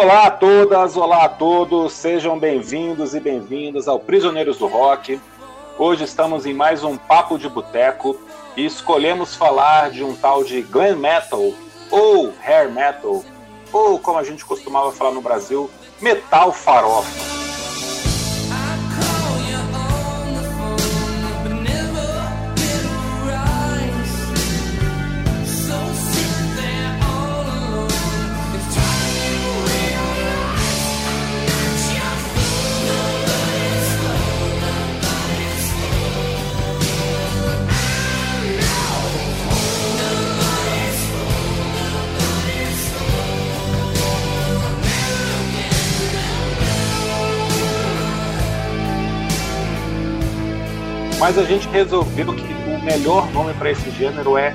Olá 0.00 0.26
a 0.26 0.30
todas, 0.30 0.96
olá 0.96 1.24
a 1.24 1.28
todos, 1.28 1.92
sejam 1.92 2.38
bem-vindos 2.38 3.16
e 3.16 3.20
bem-vindas 3.20 3.88
ao 3.88 3.98
Prisioneiros 3.98 4.56
do 4.56 4.68
Rock. 4.68 5.20
Hoje 5.76 6.04
estamos 6.04 6.46
em 6.46 6.54
mais 6.54 6.84
um 6.84 6.96
Papo 6.96 7.36
de 7.36 7.48
Boteco 7.48 8.16
e 8.56 8.64
escolhemos 8.64 9.34
falar 9.34 9.90
de 9.90 10.04
um 10.04 10.14
tal 10.14 10.44
de 10.44 10.62
glam 10.62 10.94
metal 10.94 11.52
ou 11.90 12.32
hair 12.40 12.70
metal, 12.70 13.24
ou 13.72 13.98
como 13.98 14.20
a 14.20 14.22
gente 14.22 14.44
costumava 14.44 14.92
falar 14.92 15.10
no 15.10 15.20
Brasil, 15.20 15.68
metal 16.00 16.52
farofa. 16.52 17.37
Mas 51.28 51.36
a 51.36 51.44
gente 51.44 51.68
resolveu 51.68 52.34
que 52.34 52.42
o 52.42 52.82
melhor 52.82 53.30
nome 53.32 53.52
para 53.52 53.70
esse 53.70 53.90
gênero 53.90 54.38
é 54.38 54.54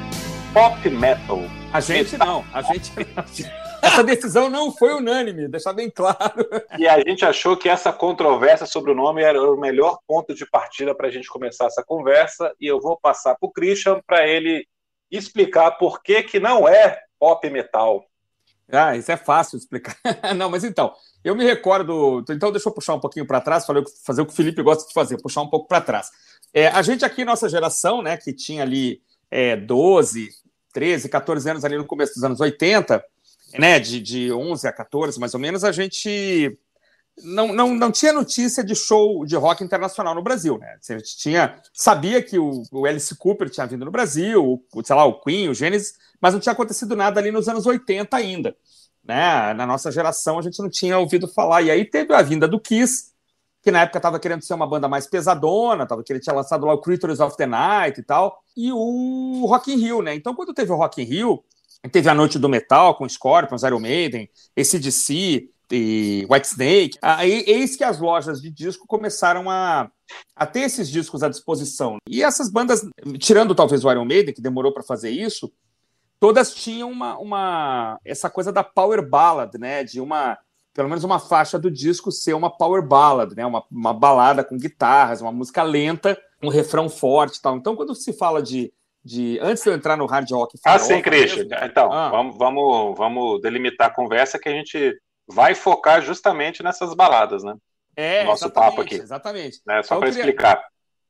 pop 0.52 0.90
metal. 0.90 1.38
A 1.72 1.80
gente 1.80 2.18
não, 2.18 2.44
a 2.52 2.64
gente 2.64 2.92
Essa 3.80 4.04
decisão 4.04 4.50
não 4.50 4.72
foi 4.72 4.92
unânime, 4.92 5.48
deixar 5.48 5.72
bem 5.72 5.88
claro. 5.88 6.50
E 6.80 6.88
a 6.88 7.00
gente 7.00 7.24
achou 7.24 7.56
que 7.56 7.70
essa 7.70 7.94
controvérsia 7.94 8.66
sobre 8.66 8.90
o 8.90 8.96
nome 8.96 9.22
era 9.22 9.40
o 9.40 9.56
melhor 9.56 10.00
ponto 10.08 10.34
de 10.34 10.48
partida 10.48 10.96
para 10.96 11.10
a 11.10 11.12
gente 11.12 11.28
começar 11.28 11.68
essa 11.68 11.84
conversa. 11.84 12.52
E 12.60 12.66
eu 12.66 12.82
vou 12.82 13.00
passar 13.00 13.36
para 13.36 13.48
o 13.48 13.52
Christian 13.52 14.02
para 14.08 14.28
ele 14.28 14.66
explicar 15.12 15.78
por 15.78 16.02
que, 16.02 16.24
que 16.24 16.40
não 16.40 16.68
é 16.68 17.00
pop 17.20 17.48
metal. 17.52 18.04
Ah, 18.72 18.96
isso 18.96 19.12
é 19.12 19.18
fácil 19.18 19.58
de 19.58 19.64
explicar. 19.64 19.98
não, 20.36 20.50
mas 20.50 20.64
então, 20.64 20.94
eu 21.24 21.36
me 21.36 21.44
recordo. 21.44 22.24
Então, 22.30 22.52
deixa 22.52 22.70
eu 22.70 22.74
puxar 22.74 22.96
um 22.96 23.00
pouquinho 23.00 23.26
para 23.26 23.42
trás, 23.42 23.66
fazer 24.04 24.22
o 24.22 24.26
que 24.26 24.34
o 24.34 24.36
Felipe 24.36 24.62
gosta 24.62 24.88
de 24.88 24.94
fazer, 24.94 25.22
puxar 25.22 25.42
um 25.42 25.50
pouco 25.50 25.68
para 25.68 25.82
trás. 25.82 26.10
É, 26.54 26.68
a 26.68 26.82
gente 26.82 27.04
aqui, 27.04 27.26
nossa 27.26 27.50
geração, 27.50 28.02
né, 28.02 28.16
que 28.18 28.32
tinha 28.32 28.62
ali 28.62 29.02
é, 29.30 29.56
12, 29.56 30.30
13, 30.72 31.10
14 31.10 31.50
anos 31.50 31.66
ali 31.66 31.78
no 31.78 31.86
começo 31.86 32.14
dos 32.14 32.24
anos 32.24 32.40
80, 32.40 33.04
né, 33.58 33.80
de, 33.80 34.00
de 34.00 34.32
11 34.32 34.68
a 34.68 34.72
14 34.72 35.20
mais 35.20 35.34
ou 35.34 35.40
menos, 35.40 35.64
a 35.64 35.72
gente 35.72 36.58
não, 37.22 37.54
não, 37.54 37.76
não 37.76 37.92
tinha 37.92 38.12
notícia 38.12 38.64
de 38.64 38.76
show 38.76 39.26
de 39.26 39.36
rock 39.36 39.64
internacional 39.64 40.16
no 40.16 40.24
Brasil, 40.24 40.58
né? 40.58 40.78
A 40.90 40.94
gente 40.94 41.18
tinha, 41.18 41.56
sabia 41.72 42.22
que 42.22 42.40
o, 42.40 42.64
o 42.72 42.86
Alice 42.86 43.16
Cooper 43.16 43.50
tinha 43.50 43.68
vindo 43.68 43.86
no 43.86 43.92
Brasil, 43.92 44.64
o, 44.74 44.84
sei 44.84 44.96
lá, 44.96 45.06
o 45.06 45.20
Queen, 45.20 45.50
o 45.50 45.54
Genesis, 45.54 45.94
mas 46.20 46.34
não 46.34 46.40
tinha 46.40 46.54
acontecido 46.54 46.96
nada 46.96 47.20
ali 47.20 47.32
nos 47.32 47.48
anos 47.48 47.66
80 47.66 48.16
ainda, 48.18 48.56
né? 49.04 49.54
Na 49.54 49.66
nossa 49.66 49.92
geração 49.92 50.40
a 50.40 50.42
gente 50.42 50.60
não 50.60 50.70
tinha 50.70 50.98
ouvido 50.98 51.28
falar. 51.28 51.62
E 51.62 51.70
aí 51.70 51.86
teve 51.86 52.14
a 52.14 52.22
vinda 52.22 52.48
do 52.48 52.60
Kiss, 52.60 53.14
que 53.62 53.72
na 53.72 53.82
época 53.82 54.00
estava 54.00 54.20
querendo 54.20 54.42
ser 54.42 54.56
uma 54.56 54.68
banda 54.68 54.88
mais 54.88 55.06
pesadona, 55.06 55.86
tava, 55.86 56.04
que 56.04 56.12
ele 56.12 56.20
tinha 56.20 56.36
lançado 56.36 56.66
lá 56.66 56.74
o 56.74 56.82
Creatures 56.82 57.20
of 57.20 57.38
the 57.38 57.46
Night 57.46 58.00
e 58.00 58.04
tal, 58.04 58.42
e 58.58 58.72
o 58.74 59.46
Rock 59.46 59.72
in 59.72 59.78
Rio, 59.78 60.02
né? 60.02 60.16
Então, 60.16 60.34
quando 60.34 60.54
teve 60.54 60.72
o 60.72 60.76
Rock 60.76 61.02
in 61.02 61.06
Rio, 61.06 61.44
teve 61.92 62.10
a 62.10 62.16
Noite 62.16 62.40
do 62.40 62.50
Metal 62.50 62.96
com 62.96 63.08
Scorpions, 63.08 63.64
Iron 63.64 63.80
Maiden, 63.80 64.30
ACDC 64.58 65.50
e 65.74 66.28
Whitesnake, 66.30 66.98
aí 67.02 67.44
eis 67.48 67.76
que 67.76 67.84
as 67.84 68.00
lojas 68.00 68.40
de 68.40 68.52
disco 68.52 68.86
começaram 68.88 69.50
a, 69.50 69.90
a 70.36 70.46
ter 70.46 70.62
esses 70.62 70.88
discos 70.88 71.24
à 71.24 71.30
disposição. 71.30 71.98
E 72.08 72.22
essas 72.22 72.52
bandas, 72.52 72.88
tirando 73.18 73.56
talvez 73.56 73.84
o 73.84 73.92
Iron 73.92 74.06
Maiden, 74.06 74.34
que 74.34 74.42
demorou 74.42 74.72
para 74.72 74.84
fazer 74.84 75.10
isso, 75.10 75.52
todas 76.20 76.54
tinham 76.54 76.92
uma, 76.92 77.18
uma 77.18 78.00
essa 78.06 78.30
coisa 78.30 78.52
da 78.52 78.64
power 78.64 79.08
ballad, 79.08 79.58
né? 79.58 79.84
De 79.84 80.00
uma 80.00 80.38
pelo 80.74 80.90
menos 80.90 81.04
uma 81.04 81.20
faixa 81.20 81.60
do 81.60 81.70
disco 81.70 82.12
ser 82.12 82.34
uma 82.34 82.50
power 82.50 82.82
ballad, 82.82 83.36
né? 83.36 83.46
Uma, 83.46 83.64
uma 83.72 83.94
balada 83.94 84.44
com 84.44 84.58
guitarras, 84.58 85.22
uma 85.22 85.32
música 85.32 85.64
lenta, 85.64 86.18
um 86.42 86.50
refrão 86.50 86.90
forte, 86.90 87.42
tal. 87.42 87.58
Então, 87.58 87.76
quando 87.76 87.94
se 87.94 88.14
fala 88.14 88.42
de, 88.42 88.74
de 89.04 89.40
antes 89.42 89.64
de 89.64 89.70
eu 89.70 89.74
entrar 89.74 89.98
no 89.98 90.06
hard 90.06 90.30
rock, 90.32 90.58
ah, 90.66 90.80
sim, 90.80 91.02
Christian. 91.02 91.48
Então, 91.64 91.92
ah. 91.92 92.10
vamos, 92.10 92.38
vamos, 92.38 92.98
vamos 92.98 93.42
delimitar 93.42 93.88
a 93.88 93.94
conversa 93.94 94.40
que 94.40 94.50
a 94.50 94.52
gente 94.52 94.96
vai 95.28 95.56
focar 95.56 96.02
justamente 96.02 96.64
nessas 96.64 96.94
baladas, 96.94 97.44
né? 97.44 97.56
É, 97.96 98.24
nosso 98.24 98.50
papo 98.50 98.82
aqui. 98.82 98.96
Exatamente. 98.96 99.62
Né? 99.66 99.84
Só 99.84 99.96
então, 99.96 100.00
para 100.00 100.10
queria... 100.10 100.22
explicar. 100.22 100.64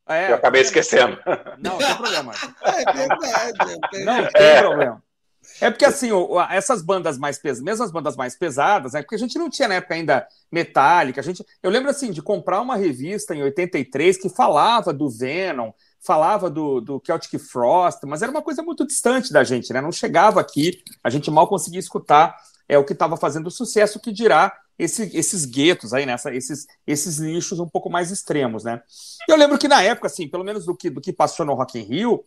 É, 0.07 0.31
eu 0.31 0.35
acabei 0.35 0.62
esquecendo. 0.62 1.18
Não, 1.57 1.72
não 1.72 1.78
tem 1.78 1.96
problema. 1.96 2.34
É 2.63 2.94
verdade. 2.94 4.06
Não 4.06 4.28
tem 4.31 4.41
é. 4.41 4.62
problema. 4.62 5.03
É 5.62 5.69
porque, 5.69 5.85
assim, 5.85 6.09
essas 6.50 6.81
bandas 6.81 7.18
mais 7.18 7.38
pesadas, 7.38 7.63
mesmo 7.63 7.84
as 7.84 7.91
bandas 7.91 8.16
mais 8.16 8.35
pesadas, 8.35 8.94
né? 8.94 9.02
Porque 9.02 9.16
a 9.16 9.19
gente 9.19 9.38
não 9.38 9.50
tinha 9.50 9.68
na 9.68 9.75
época 9.75 9.94
ainda 9.94 10.28
metálica. 10.52 11.22
A 11.22 11.23
gente, 11.23 11.46
eu 11.62 11.69
lembro, 11.69 11.90
assim, 11.90 12.12
de 12.12 12.22
comprar 12.22 12.62
uma 12.62 12.75
revista 12.75 13.35
em 13.35 13.44
83 13.44 14.18
que 14.18 14.29
falava 14.29 14.94
do 14.94 15.09
Venom, 15.09 15.72
falava 16.02 16.50
do, 16.50 16.81
do 16.81 17.02
Celtic 17.06 17.40
Frost, 17.40 18.02
mas 18.06 18.22
era 18.22 18.31
uma 18.31 18.41
coisa 18.41 18.62
muito 18.62 18.85
distante 18.85 19.31
da 19.31 19.44
gente, 19.44 19.72
né? 19.72 19.81
Não 19.81 19.91
chegava 19.91 20.40
aqui, 20.40 20.81
a 21.03 21.09
gente 21.09 21.29
mal 21.29 21.47
conseguia 21.47 21.79
escutar 21.79 22.35
é 22.68 22.78
o 22.78 22.85
que 22.85 22.94
estava 22.94 23.18
fazendo 23.18 23.51
sucesso, 23.51 24.00
que 24.00 24.12
dirá 24.12 24.56
esse, 24.78 25.16
esses 25.16 25.46
guetos 25.46 25.94
aí, 25.94 26.06
nessa, 26.06 26.34
esses, 26.34 26.66
esses 26.85 27.19
nichos 27.19 27.59
um 27.59 27.68
pouco 27.68 27.90
mais 27.90 28.12
extremos, 28.12 28.63
né? 28.63 28.81
Eu 29.28 29.35
lembro 29.35 29.57
que 29.57 29.68
na 29.68 29.81
época, 29.81 30.07
assim, 30.07 30.28
pelo 30.28 30.44
menos 30.44 30.66
do 30.66 30.75
que, 30.75 30.90
do 30.90 31.02
que 31.02 31.13
passou 31.13 31.46
no 31.46 31.53
Rock 31.53 31.79
in 31.79 31.84
Rio, 31.84 32.23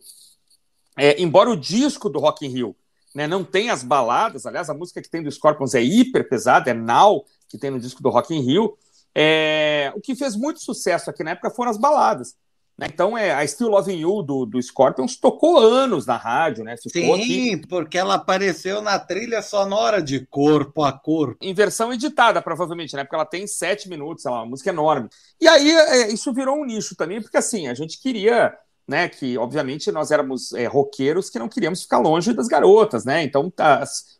é, 0.97 1.21
embora 1.21 1.49
o 1.49 1.57
disco 1.57 2.09
do 2.09 2.19
Rock 2.19 2.45
in 2.45 2.49
Rio 2.49 2.75
né? 3.17 3.25
Não 3.25 3.43
tem 3.43 3.71
as 3.71 3.83
baladas, 3.83 4.45
aliás, 4.45 4.69
a 4.69 4.75
música 4.75 5.01
que 5.01 5.09
tem 5.09 5.23
do 5.23 5.31
Scorpions 5.31 5.73
é 5.73 5.81
hiper 5.81 6.29
pesada, 6.29 6.69
é 6.69 6.73
Now, 6.75 7.25
que 7.49 7.57
tem 7.57 7.71
no 7.71 7.79
disco 7.79 8.03
do 8.03 8.09
Rock 8.09 8.31
in 8.35 8.41
Rio. 8.41 8.77
É... 9.15 9.91
O 9.95 10.01
que 10.01 10.15
fez 10.15 10.35
muito 10.35 10.61
sucesso 10.61 11.09
aqui 11.09 11.23
na 11.23 11.31
época 11.31 11.49
foram 11.49 11.71
as 11.71 11.77
baladas. 11.77 12.35
Né? 12.77 12.87
Então, 12.93 13.17
é, 13.17 13.33
a 13.33 13.45
Still 13.47 13.69
Loving 13.69 13.97
You 13.97 14.21
do, 14.21 14.45
do 14.45 14.61
Scorpions 14.61 15.17
tocou 15.17 15.57
anos 15.57 16.05
na 16.05 16.15
rádio, 16.15 16.63
né? 16.63 16.75
Ficou 16.77 17.15
Sim, 17.15 17.55
aqui... 17.55 17.67
porque 17.67 17.97
ela 17.97 18.15
apareceu 18.15 18.81
na 18.81 18.99
trilha 18.99 19.41
sonora 19.41 20.01
de 20.01 20.25
corpo 20.27 20.83
a 20.83 20.91
corpo. 20.91 21.37
Em 21.41 21.53
versão 21.53 21.91
editada, 21.91 22.41
provavelmente, 22.41 22.95
né? 22.95 23.03
Porque 23.03 23.15
ela 23.15 23.25
tem 23.25 23.47
sete 23.47 23.89
minutos, 23.89 24.25
ela 24.25 24.37
é 24.37 24.39
uma 24.41 24.45
música 24.45 24.69
enorme. 24.69 25.09
E 25.41 25.47
aí, 25.47 25.71
é, 25.71 26.13
isso 26.13 26.31
virou 26.31 26.55
um 26.55 26.65
nicho 26.65 26.95
também, 26.95 27.19
porque 27.19 27.37
assim, 27.37 27.67
a 27.67 27.73
gente 27.73 27.99
queria 27.99 28.55
né? 28.87 29.09
Que 29.09 29.37
obviamente 29.37 29.91
nós 29.91 30.11
éramos 30.11 30.53
é, 30.53 30.65
roqueiros 30.65 31.29
que 31.29 31.37
não 31.37 31.49
queríamos 31.49 31.83
ficar 31.83 31.99
longe 31.99 32.33
das 32.33 32.47
garotas, 32.47 33.03
né? 33.03 33.23
Então, 33.23 33.51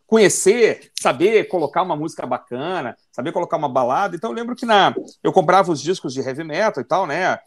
conhecer, 0.05 0.91
saber 0.99 1.47
colocar 1.47 1.83
uma 1.83 1.95
música 1.95 2.25
bacana, 2.25 2.97
saber 3.11 3.31
colocar 3.31 3.57
uma 3.57 3.69
balada. 3.69 4.15
Então, 4.15 4.31
eu 4.31 4.35
lembro 4.35 4.55
que 4.55 4.65
na 4.65 4.93
eu 5.23 5.31
comprava 5.31 5.71
os 5.71 5.81
discos 5.81 6.13
de 6.13 6.21
heavy 6.21 6.43
metal 6.43 6.81
e 6.81 6.85
tal, 6.85 7.07
né? 7.07 7.39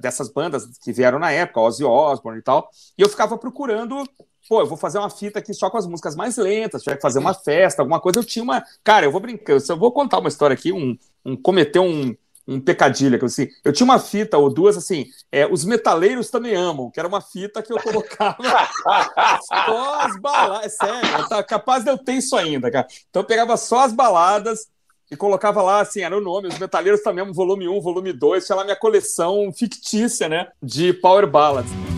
Dessas 0.00 0.28
bandas 0.28 0.66
que 0.82 0.92
vieram 0.92 1.18
na 1.18 1.30
época, 1.30 1.60
Ozzy 1.60 1.84
Osbourne 1.84 2.40
e 2.40 2.42
tal, 2.42 2.68
e 2.98 3.02
eu 3.02 3.08
ficava 3.08 3.38
procurando 3.38 4.04
pô, 4.48 4.60
eu 4.60 4.66
vou 4.66 4.76
fazer 4.76 4.98
uma 4.98 5.10
fita 5.10 5.38
aqui 5.38 5.52
só 5.52 5.68
com 5.68 5.76
as 5.76 5.86
músicas 5.86 6.14
mais 6.14 6.36
lentas, 6.36 6.82
tiver 6.82 6.96
que 6.96 7.02
fazer 7.02 7.18
uma 7.18 7.34
festa, 7.34 7.82
alguma 7.82 8.00
coisa, 8.00 8.20
eu 8.20 8.24
tinha 8.24 8.42
uma. 8.42 8.64
Cara, 8.84 9.04
eu 9.06 9.12
vou 9.12 9.20
brincar, 9.20 9.54
eu 9.54 9.76
vou 9.76 9.90
contar 9.92 10.18
uma 10.18 10.28
história 10.28 10.54
aqui, 10.54 10.72
um, 10.72 10.96
um 11.24 11.36
um, 11.80 12.16
um 12.46 12.60
pecadilho, 12.60 13.18
que 13.18 13.24
assim, 13.24 13.48
eu 13.64 13.72
tinha 13.72 13.84
uma 13.84 13.98
fita 13.98 14.38
ou 14.38 14.48
duas 14.48 14.76
assim, 14.76 15.06
é, 15.32 15.46
os 15.46 15.64
metaleiros 15.64 16.30
também 16.30 16.54
amam, 16.54 16.90
que 16.90 17.00
era 17.00 17.08
uma 17.08 17.20
fita 17.20 17.62
que 17.62 17.72
eu 17.72 17.82
colocava 17.82 18.36
só 19.42 20.00
as 20.00 20.20
baladas, 20.20 20.66
é 20.66 20.68
sério, 20.68 21.28
tá 21.28 21.42
capaz 21.42 21.82
de 21.84 21.90
eu 21.90 21.98
ter 21.98 22.12
isso 22.12 22.36
ainda, 22.36 22.70
cara. 22.70 22.86
Então 23.10 23.22
eu 23.22 23.26
pegava 23.26 23.56
só 23.56 23.80
as 23.80 23.92
baladas 23.92 24.68
e 25.10 25.16
colocava 25.16 25.62
lá, 25.62 25.80
assim, 25.80 26.00
era 26.00 26.16
o 26.16 26.20
nome, 26.20 26.48
os 26.48 26.58
metaleiros 26.58 27.02
também 27.02 27.22
amam, 27.22 27.34
volume 27.34 27.68
1, 27.68 27.80
volume 27.80 28.12
2, 28.12 28.44
tinha 28.44 28.56
lá 28.56 28.64
minha 28.64 28.76
coleção 28.76 29.52
fictícia, 29.52 30.28
né, 30.28 30.48
de 30.62 30.92
power 30.92 31.26
ballads. 31.26 31.95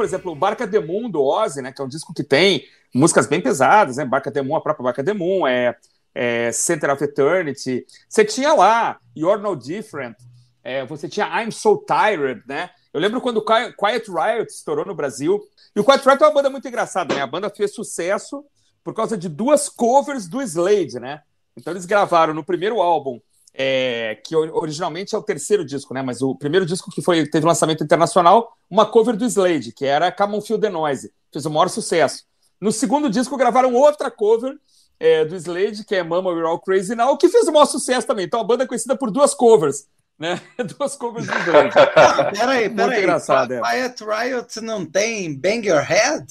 Por 0.00 0.04
exemplo, 0.06 0.32
o 0.32 0.34
Barca 0.34 0.66
Demon 0.66 1.10
do 1.10 1.22
Ozzy, 1.22 1.60
né, 1.60 1.74
que 1.74 1.82
é 1.82 1.84
um 1.84 1.88
disco 1.88 2.14
que 2.14 2.24
tem 2.24 2.64
músicas 2.94 3.26
bem 3.26 3.38
pesadas, 3.38 3.98
né? 3.98 4.04
Barca 4.06 4.30
Demon, 4.30 4.56
a 4.56 4.60
própria 4.62 4.84
Barca 4.84 5.02
Demon, 5.02 5.46
é, 5.46 5.76
é 6.14 6.50
Center 6.52 6.90
of 6.90 7.04
Eternity. 7.04 7.84
Você 8.08 8.24
tinha 8.24 8.54
lá 8.54 8.98
You're 9.14 9.42
No 9.42 9.54
Different, 9.54 10.16
é, 10.64 10.86
você 10.86 11.06
tinha 11.06 11.26
I'm 11.26 11.52
So 11.52 11.84
Tired, 11.86 12.42
né? 12.48 12.70
Eu 12.94 12.98
lembro 12.98 13.20
quando 13.20 13.36
o 13.36 13.44
Quiet 13.44 14.10
Riot 14.10 14.50
estourou 14.50 14.86
no 14.86 14.94
Brasil. 14.94 15.38
E 15.76 15.80
o 15.80 15.84
Quiet 15.84 16.02
Riot 16.02 16.22
é 16.22 16.26
uma 16.26 16.32
banda 16.32 16.48
muito 16.48 16.66
engraçada, 16.66 17.14
né? 17.14 17.20
A 17.20 17.26
banda 17.26 17.50
fez 17.50 17.74
sucesso 17.74 18.42
por 18.82 18.94
causa 18.94 19.18
de 19.18 19.28
duas 19.28 19.68
covers 19.68 20.26
do 20.26 20.40
Slade, 20.40 20.98
né? 20.98 21.20
Então 21.54 21.74
eles 21.74 21.84
gravaram 21.84 22.32
no 22.32 22.42
primeiro 22.42 22.80
álbum, 22.80 23.20
é, 23.52 24.16
que 24.24 24.34
originalmente 24.36 25.14
é 25.14 25.18
o 25.18 25.22
terceiro 25.22 25.64
disco, 25.64 25.92
né? 25.92 26.02
Mas 26.02 26.22
o 26.22 26.34
primeiro 26.34 26.64
disco 26.64 26.90
que 26.90 27.02
foi 27.02 27.26
teve 27.26 27.46
lançamento 27.46 27.82
internacional, 27.82 28.56
uma 28.68 28.86
cover 28.86 29.16
do 29.16 29.24
Slade, 29.24 29.72
que 29.72 29.84
era 29.84 30.12
Come 30.12 30.36
on 30.36 30.40
Feel 30.40 30.58
the 30.58 30.68
Noise, 30.68 31.12
fez 31.32 31.44
o 31.44 31.50
maior 31.50 31.68
sucesso. 31.68 32.24
No 32.60 32.70
segundo 32.70 33.10
disco 33.10 33.36
gravaram 33.36 33.74
outra 33.74 34.10
cover 34.10 34.54
é, 34.98 35.24
do 35.24 35.34
Slade, 35.34 35.84
que 35.84 35.94
é 35.94 36.02
Mama 36.02 36.30
We're 36.30 36.46
All 36.46 36.60
Crazy 36.60 36.94
Now, 36.94 37.16
que 37.16 37.28
fez 37.28 37.48
o 37.48 37.52
maior 37.52 37.66
sucesso 37.66 38.06
também. 38.06 38.26
Então 38.26 38.40
a 38.40 38.44
banda 38.44 38.64
é 38.64 38.66
conhecida 38.66 38.96
por 38.96 39.10
duas 39.10 39.34
covers. 39.34 39.86
Né? 40.18 40.38
Duas 40.76 40.96
covers 40.96 41.26
do 41.26 41.32
Slade. 41.32 41.70
Ah, 41.96 42.24
peraí, 42.36 42.68
peraí. 42.68 42.98
engraçado, 42.98 43.54
é. 43.54 43.60
Quiet 43.62 44.04
Riot 44.04 44.60
não 44.60 44.84
tem 44.84 45.34
Bang 45.34 45.66
Your 45.66 45.80
Head? 45.80 46.26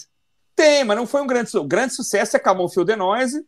Tem, 0.55 0.83
mas 0.83 0.95
não 0.95 1.07
foi 1.07 1.23
um 1.23 1.27
grande, 1.27 1.57
o 1.57 1.63
grande 1.63 1.95
sucesso. 1.95 2.37
É 2.37 2.39
Come 2.39 2.61
on 2.61 2.69
Feel 2.69 2.85
the 2.85 2.95
Noise 2.95 3.43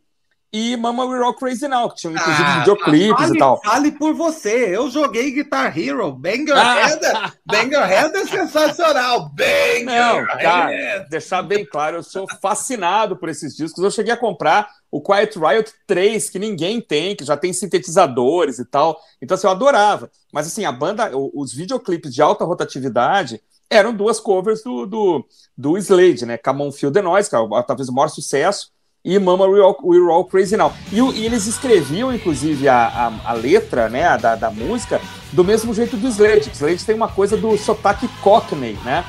e 0.53 0.75
Mama 0.75 1.05
We're 1.05 1.23
All 1.23 1.33
Crazy 1.33 1.67
Now, 1.67 1.89
que 1.89 1.95
tinham 1.95 2.13
inclusive 2.13 2.43
ah, 2.43 2.59
videoclipes 2.59 3.21
fale, 3.21 3.35
e 3.35 3.39
tal. 3.39 3.61
Fale 3.61 3.91
por 3.93 4.13
você, 4.13 4.75
eu 4.75 4.89
joguei 4.89 5.31
Guitar 5.31 5.77
Hero, 5.77 6.11
Banger 6.11 6.57
ah. 6.57 6.73
Head, 6.73 7.01
Banger 7.45 7.85
Head 7.85 8.17
é 8.17 8.25
sensacional, 8.25 9.29
Banger 9.29 9.85
Não, 9.85 10.25
cara, 10.25 11.05
deixar 11.09 11.41
bem 11.41 11.65
claro, 11.65 11.97
eu 11.97 12.03
sou 12.03 12.27
fascinado 12.41 13.15
por 13.15 13.29
esses 13.29 13.55
discos, 13.55 13.81
eu 13.81 13.89
cheguei 13.89 14.13
a 14.13 14.17
comprar 14.17 14.67
o 14.91 15.01
Quiet 15.01 15.39
Riot 15.39 15.71
3, 15.87 16.29
que 16.29 16.37
ninguém 16.37 16.81
tem, 16.81 17.15
que 17.15 17.23
já 17.23 17.37
tem 17.37 17.53
sintetizadores 17.53 18.59
e 18.59 18.65
tal, 18.65 18.99
então 19.21 19.35
assim, 19.35 19.47
eu 19.47 19.51
adorava, 19.51 20.11
mas 20.33 20.47
assim, 20.47 20.65
a 20.65 20.71
banda, 20.71 21.11
os 21.15 21.53
videoclipes 21.53 22.13
de 22.13 22.21
alta 22.21 22.43
rotatividade 22.43 23.41
eram 23.69 23.93
duas 23.93 24.19
covers 24.19 24.61
do, 24.61 24.85
do, 24.85 25.25
do 25.57 25.77
Slade, 25.77 26.25
né, 26.25 26.37
Come 26.37 26.63
On 26.63 26.71
Feel 26.73 26.91
The 26.91 27.01
Noise, 27.01 27.29
que 27.29 27.35
é 27.37 27.63
talvez 27.65 27.87
o 27.87 27.93
maior 27.93 28.09
sucesso, 28.09 28.69
e 29.03 29.17
Mama 29.17 29.45
We're 29.45 29.63
All, 29.63 29.77
We're 29.83 30.11
All 30.11 30.25
Crazy 30.25 30.55
Now. 30.55 30.73
E, 30.91 30.99
e, 30.99 31.25
eles 31.25 31.47
escreviam, 31.47 32.13
inclusive, 32.13 32.67
a, 32.67 32.87
a, 33.25 33.31
a 33.31 33.33
letra 33.33 33.89
né, 33.89 34.17
da, 34.17 34.35
da, 34.35 34.51
música 34.51 35.01
do 35.31 35.43
mesmo 35.43 35.73
jeito 35.73 35.97
do 35.97 36.07
Slade. 36.07 36.49
O 36.49 36.53
Slade 36.53 36.85
tem 36.85 36.95
uma 36.95 37.07
coisa 37.07 37.35
do 37.35 37.57
sotaque 37.57 38.07
Cockney, 38.21 38.77
né? 38.85 39.03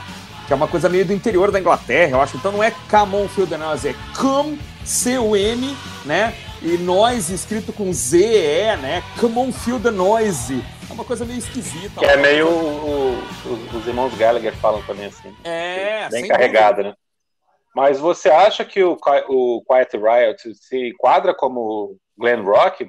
Que 0.46 0.52
é 0.52 0.56
uma 0.56 0.66
coisa 0.66 0.88
meio 0.88 1.04
do 1.04 1.12
interior 1.12 1.50
da 1.50 1.60
Inglaterra, 1.60 2.12
eu 2.12 2.20
acho. 2.20 2.36
Então 2.36 2.52
não 2.52 2.62
é 2.62 2.72
Come 2.90 3.16
on, 3.16 3.28
feel 3.28 3.46
the 3.46 3.56
noise, 3.56 3.88
é 3.88 3.94
Come, 4.16 4.58
C-U-M, 4.84 5.76
né? 6.04 6.34
E 6.62 6.78
noise 6.78 7.34
escrito 7.34 7.72
com 7.72 7.92
Z-E, 7.92 8.76
né? 8.76 9.02
Come 9.20 9.38
on, 9.38 9.52
feel 9.52 9.78
the 9.78 9.90
noise. 9.90 10.62
É 10.88 10.92
uma 10.92 11.04
coisa 11.04 11.24
meio 11.24 11.38
esquisita. 11.38 12.00
Que 12.00 12.06
é 12.06 12.16
meio 12.16 12.48
o, 12.48 13.18
o, 13.46 13.76
os 13.76 13.86
irmãos 13.86 14.14
Gallagher 14.14 14.54
falam 14.56 14.82
também 14.82 15.06
assim. 15.06 15.34
É, 15.44 16.08
Bem 16.08 16.26
carregado, 16.28 16.82
né? 16.82 16.94
Mas 17.74 17.98
você 17.98 18.28
acha 18.28 18.64
que 18.64 18.82
o, 18.82 18.98
o 19.28 19.62
Quiet 19.64 19.96
Riot 19.96 20.54
se 20.54 20.88
enquadra 20.88 21.34
como 21.34 21.96
glam 22.18 22.42
rock? 22.42 22.86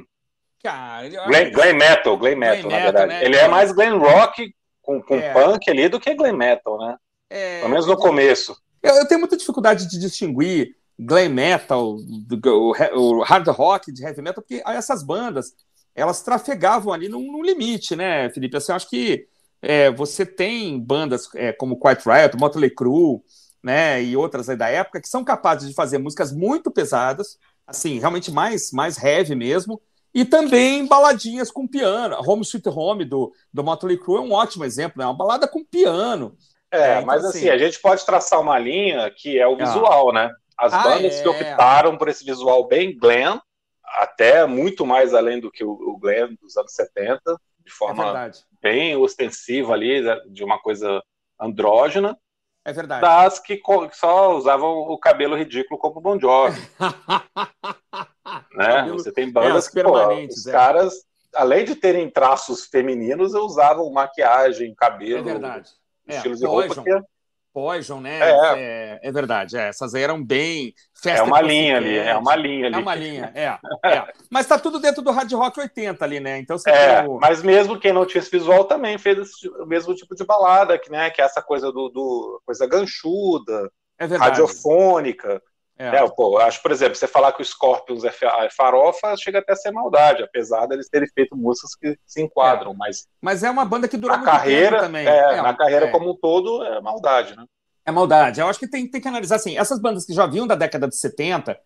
Cara, 0.61 1.07
glam, 1.09 1.51
glam 1.51 1.73
metal, 1.73 2.17
glam 2.17 2.35
metal, 2.35 2.69
na 2.69 2.79
verdade. 2.79 3.07
Né? 3.07 3.25
Ele 3.25 3.35
é 3.35 3.47
mais 3.47 3.71
glam 3.71 3.97
rock 3.97 4.53
com, 4.81 5.01
com 5.01 5.15
é. 5.15 5.33
punk 5.33 5.69
ali 5.69 5.87
do 5.87 5.99
que 5.99 6.13
glam 6.13 6.35
metal, 6.35 6.77
né? 6.77 6.97
É, 7.29 7.59
Pelo 7.59 7.71
menos 7.71 7.87
no 7.87 7.97
começo. 7.97 8.55
Eu, 8.81 8.93
eu, 8.95 9.07
tenho 9.07 9.19
muita 9.19 9.37
dificuldade 9.37 9.89
de 9.89 9.97
distinguir 9.97 10.75
glam 10.99 11.29
metal, 11.29 11.95
do, 12.27 12.39
o, 12.45 12.73
o, 12.95 13.23
hard 13.23 13.47
rock 13.47 13.91
de 13.91 14.03
heavy 14.03 14.21
metal, 14.21 14.43
porque 14.43 14.61
essas 14.65 15.01
bandas 15.01 15.53
elas 15.95 16.21
trafegavam 16.21 16.91
ali 16.91 17.07
num, 17.07 17.31
num 17.31 17.43
limite, 17.43 17.95
né, 17.95 18.29
Felipe? 18.29 18.57
Assim, 18.57 18.71
eu 18.71 18.75
acho 18.75 18.89
que 18.89 19.27
é, 19.61 19.91
você 19.91 20.25
tem 20.25 20.79
bandas 20.79 21.29
é, 21.35 21.53
como 21.53 21.79
Quiet 21.79 22.03
Riot, 22.05 22.37
Motley 22.37 22.69
Crue, 22.69 23.21
né, 23.63 24.03
e 24.03 24.17
outras 24.17 24.47
da 24.47 24.67
época, 24.67 25.01
que 25.01 25.07
são 25.07 25.23
capazes 25.23 25.69
de 25.69 25.73
fazer 25.73 25.97
músicas 25.97 26.31
muito 26.31 26.69
pesadas, 26.69 27.37
assim, 27.65 27.97
realmente 27.99 28.29
mais, 28.29 28.71
mais 28.71 29.01
heavy 29.01 29.35
mesmo, 29.35 29.81
e 30.13 30.25
também 30.25 30.85
baladinhas 30.85 31.49
com 31.49 31.67
piano. 31.67 32.17
Home 32.19 32.43
Sweet 32.43 32.69
Home 32.69 33.05
do, 33.05 33.33
do 33.51 33.63
Motley 33.63 33.97
Crue 33.97 34.17
é 34.17 34.21
um 34.21 34.33
ótimo 34.33 34.63
exemplo, 34.63 34.99
né? 34.99 35.05
Uma 35.05 35.17
balada 35.17 35.47
com 35.47 35.63
piano. 35.63 36.37
É, 36.69 36.77
é 36.77 36.91
então, 36.95 37.05
mas 37.05 37.25
assim, 37.25 37.39
assim, 37.39 37.49
a 37.49 37.57
gente 37.57 37.79
pode 37.81 38.05
traçar 38.05 38.39
uma 38.39 38.59
linha 38.59 39.09
que 39.09 39.39
é 39.39 39.47
o 39.47 39.53
ah. 39.53 39.65
visual, 39.65 40.09
ah. 40.09 40.13
né? 40.13 40.31
As 40.57 40.71
ah, 40.71 40.83
bandas 40.83 41.15
é. 41.15 41.23
que 41.23 41.27
optaram 41.27 41.97
por 41.97 42.09
esse 42.09 42.23
visual 42.23 42.67
bem 42.67 42.95
glam, 42.95 43.41
até 43.83 44.45
muito 44.45 44.85
mais 44.85 45.13
além 45.13 45.39
do 45.39 45.51
que 45.51 45.63
o, 45.63 45.71
o 45.71 45.97
glam 45.97 46.35
dos 46.39 46.57
anos 46.57 46.73
70, 46.73 47.19
de 47.65 47.71
forma 47.71 48.25
é 48.27 48.31
bem 48.61 48.95
ostensiva 48.95 49.73
ali, 49.73 50.01
né, 50.01 50.19
de 50.29 50.43
uma 50.43 50.59
coisa 50.59 51.01
andrógena, 51.39 52.17
é 52.65 52.73
verdade. 52.73 53.01
Das 53.01 53.39
que 53.39 53.61
só 53.91 54.35
usavam 54.35 54.69
o 54.69 54.97
cabelo 54.97 55.35
ridículo 55.35 55.79
como 55.79 56.01
Bon 56.01 56.19
Jovi. 56.19 56.59
né? 58.55 58.65
Cabelo... 58.65 58.99
Você 58.99 59.11
tem 59.11 59.31
bandas 59.31 59.67
é, 59.67 59.71
que, 59.71 59.83
pô, 59.83 60.15
os 60.25 60.47
é. 60.47 60.51
caras, 60.51 60.93
além 61.35 61.65
de 61.65 61.75
terem 61.75 62.09
traços 62.09 62.65
femininos, 62.65 63.33
usavam 63.33 63.91
maquiagem, 63.91 64.73
cabelo, 64.75 65.29
é 65.29 65.33
verdade. 65.33 65.69
estilos 66.07 66.41
é, 66.41 66.45
de 66.45 66.49
roupa 66.49 66.83
que 66.83 67.12
Poison, 67.53 68.01
né? 68.01 68.19
É, 68.19 68.29
é, 68.55 68.99
é 69.03 69.11
verdade. 69.11 69.55
É, 69.55 69.69
essas 69.69 69.93
aí 69.93 70.01
eram 70.01 70.23
bem. 70.23 70.73
é 71.05 71.21
uma 71.21 71.39
linha 71.39 71.77
ali, 71.77 71.97
é 71.97 72.17
uma 72.17 72.35
linha 72.35 72.65
ali. 72.65 72.75
É 72.75 72.79
uma 72.79 72.95
linha, 72.95 73.31
é. 73.35 73.57
é. 73.85 74.13
Mas 74.29 74.47
tá 74.47 74.57
tudo 74.57 74.79
dentro 74.79 75.03
do 75.03 75.11
Hard 75.11 75.31
Rock 75.33 75.59
80 75.59 76.03
ali, 76.03 76.19
né? 76.19 76.39
Então 76.39 76.57
você 76.57 76.71
é, 76.71 77.05
o... 77.07 77.19
Mas 77.19 77.43
mesmo 77.43 77.79
quem 77.79 77.93
não 77.93 78.07
tinha 78.07 78.19
esse 78.19 78.31
visual 78.31 78.63
também 78.63 78.97
fez 78.97 79.19
esse, 79.19 79.47
o 79.47 79.67
mesmo 79.67 79.93
tipo 79.93 80.15
de 80.15 80.25
balada, 80.25 80.79
que, 80.79 80.89
né? 80.89 81.11
Que 81.11 81.21
é 81.21 81.25
essa 81.25 81.43
coisa 81.43 81.71
do, 81.71 81.89
do 81.89 82.41
coisa 82.43 82.65
ganchuda, 82.65 83.71
é 83.99 84.05
radiofônica. 84.05 85.41
É. 85.83 85.97
É, 85.97 86.09
pô, 86.09 86.37
acho, 86.37 86.61
por 86.61 86.71
exemplo, 86.71 86.95
você 86.95 87.07
falar 87.07 87.33
que 87.33 87.41
o 87.41 87.45
Scorpions 87.45 88.05
é, 88.05 88.13
é 88.45 88.49
farofa, 88.49 89.17
chega 89.17 89.39
até 89.39 89.51
a 89.51 89.55
ser 89.55 89.71
maldade, 89.71 90.23
apesar 90.23 90.65
deles 90.65 90.87
terem 90.87 91.09
feito 91.09 91.35
músicas 91.35 91.75
que 91.75 91.97
se 92.05 92.21
enquadram, 92.21 92.71
é. 92.71 92.75
mas... 92.77 93.05
Mas 93.21 93.43
é 93.43 93.51
uma 93.51 93.65
banda 93.65 93.87
que 93.87 93.97
durou 93.97 94.17
na 94.17 94.23
carreira, 94.23 94.79
também. 94.79 95.05
É, 95.05 95.33
é, 95.33 95.41
na 95.41 95.53
carreira 95.53 95.91
como 95.91 96.11
um 96.11 96.15
todo, 96.15 96.63
é 96.63 96.79
maldade, 96.79 97.35
né? 97.35 97.45
É 97.85 97.91
maldade. 97.91 98.39
Eu 98.39 98.47
acho 98.47 98.59
que 98.59 98.67
tem, 98.67 98.89
tem 98.89 99.01
que 99.01 99.07
analisar, 99.09 99.35
assim, 99.35 99.57
essas 99.57 99.77
bandas 99.77 100.05
que 100.05 100.13
já 100.13 100.25
vinham 100.25 100.47
da 100.47 100.55
década 100.55 100.87
de 100.87 100.95
70, 100.95 101.59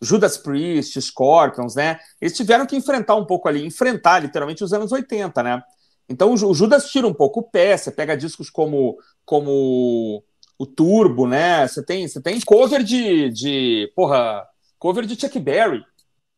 Judas 0.00 0.36
Priest, 0.36 1.00
Scorpions, 1.00 1.76
né? 1.76 2.00
Eles 2.20 2.36
tiveram 2.36 2.66
que 2.66 2.74
enfrentar 2.74 3.14
um 3.14 3.24
pouco 3.24 3.48
ali, 3.48 3.64
enfrentar 3.64 4.18
literalmente 4.18 4.64
os 4.64 4.72
anos 4.72 4.90
80, 4.90 5.40
né? 5.42 5.62
Então 6.08 6.32
o 6.32 6.54
Judas 6.54 6.90
tira 6.90 7.06
um 7.06 7.14
pouco 7.14 7.40
o 7.40 7.42
pé, 7.44 7.76
você 7.76 7.92
pega 7.92 8.16
discos 8.16 8.50
como, 8.50 8.96
como 9.24 10.24
o 10.62 10.66
Turbo, 10.66 11.26
né? 11.26 11.66
Você 11.66 11.84
tem, 11.84 12.06
você 12.06 12.20
tem 12.22 12.40
cover 12.40 12.84
de, 12.84 13.30
de 13.30 13.92
porra, 13.96 14.46
cover 14.78 15.04
de 15.04 15.20
Chuck 15.20 15.36
Berry, 15.40 15.84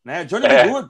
né? 0.02 0.24
Johnny 0.24 0.46
é. 0.46 0.66
Good. 0.66 0.88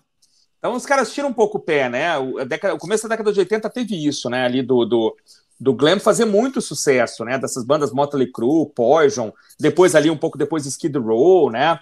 Então 0.56 0.72
os 0.74 0.86
caras 0.86 1.12
tiram 1.12 1.30
um 1.30 1.32
pouco 1.32 1.58
o 1.58 1.60
pé, 1.60 1.88
né? 1.88 2.16
O, 2.16 2.44
década, 2.44 2.74
o 2.74 2.78
começo 2.78 3.02
da 3.02 3.16
década 3.16 3.32
de 3.32 3.40
80 3.40 3.68
teve 3.70 4.06
isso, 4.06 4.30
né? 4.30 4.44
Ali 4.44 4.62
do, 4.62 4.84
do, 4.84 5.16
do 5.58 5.74
glam 5.74 5.98
fazer 5.98 6.26
muito 6.26 6.62
sucesso, 6.62 7.24
né? 7.24 7.36
Dessas 7.36 7.64
bandas 7.64 7.90
Motley 7.90 8.30
Crue, 8.30 8.70
Poison, 8.72 9.32
depois 9.58 9.96
ali 9.96 10.08
um 10.08 10.16
pouco 10.16 10.38
depois 10.38 10.64
Skid 10.64 10.96
Row, 10.96 11.50
né? 11.50 11.80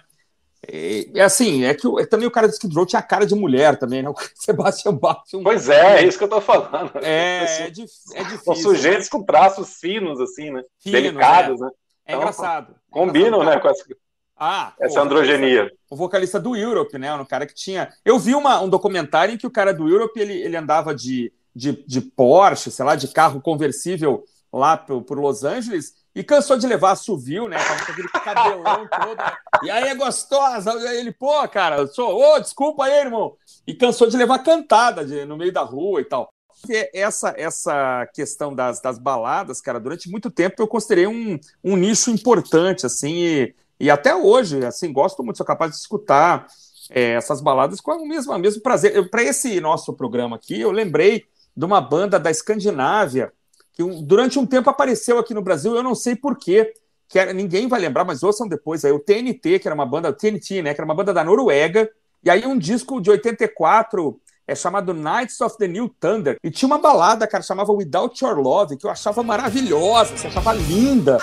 É, 0.65 1.21
assim, 1.21 1.65
é 1.65 1.73
que 1.73 1.85
é, 1.99 2.05
também 2.05 2.27
o 2.27 2.31
cara 2.31 2.47
do 2.47 2.51
Skid 2.51 2.73
Row 2.73 2.85
tinha 2.85 2.99
a 2.99 3.03
cara 3.03 3.25
de 3.25 3.35
mulher 3.35 3.77
também, 3.77 4.01
né? 4.01 4.09
O 4.09 4.15
Sebastian 4.35 4.95
Bach. 4.95 5.23
Um... 5.33 5.43
Pois 5.43 5.67
é, 5.67 6.01
é 6.01 6.07
isso 6.07 6.17
que 6.17 6.23
eu 6.23 6.29
tô 6.29 6.39
falando. 6.39 6.91
É, 7.01 7.65
é, 7.65 7.69
dif 7.69 7.91
é 8.13 8.23
difícil. 8.23 8.43
São 8.43 8.55
sujeitos 8.55 9.05
né? 9.05 9.11
com 9.11 9.23
traços 9.23 9.75
finos, 9.75 10.21
assim, 10.21 10.51
né? 10.51 10.63
Fino, 10.79 10.93
Delicados, 10.93 11.61
é. 11.61 11.65
né? 11.65 11.71
É 12.05 12.11
então, 12.11 12.21
engraçado. 12.21 12.75
Combinam, 12.89 13.41
engraçado, 13.41 13.55
né? 13.55 13.61
Com 13.61 13.67
essa, 13.69 13.83
ah, 14.37 14.73
essa 14.79 14.95
pô, 14.95 15.05
androgenia. 15.05 15.71
O 15.89 15.95
vocalista 15.95 16.39
do 16.39 16.55
Europe, 16.55 16.97
né? 16.97 17.13
Um 17.13 17.25
cara 17.25 17.45
que 17.45 17.53
tinha. 17.53 17.89
Eu 18.05 18.17
vi 18.17 18.33
uma, 18.33 18.61
um 18.61 18.69
documentário 18.69 19.33
em 19.33 19.37
que 19.37 19.47
o 19.47 19.51
cara 19.51 19.73
do 19.73 19.89
Europe 19.89 20.19
ele, 20.19 20.33
ele 20.33 20.55
andava 20.55 20.95
de, 20.95 21.31
de, 21.55 21.83
de 21.85 22.01
Porsche, 22.01 22.71
sei 22.71 22.85
lá, 22.85 22.95
de 22.95 23.09
carro 23.09 23.41
conversível 23.41 24.23
lá 24.51 24.77
por, 24.77 25.01
por 25.01 25.19
Los 25.19 25.43
Angeles 25.43 25.93
e 26.15 26.23
cansou 26.23 26.57
de 26.57 26.67
levar 26.67 26.91
assovio, 26.91 27.47
né? 27.47 27.57
com 27.57 27.91
aquele 27.91 28.07
cabelão 28.07 28.87
todo. 28.87 29.17
Né? 29.17 29.37
E 29.63 29.71
aí 29.71 29.89
é 29.89 29.95
gostosa. 29.95 30.73
E 30.73 30.87
aí 30.87 30.97
ele, 30.97 31.11
pô, 31.11 31.47
cara, 31.47 31.87
sou, 31.87 32.15
ô, 32.15 32.39
desculpa 32.39 32.85
aí, 32.85 32.99
irmão. 32.99 33.35
E 33.65 33.73
cansou 33.73 34.07
de 34.07 34.17
levar 34.17 34.39
cantada 34.39 35.05
de, 35.05 35.25
no 35.25 35.37
meio 35.37 35.51
da 35.51 35.61
rua 35.61 36.01
e 36.01 36.05
tal. 36.05 36.29
E 36.69 36.89
essa, 36.93 37.33
essa 37.35 38.07
questão 38.13 38.53
das, 38.53 38.79
das 38.79 38.97
baladas, 38.97 39.59
cara, 39.59 39.79
durante 39.79 40.09
muito 40.09 40.29
tempo 40.29 40.61
eu 40.61 40.67
considerei 40.67 41.07
um, 41.07 41.39
um 41.63 41.75
nicho 41.75 42.09
importante, 42.09 42.85
assim, 42.85 43.15
e, 43.15 43.55
e 43.79 43.89
até 43.89 44.15
hoje, 44.15 44.63
assim, 44.65 44.93
gosto 44.93 45.23
muito, 45.23 45.37
sou 45.37 45.45
capaz 45.45 45.71
de 45.71 45.77
escutar 45.77 46.47
é, 46.89 47.13
essas 47.13 47.41
baladas 47.41 47.81
com 47.81 47.91
o 47.91 48.07
mesmo, 48.07 48.31
o 48.31 48.37
mesmo 48.37 48.61
prazer. 48.61 49.09
Para 49.09 49.23
esse 49.23 49.59
nosso 49.59 49.93
programa 49.93 50.37
aqui, 50.37 50.61
eu 50.61 50.71
lembrei 50.71 51.25
de 51.55 51.65
uma 51.65 51.81
banda 51.81 52.19
da 52.19 52.31
Escandinávia 52.31 53.33
que 53.73 53.83
durante 54.03 54.37
um 54.39 54.45
tempo 54.45 54.69
apareceu 54.69 55.17
aqui 55.17 55.33
no 55.33 55.41
Brasil, 55.41 55.75
eu 55.75 55.83
não 55.83 55.95
sei 55.95 56.15
porquê, 56.15 56.73
que 57.09 57.19
era, 57.19 57.33
ninguém 57.33 57.67
vai 57.67 57.79
lembrar, 57.79 58.05
mas 58.05 58.23
ouçam 58.23 58.47
depois 58.47 58.85
aí, 58.85 58.91
o 58.91 58.99
TNT, 58.99 59.59
que 59.59 59.67
era 59.67 59.75
uma 59.75 59.85
banda, 59.85 60.13
TNT, 60.13 60.61
né, 60.61 60.73
que 60.73 60.79
era 60.79 60.85
uma 60.85 60.95
banda 60.95 61.13
da 61.13 61.23
Noruega, 61.23 61.89
e 62.23 62.29
aí 62.29 62.45
um 62.45 62.57
disco 62.57 63.01
de 63.01 63.09
84, 63.09 64.19
é 64.47 64.55
chamado 64.55 64.93
Knights 64.93 65.39
of 65.41 65.57
the 65.57 65.67
New 65.67 65.89
Thunder. 65.99 66.37
E 66.43 66.51
tinha 66.51 66.67
uma 66.67 66.77
balada, 66.77 67.27
cara, 67.27 67.43
chamava 67.43 67.73
Without 67.73 68.23
Your 68.23 68.39
Love, 68.39 68.77
que 68.77 68.85
eu 68.85 68.89
achava 68.89 69.23
maravilhosa, 69.23 70.15
você 70.15 70.27
achava 70.27 70.53
linda. 70.53 71.17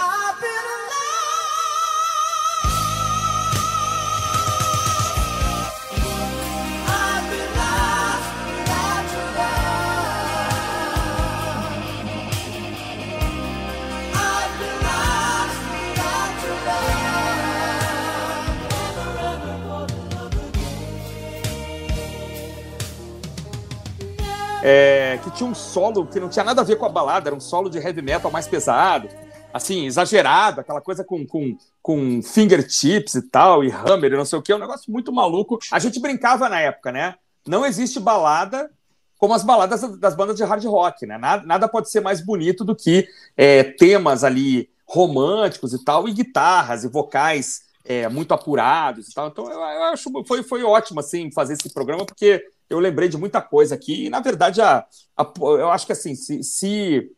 É, 24.63 25.19
que 25.23 25.31
tinha 25.31 25.49
um 25.49 25.55
solo 25.55 26.07
que 26.07 26.21
não 26.21 26.29
tinha 26.29 26.45
nada 26.45 26.61
a 26.61 26.65
ver 26.65 26.77
com 26.77 26.87
a 26.87 26.89
balada, 26.89 27.29
era 27.29 27.37
um 27.37 27.41
solo 27.41 27.71
de 27.71 27.79
heavy 27.79 28.03
metal 28.03 28.31
mais 28.31 28.47
pesado, 28.47 29.09
assim, 29.53 29.87
exagerado, 29.87 30.61
aquela 30.61 30.81
coisa 30.81 31.03
com, 31.03 31.27
com, 31.27 31.57
com 31.83 32.23
fingertips 32.23 33.15
e 33.15 33.23
tal, 33.23 33.65
e 33.65 33.71
hammer 33.71 34.13
e 34.13 34.17
não 34.17 34.25
sei 34.25 34.39
o 34.39 34.43
que, 34.43 34.53
é 34.53 34.57
um 34.57 34.61
negócio 34.61 34.91
muito 34.93 35.13
maluco. 35.13 35.59
A 35.73 35.79
gente 35.79 36.01
brincava 36.01 36.49
na 36.49 36.61
época, 36.61 36.93
né? 36.93 37.15
Não 37.47 37.65
existe 37.65 37.99
balada 37.99 38.71
como 39.19 39.35
as 39.35 39.43
baladas 39.43 39.83
das 39.99 40.15
bandas 40.15 40.37
de 40.37 40.45
hard 40.45 40.65
rock, 40.65 41.05
né? 41.07 41.19
Nada, 41.19 41.47
nada 41.47 41.69
pode 41.69 41.91
ser 41.91 42.01
mais 42.01 42.21
bonito 42.25 42.65
do 42.65 42.75
que 42.75 43.07
é, 43.37 43.63
temas 43.65 44.25
ali 44.25 44.71
românticos 44.87 45.73
e 45.73 45.85
tal, 45.85 46.09
e 46.09 46.13
guitarras 46.13 46.85
e 46.85 46.89
vocais 46.89 47.63
é, 47.85 48.09
muito 48.09 48.33
apurados 48.33 49.09
e 49.09 49.15
tal. 49.15 49.29
Então, 49.29 49.45
eu, 49.51 49.59
eu 49.59 49.83
acho 49.85 50.11
foi 50.27 50.43
foi 50.43 50.63
ótimo 50.63 51.01
assim 51.01 51.31
fazer 51.31 51.55
esse 51.55 51.73
programa 51.73 52.05
porque 52.05 52.43
eu 52.71 52.79
lembrei 52.79 53.09
de 53.09 53.19
muita 53.19 53.43
coisa 53.43 53.75
aqui. 53.75 54.07
E, 54.07 54.11
na 54.11 54.21
verdade, 54.21 54.63
a, 54.63 54.87
a, 55.17 55.33
eu 55.41 55.71
acho 55.71 55.85
que 55.85 55.93
assim, 55.93 56.15
se, 56.15 56.43
se, 56.43 57.11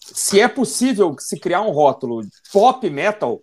se 0.00 0.40
é 0.40 0.48
possível 0.48 1.16
se 1.18 1.38
criar 1.38 1.62
um 1.62 1.70
rótulo 1.70 2.22
pop 2.52 2.88
metal, 2.88 3.40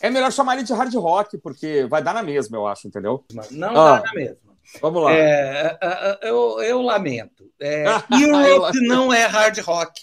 é 0.00 0.10
melhor 0.10 0.30
chamar 0.30 0.54
ele 0.54 0.64
de 0.64 0.74
hard 0.74 0.94
rock, 0.94 1.38
porque 1.38 1.86
vai 1.86 2.02
dar 2.02 2.14
na 2.14 2.22
mesma, 2.22 2.56
eu 2.56 2.66
acho, 2.66 2.86
entendeu? 2.86 3.24
Não 3.50 3.70
ah, 3.70 3.96
dá 3.96 4.02
na 4.04 4.12
mesma. 4.12 4.46
Vamos 4.80 5.02
lá. 5.02 5.12
É, 5.12 5.78
eu, 6.22 6.60
eu 6.60 6.82
lamento. 6.82 7.50
É, 7.60 7.84
Europe 8.12 8.78
não 8.86 9.12
é 9.12 9.24
hard 9.26 9.58
rock. 9.60 10.00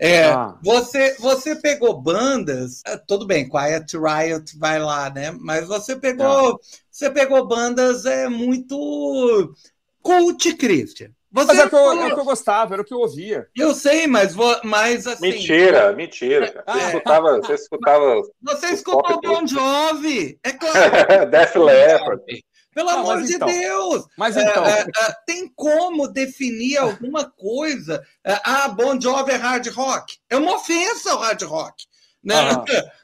É, 0.00 0.26
ah. 0.26 0.56
você, 0.62 1.16
você 1.18 1.56
pegou 1.56 2.00
bandas, 2.00 2.82
ah, 2.86 2.96
tudo 2.98 3.26
bem, 3.26 3.48
Quiet 3.48 3.96
Riot 3.96 4.56
vai 4.56 4.78
lá, 4.78 5.10
né? 5.10 5.32
Mas 5.40 5.66
você 5.66 5.96
pegou, 5.96 6.60
você 6.90 7.10
pegou 7.10 7.46
bandas 7.46 8.06
é 8.06 8.28
muito 8.28 9.54
Cult, 10.08 10.54
Christian. 10.54 11.10
Você 11.30 11.46
mas 11.46 11.58
é 11.58 11.66
o, 11.66 11.68
que 11.68 11.74
eu, 11.74 11.92
é 11.92 12.06
o 12.06 12.14
que 12.14 12.20
eu 12.20 12.24
gostava, 12.24 12.74
era 12.74 12.80
o 12.80 12.84
que 12.84 12.94
eu 12.94 13.00
ouvia. 13.00 13.46
Eu 13.54 13.74
sei, 13.74 14.06
mas, 14.06 14.34
mas 14.64 15.06
assim. 15.06 15.32
Mentira, 15.32 15.92
mentira. 15.92 16.64
Você, 16.66 16.78
é, 16.78 16.86
escutava, 16.86 17.36
você 17.36 17.54
escutava. 17.54 18.22
Você 18.40 18.66
escutou 18.68 19.20
Bon 19.20 19.46
Jovi, 19.46 20.40
é 20.42 20.52
claro. 20.56 21.30
Def 21.30 21.54
Leppard. 21.54 22.22
Pelo 22.74 22.90
Não, 22.90 22.98
amor 23.00 23.22
de 23.22 23.34
então, 23.34 23.48
Deus! 23.48 24.06
Mas 24.16 24.36
então. 24.38 24.64
É, 24.64 24.80
é, 24.80 25.14
tem 25.26 25.52
como 25.54 26.08
definir 26.08 26.78
alguma 26.78 27.30
coisa? 27.30 28.02
ah, 28.24 28.68
Bon 28.68 28.98
Jovi 28.98 29.32
é 29.32 29.36
hard 29.36 29.66
rock. 29.68 30.16
É 30.30 30.36
uma 30.36 30.54
ofensa 30.54 31.12
ao 31.12 31.18
hard 31.18 31.42
rock. 31.42 31.84
Né? 32.24 32.34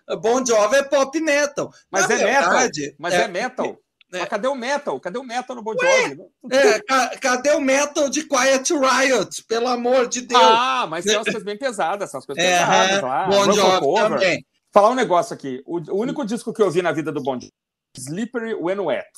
Ah. 0.08 0.16
Bon 0.16 0.44
Jovi 0.46 0.76
é 0.76 0.82
pop 0.82 1.20
metal. 1.20 1.70
Mas 1.90 2.08
Na 2.08 2.14
é 2.14 2.18
verdade, 2.18 2.80
metal. 2.80 2.96
Mas 2.99 3.14
é, 3.14 3.23
é 3.23 3.28
metal. 3.28 3.78
É. 4.14 4.21
Mas 4.21 4.28
cadê 4.28 4.49
o 4.49 4.54
metal? 4.54 5.00
Cadê 5.00 5.18
o 5.18 5.25
metal 5.25 5.56
no 5.56 5.62
Bon 5.62 5.73
Jovi? 5.73 6.21
É, 6.50 6.80
cadê 7.18 7.50
o 7.50 7.61
metal 7.61 8.09
de 8.09 8.23
Quiet 8.23 8.73
Riot? 8.73 9.44
Pelo 9.44 9.68
amor 9.68 10.06
de 10.06 10.23
Deus. 10.23 10.42
Ah, 10.42 10.87
mas 10.88 11.04
são 11.04 11.18
as 11.18 11.25
coisas 11.25 11.42
bem 11.42 11.59
pesadas, 11.59 12.11
são 12.11 12.18
as 12.18 12.26
coisas 12.26 12.42
é, 12.42 12.59
pesadas 12.59 13.02
lá. 13.02 13.26
Bon 13.26 13.52
Jovi 13.52 13.94
também. 13.97 14.47
Falar 14.73 14.90
um 14.90 14.94
negócio 14.94 15.35
aqui. 15.35 15.62
O, 15.66 15.78
o, 15.92 16.00
único 16.00 16.25
disco 16.25 16.52
que 16.52 16.62
eu 16.62 16.71
vi 16.71 16.83
na 16.83 16.92
vida 16.92 17.12
do 17.12 17.23
Bon 17.23 17.35
Jovi 17.35 17.52
Slippery 17.97 18.54
When 18.54 18.80
Wet. 18.80 19.09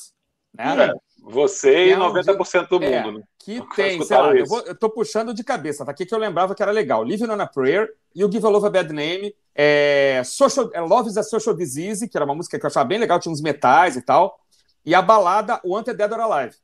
Né? 0.55 0.87
É, 0.87 0.93
você 1.23 1.89
e 1.89 1.93
é 1.93 1.99
um 1.99 2.13
90% 2.13 2.69
do 2.69 2.83
é, 2.83 3.03
mundo. 3.03 3.19
Né? 3.19 3.25
Que 3.39 3.63
tem, 3.75 4.03
sei 4.03 4.17
lá, 4.17 4.35
eu, 4.35 4.47
vou, 4.47 4.61
eu, 4.61 4.75
tô 4.75 4.91
puxando 4.91 5.33
de 5.33 5.45
cabeça, 5.45 5.85
tá 5.85 5.93
aqui 5.93 6.05
que 6.05 6.15
eu 6.15 6.19
lembrava 6.19 6.55
que 6.55 6.63
era 6.63 6.73
legal. 6.73 7.05
Living 7.05 7.31
on 7.31 7.41
a 7.41 7.47
Prayer, 7.47 7.89
You 8.15 8.31
Give 8.31 8.45
a 8.45 8.49
Love 8.49 8.67
a 8.67 8.71
Bad 8.71 8.93
Name, 8.93 9.35
é, 9.55 10.23
social, 10.25 10.71
é, 10.73 10.81
Love 10.81 11.09
is 11.09 11.17
a 11.17 11.23
Social 11.23 11.55
Disease, 11.55 12.09
que 12.09 12.17
era 12.17 12.25
uma 12.25 12.35
música 12.35 12.59
que 12.59 12.65
eu 12.65 12.69
achava 12.69 12.89
bem 12.89 12.99
legal, 12.99 13.21
tinha 13.21 13.33
uns 13.33 13.41
metais 13.41 13.97
e 13.97 14.03
tal 14.03 14.39
e 14.87 14.95
a 14.95 15.03
balada 15.03 15.61
o 15.65 15.83
Dead 15.83 16.13
or 16.13 16.21
Alive. 16.21 16.55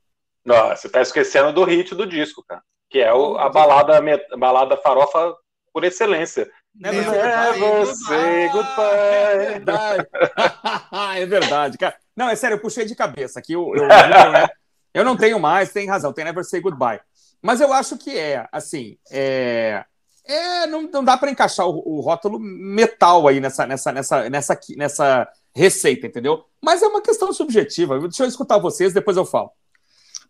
Não, 0.44 0.70
você 0.70 0.88
tá 0.88 1.02
esquecendo 1.02 1.52
do 1.52 1.64
hit 1.64 1.94
do 1.94 2.06
disco, 2.06 2.44
cara. 2.48 2.62
Que 2.88 3.00
é 3.00 3.12
o, 3.12 3.36
a 3.36 3.48
balada, 3.48 3.98
a 3.98 4.36
balada 4.36 4.76
farofa 4.76 5.34
por 5.72 5.84
excelência. 5.84 6.48
Never, 6.74 7.10
Never 7.10 7.86
say 7.86 8.48
goodbye. 8.48 8.96
É 8.96 9.36
verdade. 9.36 10.08
é 11.20 11.26
verdade, 11.26 11.78
cara. 11.78 11.96
Não, 12.16 12.28
é 12.28 12.36
sério, 12.36 12.54
eu 12.56 12.60
puxei 12.60 12.84
de 12.84 12.94
cabeça 12.94 13.38
aqui. 13.38 13.54
Eu, 13.54 13.74
eu, 13.74 13.84
eu, 13.84 14.48
eu 14.94 15.04
não 15.04 15.16
tenho 15.16 15.38
mais, 15.40 15.72
tem 15.72 15.88
razão, 15.88 16.12
tem 16.12 16.24
Never 16.24 16.44
Say 16.44 16.60
Goodbye. 16.60 17.00
Mas 17.40 17.60
eu 17.60 17.72
acho 17.72 17.96
que 17.96 18.16
é, 18.16 18.46
assim, 18.52 18.98
é, 19.10 19.84
é 20.24 20.66
não, 20.66 20.82
não 20.82 21.02
dá 21.02 21.16
para 21.16 21.30
encaixar 21.30 21.66
o, 21.66 21.82
o, 21.84 22.00
rótulo 22.00 22.38
metal 22.38 23.26
aí 23.26 23.40
nessa, 23.40 23.66
nessa, 23.66 23.90
nessa, 23.90 24.30
nessa, 24.30 24.60
nessa 24.76 25.28
receita, 25.54 26.06
entendeu? 26.06 26.44
Mas 26.60 26.82
é 26.82 26.86
uma 26.86 27.02
questão 27.02 27.32
subjetiva. 27.32 27.98
Deixa 28.00 28.24
eu 28.24 28.28
escutar 28.28 28.58
vocês, 28.58 28.92
depois 28.92 29.16
eu 29.16 29.24
falo. 29.24 29.50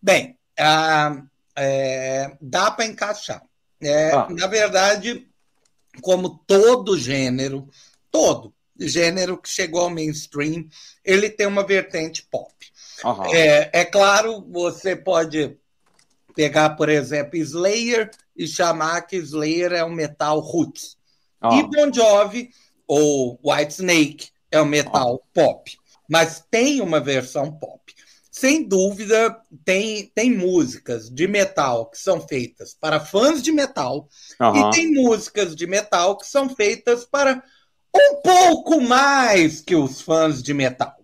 Bem, 0.01 0.37
uh, 0.59 1.27
é, 1.57 2.37
dá 2.41 2.71
para 2.71 2.87
encaixar. 2.87 3.43
É, 3.81 4.13
ah. 4.13 4.29
Na 4.31 4.47
verdade, 4.47 5.29
como 6.01 6.41
todo 6.47 6.99
gênero, 6.99 7.69
todo 8.11 8.53
gênero 8.79 9.37
que 9.39 9.49
chegou 9.49 9.83
ao 9.83 9.91
mainstream, 9.91 10.67
ele 11.05 11.29
tem 11.29 11.47
uma 11.47 11.65
vertente 11.65 12.27
pop. 12.31 12.53
É, 13.33 13.81
é 13.81 13.85
claro, 13.85 14.45
você 14.51 14.95
pode 14.97 15.57
pegar, 16.35 16.71
por 16.71 16.89
exemplo, 16.89 17.37
Slayer 17.37 18.11
e 18.37 18.47
chamar 18.47 19.03
que 19.03 19.17
Slayer 19.17 19.73
é 19.73 19.85
um 19.85 19.91
metal 19.91 20.41
roots. 20.41 20.97
Uhum. 21.43 21.59
E 21.59 21.63
Bon 21.65 21.93
Jovi 21.93 22.51
ou 22.87 23.39
White 23.45 23.73
Snake 23.73 24.32
é 24.53 24.61
o 24.61 24.67
metal 24.67 25.23
pop, 25.33 25.77
mas 26.09 26.45
tem 26.51 26.81
uma 26.81 27.01
versão 27.01 27.51
pop. 27.51 27.81
Sem 28.31 28.67
dúvida, 28.67 29.37
tem, 29.65 30.07
tem 30.15 30.31
músicas 30.31 31.11
de 31.11 31.27
metal 31.27 31.87
que 31.87 31.99
são 31.99 32.21
feitas 32.21 32.75
para 32.75 33.01
fãs 33.01 33.43
de 33.43 33.53
metal 33.53 34.09
uhum. 34.41 34.71
e 34.71 34.71
tem 34.71 34.93
músicas 34.93 35.55
de 35.57 35.67
metal 35.67 36.17
que 36.17 36.27
são 36.27 36.49
feitas 36.49 37.05
para 37.05 37.43
um 37.95 38.23
pouco 38.23 38.81
mais 38.81 39.61
que 39.61 39.75
os 39.75 40.01
fãs 40.01 40.43
de 40.43 40.55
metal. 40.55 40.97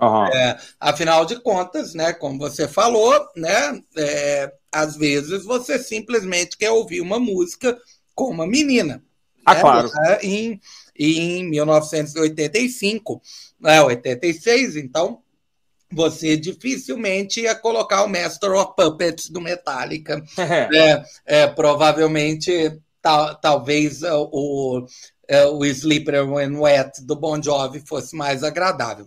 Uhum. 0.00 0.26
É, 0.26 0.58
afinal 0.80 1.24
de 1.24 1.40
contas, 1.40 1.94
né, 1.94 2.12
como 2.12 2.38
você 2.38 2.66
falou, 2.66 3.12
né, 3.36 3.80
é, 3.96 4.52
às 4.70 4.96
vezes 4.96 5.44
você 5.44 5.78
simplesmente 5.78 6.56
quer 6.56 6.70
ouvir 6.70 7.00
uma 7.00 7.20
música 7.20 7.78
com 8.14 8.30
uma 8.30 8.46
menina. 8.46 9.02
Ah, 9.44 9.54
né, 9.54 9.60
claro. 9.60 9.90
Em, 10.22 10.60
em 10.96 11.44
1985, 11.48 13.22
né, 13.60 13.82
86, 13.82 14.76
então 14.76 15.22
você 15.92 16.36
dificilmente 16.36 17.42
ia 17.42 17.54
colocar 17.54 18.02
o 18.02 18.08
Master 18.08 18.52
of 18.52 18.72
Puppets 18.76 19.28
do 19.28 19.40
Metallica. 19.40 20.22
é, 20.38 21.04
é, 21.26 21.46
provavelmente, 21.46 22.80
tal, 23.00 23.34
talvez 23.36 24.02
o, 24.02 24.28
o, 24.32 24.86
é, 25.28 25.46
o 25.46 25.64
Sleeper 25.64 26.28
When 26.28 26.56
Wet 26.56 27.02
do 27.04 27.14
Bon 27.14 27.40
Jovi 27.42 27.80
fosse 27.80 28.16
mais 28.16 28.42
agradável. 28.42 29.06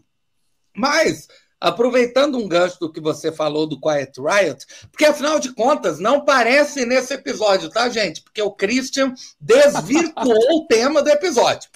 Mas 0.76 1.28
aproveitando 1.60 2.38
um 2.38 2.48
gancho 2.48 2.80
do 2.80 2.92
que 2.92 3.00
você 3.00 3.32
falou 3.32 3.68
do 3.68 3.80
Quiet 3.80 4.14
Riot, 4.20 4.66
porque 4.92 5.06
afinal 5.06 5.40
de 5.40 5.54
contas 5.54 6.00
não 6.00 6.24
parece 6.24 6.86
nesse 6.86 7.14
episódio, 7.14 7.70
tá, 7.70 7.90
gente? 7.90 8.22
Porque 8.22 8.42
o 8.42 8.52
Christian 8.52 9.14
desvirtuou 9.40 10.58
o 10.58 10.68
tema 10.68 11.02
do 11.02 11.10
episódio. 11.10 11.70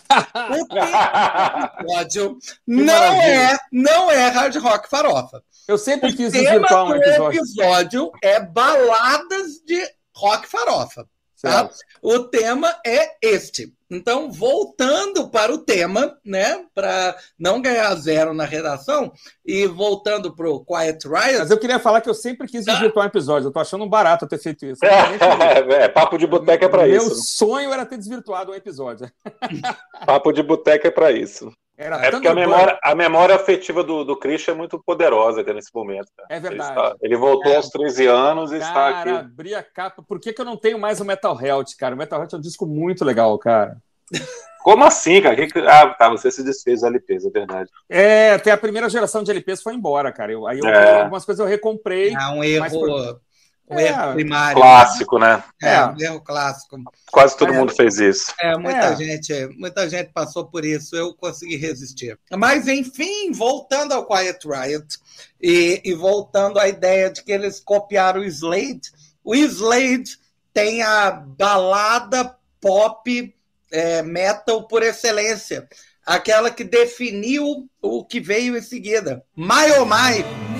O 0.51 0.67
tema 0.67 1.71
do 1.77 1.85
episódio 1.85 2.37
não 2.67 3.21
é, 3.21 3.57
não 3.71 4.11
é 4.11 4.29
hard 4.29 4.55
rock 4.57 4.89
farofa. 4.89 5.43
Eu 5.67 5.77
sempre 5.77 6.13
quis 6.13 6.31
desvirtuar 6.31 6.85
um 6.85 6.95
episódio. 6.95 7.39
O 7.39 7.43
episódio 7.43 8.11
é 8.23 8.39
baladas 8.39 9.61
de 9.65 9.81
rock 10.15 10.47
farofa. 10.47 11.07
Tá? 11.41 11.69
O 12.01 12.19
tema 12.19 12.75
é 12.85 13.15
este. 13.21 13.73
Então, 13.91 14.31
voltando 14.31 15.29
para 15.29 15.51
o 15.51 15.57
tema, 15.57 16.15
né, 16.23 16.63
para 16.75 17.15
não 17.39 17.59
ganhar 17.61 17.93
zero 17.95 18.33
na 18.33 18.45
redação, 18.45 19.11
e 19.43 19.65
voltando 19.65 20.35
para 20.35 20.47
o 20.47 20.63
Quiet 20.63 21.07
Riot. 21.07 21.39
Mas 21.39 21.51
eu 21.51 21.57
queria 21.57 21.79
falar 21.79 21.99
que 22.01 22.09
eu 22.09 22.13
sempre 22.13 22.47
quis 22.47 22.65
desvirtuar 22.65 23.05
um 23.05 23.09
episódio, 23.09 23.47
eu 23.47 23.51
tô 23.51 23.59
achando 23.59 23.83
um 23.83 23.89
barato 23.89 24.27
ter 24.27 24.37
feito 24.37 24.65
isso. 24.65 24.85
É, 24.85 25.85
é 25.85 25.87
papo 25.89 26.17
de 26.17 26.27
boteca 26.27 26.65
é 26.65 26.69
para 26.69 26.87
isso. 26.87 27.07
Meu 27.07 27.15
sonho 27.15 27.73
era 27.73 27.85
ter 27.85 27.97
desvirtuado 27.97 28.51
um 28.51 28.55
episódio. 28.55 29.11
papo 30.05 30.31
de 30.31 30.43
boteca 30.43 30.87
é 30.87 30.91
para 30.91 31.11
isso. 31.11 31.51
Era 31.79 31.95
é 32.05 32.11
porque 32.11 32.27
a 32.27 32.35
memória, 32.35 32.77
a 32.83 32.93
memória 32.93 33.33
afetiva 33.33 33.81
do, 33.81 34.03
do 34.03 34.17
Christian 34.17 34.53
é 34.53 34.57
muito 34.57 34.77
poderosa 34.77 35.41
nesse 35.53 35.73
momento. 35.73 36.11
Cara. 36.13 36.27
É 36.29 36.37
verdade. 36.37 36.73
Ele, 36.73 36.81
está, 36.81 36.95
ele 37.01 37.15
voltou 37.15 37.53
é. 37.53 37.55
aos 37.55 37.69
13 37.69 38.05
anos 38.05 38.51
e 38.51 38.59
cara, 38.59 38.67
está 38.67 38.99
aqui. 38.99 39.09
abri 39.09 39.55
a 39.55 39.63
capa. 39.63 40.03
Por 40.03 40.19
que, 40.19 40.33
que 40.33 40.41
eu 40.41 40.45
não 40.45 40.57
tenho 40.57 40.77
mais 40.77 40.99
o 40.99 41.05
Metal 41.05 41.41
Health, 41.41 41.67
cara? 41.79 41.95
O 41.95 41.97
Metal 41.97 42.19
Health 42.19 42.33
é 42.33 42.35
um 42.35 42.41
disco 42.41 42.65
muito 42.65 43.05
legal, 43.05 43.39
cara. 43.39 43.77
Como 44.61 44.83
assim, 44.83 45.21
cara? 45.21 45.37
Ah, 45.69 45.87
tá, 45.93 46.09
você 46.09 46.29
se 46.29 46.43
desfez 46.43 46.81
dos 46.81 46.89
LPs, 46.89 47.25
é 47.25 47.29
verdade. 47.29 47.69
É, 47.87 48.33
até 48.33 48.51
a 48.51 48.57
primeira 48.57 48.89
geração 48.89 49.23
de 49.23 49.31
LPs 49.31 49.63
foi 49.63 49.73
embora, 49.73 50.11
cara. 50.11 50.33
Eu, 50.33 50.45
aí 50.45 50.59
eu, 50.59 50.67
é. 50.67 51.03
algumas 51.03 51.23
coisas 51.23 51.39
eu 51.39 51.49
recomprei. 51.49 52.13
É 52.13 52.27
um 52.27 52.43
erro. 52.43 52.69
Por... 52.69 53.21
Um 53.69 53.77
é, 53.77 53.87
erro 53.87 54.13
primário. 54.13 54.59
Clássico, 54.59 55.19
né? 55.19 55.43
É, 55.61 55.75
é, 55.75 55.85
um 55.85 55.99
erro 55.99 56.21
clássico. 56.21 56.77
Quase 57.11 57.37
todo 57.37 57.53
mundo 57.53 57.73
fez 57.73 57.99
isso. 57.99 58.33
É, 58.41 58.57
muita 58.57 58.85
é. 58.85 58.95
gente, 58.95 59.47
muita 59.57 59.87
gente 59.87 60.11
passou 60.11 60.45
por 60.45 60.65
isso, 60.65 60.95
eu 60.95 61.13
consegui 61.13 61.55
resistir. 61.55 62.17
Mas, 62.35 62.67
enfim, 62.67 63.31
voltando 63.31 63.93
ao 63.93 64.07
Quiet 64.07 64.39
Riot 64.45 64.97
e, 65.39 65.81
e 65.85 65.93
voltando 65.93 66.59
à 66.59 66.67
ideia 66.67 67.11
de 67.11 67.23
que 67.23 67.31
eles 67.31 67.59
copiaram 67.59 68.21
o 68.21 68.25
Slade, 68.25 68.91
o 69.23 69.35
Slade 69.35 70.17
tem 70.51 70.81
a 70.81 71.11
balada 71.11 72.35
pop 72.59 73.35
é, 73.71 74.01
metal 74.01 74.67
por 74.67 74.81
excelência, 74.81 75.67
aquela 76.05 76.49
que 76.49 76.63
definiu 76.63 77.69
o 77.81 78.03
que 78.03 78.19
veio 78.19 78.57
em 78.57 78.61
seguida. 78.61 79.23
My 79.35 79.71
oh 79.79 79.85
my! 79.85 80.58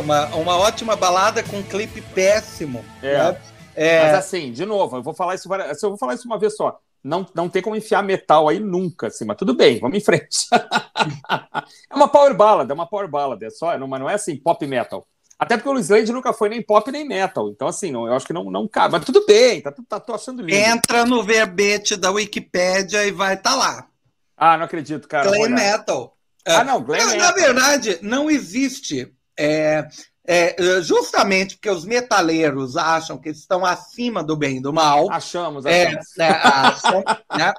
Uma, 0.00 0.26
uma 0.34 0.58
ótima 0.58 0.96
balada 0.96 1.42
com 1.42 1.58
um 1.58 1.62
clipe 1.62 2.00
péssimo. 2.00 2.84
É. 3.02 3.18
Né? 3.18 3.40
é. 3.74 4.02
Mas 4.02 4.14
assim, 4.14 4.52
de 4.52 4.64
novo, 4.66 4.96
eu 4.96 5.02
vou 5.02 5.14
falar 5.14 5.34
isso, 5.34 5.48
eu 5.52 5.90
vou 5.90 5.98
falar 5.98 6.14
isso 6.14 6.26
uma 6.26 6.38
vez 6.38 6.56
só. 6.56 6.78
Não, 7.02 7.26
não 7.34 7.48
tem 7.48 7.62
como 7.62 7.76
enfiar 7.76 8.02
metal 8.02 8.48
aí 8.48 8.60
nunca, 8.60 9.06
assim, 9.06 9.24
mas 9.24 9.36
tudo 9.36 9.54
bem, 9.54 9.78
vamos 9.78 9.96
em 9.96 10.02
frente. 10.02 10.46
é 11.90 11.94
uma 11.94 12.08
power 12.08 12.34
ballad, 12.34 12.70
é 12.70 12.74
uma 12.74 12.86
power 12.86 13.08
ballad, 13.08 13.42
é 13.42 13.48
só, 13.48 13.78
não, 13.78 13.88
mas 13.88 14.00
não 14.00 14.10
é 14.10 14.14
assim, 14.14 14.36
pop 14.36 14.66
metal. 14.66 15.06
Até 15.38 15.56
porque 15.56 15.70
o 15.70 15.78
Slade 15.78 16.12
nunca 16.12 16.34
foi 16.34 16.50
nem 16.50 16.62
pop 16.62 16.92
nem 16.92 17.08
metal. 17.08 17.48
Então, 17.48 17.66
assim, 17.66 17.90
não, 17.90 18.06
eu 18.06 18.12
acho 18.12 18.26
que 18.26 18.32
não, 18.34 18.50
não 18.50 18.68
cabe. 18.68 18.92
Mas 18.92 19.06
tudo 19.06 19.24
bem, 19.24 19.62
tá, 19.62 19.72
tá, 19.88 19.98
tô 19.98 20.12
achando 20.12 20.42
lindo. 20.42 20.54
Entra 20.54 21.06
no 21.06 21.22
verbete 21.22 21.96
da 21.96 22.10
Wikipédia 22.10 23.06
e 23.06 23.10
vai 23.10 23.34
estar 23.34 23.52
tá 23.52 23.56
lá. 23.56 23.88
Ah, 24.36 24.58
não 24.58 24.66
acredito, 24.66 25.08
cara. 25.08 25.30
Glam 25.30 25.48
metal. 25.48 26.14
Ah, 26.46 26.62
não, 26.62 26.82
glam 26.82 27.06
metal. 27.06 27.16
Na 27.16 27.32
verdade, 27.32 27.98
não 28.02 28.30
existe 28.30 29.10
é, 29.40 29.88
é, 30.26 30.82
justamente 30.82 31.56
porque 31.56 31.70
os 31.70 31.84
metaleiros 31.84 32.76
acham 32.76 33.18
que 33.18 33.30
estão 33.30 33.64
acima 33.64 34.22
do 34.22 34.36
bem 34.36 34.58
e 34.58 34.62
do 34.62 34.72
mal. 34.72 35.10
Achamos, 35.10 35.64
é, 35.64 35.86
achamos. 35.86 36.18
É, 36.18 36.28
né, 36.28 36.40
acham, 36.42 37.04
né? 37.36 37.52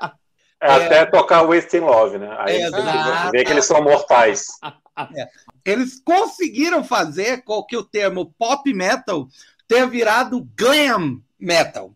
É, 0.61 0.71
até 0.71 1.05
tocar 1.07 1.41
Wasting 1.41 1.79
Love, 1.79 2.19
né? 2.19 2.35
Aí 2.38 2.61
vê 3.31 3.43
que 3.43 3.51
eles 3.51 3.65
são 3.65 3.81
mortais. 3.81 4.45
É. 5.15 5.27
Eles 5.65 6.00
conseguiram 6.03 6.83
fazer 6.83 7.43
com 7.43 7.63
que 7.63 7.75
o 7.75 7.83
termo 7.83 8.31
pop 8.38 8.71
metal 8.71 9.27
tenha 9.67 9.88
virado 9.88 10.47
glam 10.55 11.19
metal 11.39 11.95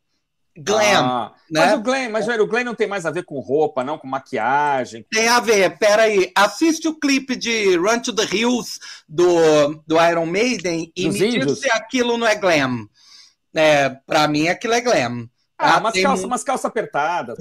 glam. 0.57 1.05
Ah, 1.05 1.33
né? 1.51 1.65
Mas 1.65 1.73
o 1.73 1.81
glam, 1.81 2.09
mas 2.09 2.25
velho, 2.25 2.43
o 2.43 2.47
glam 2.47 2.63
não 2.63 2.75
tem 2.75 2.87
mais 2.87 3.05
a 3.05 3.11
ver 3.11 3.23
com 3.23 3.39
roupa, 3.39 3.83
não, 3.83 3.97
com 3.97 4.07
maquiagem. 4.07 5.05
Tem 5.09 5.27
a 5.27 5.39
ver, 5.39 5.77
peraí. 5.77 6.31
Assiste 6.35 6.87
o 6.87 6.97
clipe 6.97 7.35
de 7.35 7.75
Run 7.75 7.99
to 7.99 8.13
the 8.13 8.23
Hills 8.23 8.79
do, 9.07 9.81
do 9.85 10.01
Iron 10.01 10.25
Maiden 10.25 10.91
e 10.95 11.07
Dos 11.07 11.19
me 11.19 11.39
diz 11.39 11.59
se 11.59 11.69
aquilo 11.71 12.17
não 12.17 12.27
é 12.27 12.35
glam. 12.35 12.87
É, 13.53 13.89
pra 14.05 14.27
mim, 14.27 14.47
aquilo 14.47 14.73
é 14.73 14.81
glam. 14.81 15.29
Ah, 15.57 15.75
ah 15.75 15.79
umas, 15.79 16.01
calças, 16.01 16.25
umas 16.25 16.43
calças 16.43 16.65
apertadas. 16.65 17.37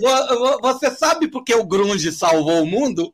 Você 0.60 0.90
sabe 0.90 1.28
por 1.28 1.42
que 1.42 1.54
o 1.54 1.64
grunge 1.64 2.12
salvou 2.12 2.62
o 2.62 2.66
mundo? 2.66 3.10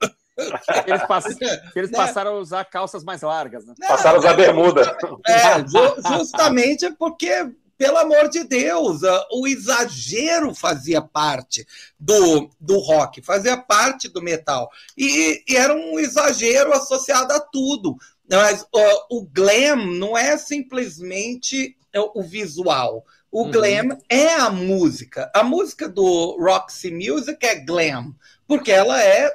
Eles, 0.86 1.06
pass... 1.06 1.24
Eles 1.76 1.90
né? 1.90 1.98
passaram 1.98 2.32
a 2.32 2.38
usar 2.38 2.64
calças 2.64 3.04
mais 3.04 3.22
largas. 3.22 3.66
Né? 3.66 3.74
Passaram 3.86 4.16
a 4.16 4.20
usar 4.20 4.34
bermuda. 4.34 4.96
É, 5.26 6.18
justamente 6.18 6.90
porque 6.92 7.50
pelo 7.80 7.96
amor 7.96 8.28
de 8.28 8.44
Deus, 8.44 9.00
o 9.32 9.48
exagero 9.48 10.54
fazia 10.54 11.00
parte 11.00 11.66
do, 11.98 12.50
do 12.60 12.78
rock, 12.78 13.22
fazia 13.22 13.56
parte 13.56 14.06
do 14.06 14.20
metal. 14.20 14.70
E, 14.94 15.42
e 15.48 15.56
era 15.56 15.74
um 15.74 15.98
exagero 15.98 16.74
associado 16.74 17.32
a 17.32 17.40
tudo. 17.40 17.96
Mas 18.30 18.66
o 19.10 19.26
glam 19.32 19.76
não 19.98 20.14
é 20.14 20.36
simplesmente 20.36 21.74
o 22.14 22.22
visual. 22.22 23.02
O 23.32 23.44
uhum. 23.44 23.50
glam 23.50 23.98
é 24.10 24.34
a 24.34 24.50
música. 24.50 25.32
A 25.34 25.42
música 25.42 25.88
do 25.88 26.36
Roxy 26.38 26.90
Music 26.90 27.38
é 27.46 27.54
glam, 27.54 28.14
porque 28.46 28.70
ela 28.70 29.02
é. 29.02 29.34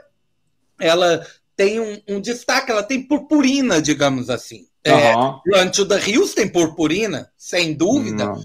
Ela 0.80 1.26
tem 1.56 1.80
um, 1.80 2.00
um 2.08 2.22
destaque, 2.22 2.70
ela 2.70 2.84
tem 2.84 3.02
purpurina, 3.02 3.82
digamos 3.82 4.30
assim. 4.30 4.68
É, 4.86 5.16
uhum. 5.16 5.40
Run 5.52 5.70
to 5.72 5.88
the 5.88 6.00
Hills 6.00 6.36
tem 6.36 6.48
purpurina, 6.48 7.32
sem 7.36 7.74
dúvida. 7.74 8.36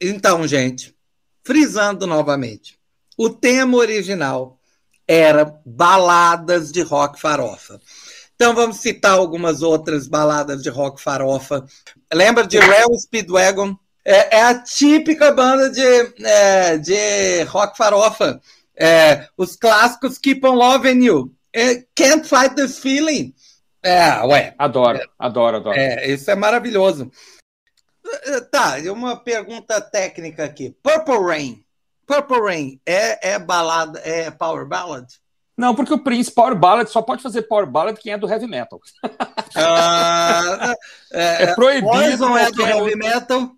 Então, 0.00 0.46
gente, 0.48 0.96
frisando 1.44 2.06
novamente, 2.06 2.78
o 3.16 3.28
tema 3.28 3.76
original 3.76 4.58
era 5.06 5.60
baladas 5.66 6.72
de 6.72 6.80
rock 6.80 7.20
farofa. 7.20 7.78
Então 8.34 8.54
vamos 8.54 8.78
citar 8.78 9.12
algumas 9.12 9.62
outras 9.62 10.08
baladas 10.08 10.62
de 10.62 10.70
rock 10.70 11.00
farofa. 11.00 11.64
Lembra 12.12 12.46
de 12.46 12.58
Real 12.58 12.98
Speedwagon? 12.98 13.76
É, 14.04 14.38
é, 14.38 14.42
a 14.42 14.58
típica 14.58 15.30
banda 15.30 15.70
de, 15.70 16.24
é, 16.24 16.76
de 16.78 17.42
rock 17.44 17.76
farofa. 17.76 18.40
É, 18.74 19.28
os 19.36 19.54
clássicos 19.54 20.18
Keep 20.18 20.44
on 20.46 20.54
Loving 20.54 21.04
You. 21.04 21.32
É, 21.52 21.84
Can't 21.94 22.26
Fight 22.26 22.56
This 22.56 22.78
Feeling. 22.78 23.34
É, 23.82 24.24
ué. 24.24 24.54
Adoro, 24.58 25.00
adoro, 25.18 25.56
adoro. 25.56 25.78
É, 25.78 26.08
isso 26.08 26.30
é 26.30 26.34
maravilhoso. 26.34 27.10
Eh, 28.24 28.40
tá, 28.42 28.76
uma 28.92 29.16
pergunta 29.16 29.80
técnica 29.80 30.44
aqui. 30.44 30.76
Purple 30.82 31.18
Rain. 31.18 31.64
Purple 32.06 32.40
Rain 32.40 32.80
é, 32.86 33.32
é 33.34 33.38
balada, 33.38 34.00
é 34.04 34.30
power 34.30 34.66
ballad? 34.66 35.06
Não, 35.56 35.74
porque 35.74 35.92
o 35.92 35.98
Prince 35.98 36.32
Power 36.32 36.56
Ballad 36.56 36.90
só 36.90 37.02
pode 37.02 37.22
fazer 37.22 37.42
Power 37.42 37.66
Ballad 37.66 38.00
quem 38.00 38.12
é 38.12 38.18
do 38.18 38.28
heavy 38.28 38.46
metal. 38.46 38.80
Ah, 39.54 40.74
é, 41.12 41.42
é, 41.42 41.54
proibido. 41.54 41.90
Poison 41.90 42.38
é 42.38 42.50
do 42.50 42.62
heavy 42.62 42.96
metal? 42.96 43.50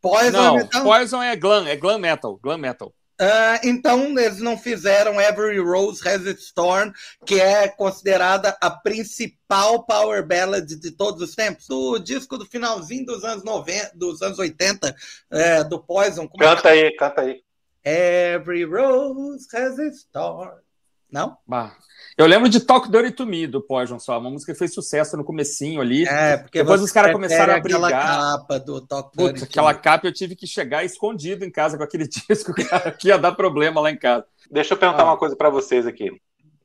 Poison 0.00 0.30
não, 0.30 0.58
é 0.58 0.62
metal? 0.62 0.82
Poison 0.84 1.22
é 1.22 1.36
glam, 1.36 1.66
é 1.66 1.74
glam 1.74 1.98
metal, 1.98 2.38
glam 2.40 2.56
metal. 2.56 2.94
Uh, 3.20 3.60
então, 3.64 4.18
eles 4.18 4.40
não 4.40 4.56
fizeram 4.56 5.20
Every 5.20 5.58
Rose 5.58 6.06
Has 6.08 6.24
Its 6.24 6.50
Thorn, 6.52 6.90
que 7.26 7.38
é 7.38 7.68
considerada 7.68 8.56
a 8.62 8.70
principal 8.70 9.84
power 9.84 10.26
ballad 10.26 10.66
de 10.66 10.90
todos 10.90 11.20
os 11.20 11.34
tempos. 11.34 11.68
O 11.68 11.98
disco 11.98 12.38
do 12.38 12.46
finalzinho 12.46 13.04
dos 13.04 13.22
anos 13.22 13.44
90, 13.44 13.90
dos 13.94 14.22
anos 14.22 14.38
80, 14.38 14.96
é, 15.30 15.62
do 15.64 15.78
Poison. 15.78 16.26
canta 16.26 16.70
é? 16.70 16.72
aí, 16.72 16.96
canta 16.96 17.20
aí. 17.20 17.42
Every 17.84 18.64
Rose 18.64 19.46
Has 19.54 19.78
Its 19.78 20.04
Thorn. 20.10 20.58
Não? 21.12 21.36
Bah. 21.46 21.76
Eu 22.16 22.26
lembro 22.26 22.48
de 22.48 22.60
Talk 22.60 22.90
Dirty 22.90 23.12
to 23.12 23.26
Me, 23.26 23.46
do 23.46 23.62
Poison 23.62 23.98
só, 23.98 24.18
uma 24.18 24.30
música 24.30 24.52
que 24.52 24.58
fez 24.58 24.74
sucesso 24.74 25.16
no 25.16 25.24
comecinho 25.24 25.80
ali. 25.80 26.06
É, 26.06 26.36
porque 26.36 26.58
Depois 26.58 26.82
os 26.82 26.92
caras 26.92 27.12
começaram 27.12 27.54
a 27.54 27.60
brigar. 27.60 27.84
Aquela 27.84 28.38
capa 28.38 28.58
do 28.58 28.80
Talk 28.86 29.16
Dirty 29.16 29.32
Putz, 29.32 29.42
Aquela 29.42 29.74
capa 29.74 30.06
eu 30.06 30.12
tive 30.12 30.36
que 30.36 30.46
chegar 30.46 30.84
escondido 30.84 31.44
em 31.44 31.50
casa 31.50 31.76
com 31.76 31.82
aquele 31.82 32.06
disco, 32.28 32.52
cara, 32.54 32.92
que 32.92 33.08
ia 33.08 33.18
dar 33.18 33.32
problema 33.32 33.80
lá 33.80 33.90
em 33.90 33.96
casa. 33.96 34.26
Deixa 34.50 34.74
eu 34.74 34.78
perguntar 34.78 35.02
ah. 35.02 35.06
uma 35.06 35.16
coisa 35.16 35.34
para 35.36 35.50
vocês 35.50 35.86
aqui. 35.86 36.10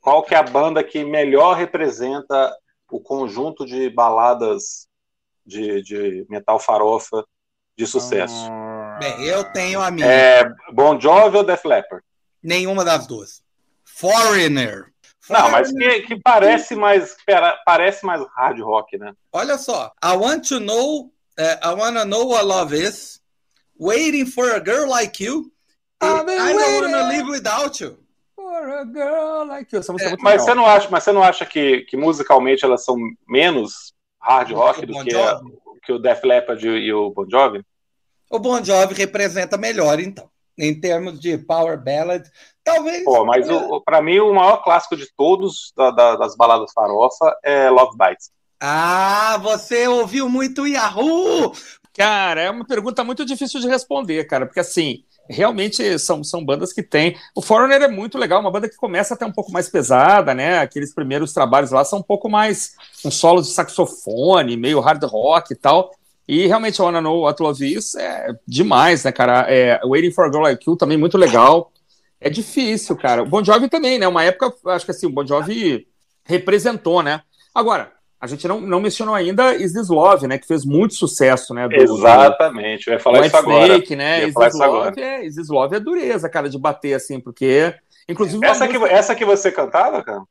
Qual 0.02 0.24
que 0.24 0.36
é 0.36 0.38
a 0.38 0.44
banda 0.44 0.84
que 0.84 1.04
melhor 1.04 1.56
representa 1.56 2.56
o 2.92 3.00
conjunto 3.00 3.66
de 3.66 3.90
baladas 3.90 4.88
de, 5.46 5.82
de 5.82 6.26
metal 6.30 6.60
farofa 6.60 7.24
de 7.78 7.88
sucesso? 7.88 8.48
Ah. 8.52 8.98
Bem, 9.00 9.26
eu 9.26 9.44
tenho 9.52 9.82
a 9.82 9.92
minha. 9.92 10.06
É 10.06 10.44
Bon 10.72 11.00
Jovi 11.00 11.38
ou 11.38 11.44
Def 11.44 11.66
Leppard? 11.66 12.04
Nenhuma 12.42 12.86
das 12.86 13.08
duas. 13.08 13.45
Foreigner. 13.96 14.92
Não, 15.30 15.50
mas 15.50 15.72
que, 15.72 16.02
que 16.02 16.20
parece 16.20 16.76
mais 16.76 17.16
parece 17.66 18.06
mais 18.06 18.22
hard 18.36 18.60
rock, 18.60 18.98
né? 18.98 19.14
Olha 19.32 19.58
só, 19.58 19.92
I 20.04 20.16
want 20.18 20.48
to 20.50 20.60
know, 20.60 21.12
uh, 21.40 21.58
I 21.64 21.74
wanna 21.74 22.04
know 22.04 22.28
what 22.28 22.46
love 22.46 22.76
is, 22.76 23.22
waiting 23.80 24.26
for 24.26 24.52
a 24.52 24.60
girl 24.60 24.90
like 24.90 25.24
you, 25.24 25.50
I 26.02 26.24
don't 26.24 26.82
wanna 26.82 27.08
live 27.08 27.28
without 27.30 27.82
you. 27.82 27.98
For 28.36 28.70
a 28.70 28.86
girl 28.86 29.48
like 29.48 29.74
you. 29.74 29.80
Essa 29.80 29.94
música 29.94 30.10
é, 30.10 30.14
é 30.14 30.18
muito 30.18 30.24
mas 30.24 30.42
legal. 30.42 30.46
você 30.46 30.54
não 30.54 30.66
acha, 30.68 30.90
mas 30.92 31.04
você 31.04 31.12
não 31.14 31.24
acha 31.24 31.46
que, 31.46 31.82
que 31.90 31.96
musicalmente 31.96 32.66
elas 32.66 32.84
são 32.84 32.98
menos 33.28 33.94
hard 34.20 34.52
rock 34.52 34.86
do 34.86 35.04
que, 35.06 35.16
a, 35.16 35.40
que 35.84 35.94
o 35.94 36.00
Def 36.00 36.22
Leppard 36.24 36.68
e 36.68 36.94
o 36.94 37.12
Bon 37.12 37.26
Jovi? 37.30 37.64
O 38.30 38.40
Bon 38.40 38.62
Jovi 38.62 38.94
representa 38.94 39.58
melhor, 39.58 40.00
então, 40.02 40.30
em 40.58 40.80
termos 40.80 41.20
de 41.20 41.38
power 41.38 41.82
ballad. 41.82 42.24
Talvez. 42.64 43.04
Pô, 43.04 43.26
mas 43.26 43.48
é... 43.48 43.54
para 43.86 44.02
mim 44.02 44.20
o 44.20 44.34
maior 44.34 44.58
clássico 44.64 44.96
de 44.96 45.08
todos 45.16 45.72
da, 45.76 45.92
da, 45.92 46.16
das 46.16 46.36
baladas 46.36 46.72
farofa 46.74 47.38
é 47.44 47.70
Love 47.70 47.98
Bites. 47.98 48.32
Ah, 48.60 49.38
você 49.42 49.88
ouviu 49.88 50.30
muito 50.30 50.66
Yahoo! 50.66 51.52
Cara, 51.94 52.42
é 52.42 52.50
uma 52.50 52.66
pergunta 52.66 53.04
muito 53.04 53.26
difícil 53.26 53.60
de 53.62 53.68
responder, 53.68 54.26
cara, 54.26 54.46
porque 54.46 54.60
assim, 54.60 55.04
realmente 55.30 55.98
são, 56.00 56.24
são 56.24 56.44
bandas 56.44 56.74
que 56.74 56.84
têm. 56.84 57.16
O 57.34 57.42
Foreigner 57.42 57.84
é 57.84 57.88
muito 57.88 58.18
legal, 58.18 58.42
uma 58.42 58.52
banda 58.52 58.70
que 58.70 58.76
começa 58.76 59.14
até 59.14 59.26
um 59.26 59.32
pouco 59.32 59.52
mais 59.52 59.70
pesada, 59.70 60.34
né? 60.34 60.60
Aqueles 60.60 60.94
primeiros 60.94 61.34
trabalhos 61.34 61.72
lá 61.72 61.86
são 61.86 62.00
um 62.00 62.04
pouco 62.04 62.30
mais 62.30 62.76
um 63.04 63.12
solo 63.12 63.42
de 63.42 63.48
saxofone, 63.48 64.58
meio 64.58 64.80
hard 64.80 65.04
rock 65.04 65.54
e 65.54 65.56
tal. 65.56 65.92
E 66.28 66.48
realmente, 66.48 66.82
Wanna 66.82 67.02
Know 67.02 67.22
What 67.22 67.42
Love 67.42 67.74
Is 67.74 67.96
é 67.96 68.34
demais, 68.48 69.04
né, 69.04 69.12
cara? 69.12 69.46
É, 69.48 69.80
Waiting 69.86 70.12
for 70.12 70.26
a 70.26 70.32
Girl 70.32 70.42
Like 70.42 70.68
You 70.68 70.76
também 70.76 70.98
muito 70.98 71.18
legal. 71.18 71.72
É 72.20 72.30
difícil, 72.30 72.96
cara. 72.96 73.22
O 73.22 73.26
Bon 73.28 73.44
Jovi 73.44 73.70
também, 73.70 74.00
né? 74.00 74.08
Uma 74.08 74.24
época, 74.24 74.52
acho 74.72 74.86
que 74.86 74.92
assim, 74.92 75.06
o 75.06 75.12
Bon 75.12 75.26
Jovi 75.26 75.88
representou, 76.24 77.04
né? 77.04 77.22
Agora, 77.54 77.92
a 78.20 78.26
gente 78.26 78.48
não, 78.48 78.60
não 78.60 78.80
mencionou 78.80 79.14
ainda 79.14 79.54
Is 79.56 79.74
This 79.74 79.90
Love, 79.90 80.26
né? 80.26 80.40
Que 80.40 80.48
fez 80.48 80.66
muito 80.66 80.96
sucesso, 80.96 81.54
né? 81.54 81.68
Do, 81.68 81.76
Exatamente, 81.76 82.88
eu 82.88 82.94
ia 82.94 83.00
falar 83.00 83.26
isso 83.28 83.38
agora. 83.38 83.74
Snake, 83.74 83.96
né? 83.96 84.28
Is 84.28 84.34
Love 84.34 85.00
é, 85.00 85.26
Is 85.26 85.36
This 85.36 85.50
Love 85.50 85.76
é 85.76 85.80
dureza, 85.80 86.28
cara, 86.28 86.50
de 86.50 86.58
bater 86.58 86.96
assim, 86.96 87.20
porque. 87.20 87.76
Inclusive. 88.10 88.44
Essa, 88.44 88.66
música... 88.66 88.88
que, 88.88 88.94
essa 88.94 89.16
que 89.16 89.26
você 89.26 89.52
cantava, 89.52 90.04
cara? 90.04 90.24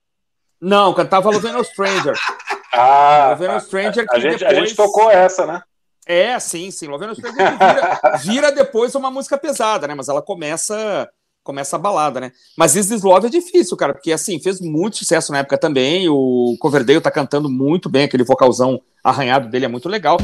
Não, 0.60 0.92
cantava 0.94 1.30
Love 1.30 1.52
No 1.52 1.62
Stranger. 1.62 2.14
ah, 2.74 3.36
No 3.38 3.60
Stranger. 3.60 4.04
A, 4.10 4.16
a, 4.16 4.18
gente, 4.18 4.38
depois... 4.38 4.58
a 4.58 4.60
gente 4.60 4.74
tocou 4.74 5.10
essa, 5.10 5.46
né? 5.46 5.62
É, 6.06 6.38
sim, 6.38 6.70
sim. 6.70 6.86
Love 6.86 7.06
vira, 7.14 8.00
vira 8.22 8.52
depois 8.52 8.94
uma 8.94 9.10
música 9.10 9.38
pesada, 9.38 9.86
né? 9.86 9.94
Mas 9.94 10.08
ela 10.08 10.22
começa 10.22 11.08
começa 11.42 11.76
a 11.76 11.78
balada, 11.78 12.20
né? 12.20 12.32
Mas 12.56 12.74
Is 12.74 12.88
This 12.88 13.02
Love 13.02 13.26
é 13.26 13.30
difícil, 13.30 13.76
cara, 13.76 13.92
porque 13.92 14.10
assim, 14.10 14.40
fez 14.40 14.60
muito 14.62 14.96
sucesso 14.96 15.30
na 15.30 15.38
época 15.38 15.58
também. 15.58 16.08
O 16.08 16.56
Coverdale 16.58 17.02
tá 17.02 17.10
cantando 17.10 17.50
muito 17.50 17.90
bem, 17.90 18.04
aquele 18.04 18.24
vocalzão 18.24 18.80
arranhado 19.04 19.50
dele 19.50 19.66
é 19.66 19.68
muito 19.68 19.88
legal. 19.88 20.16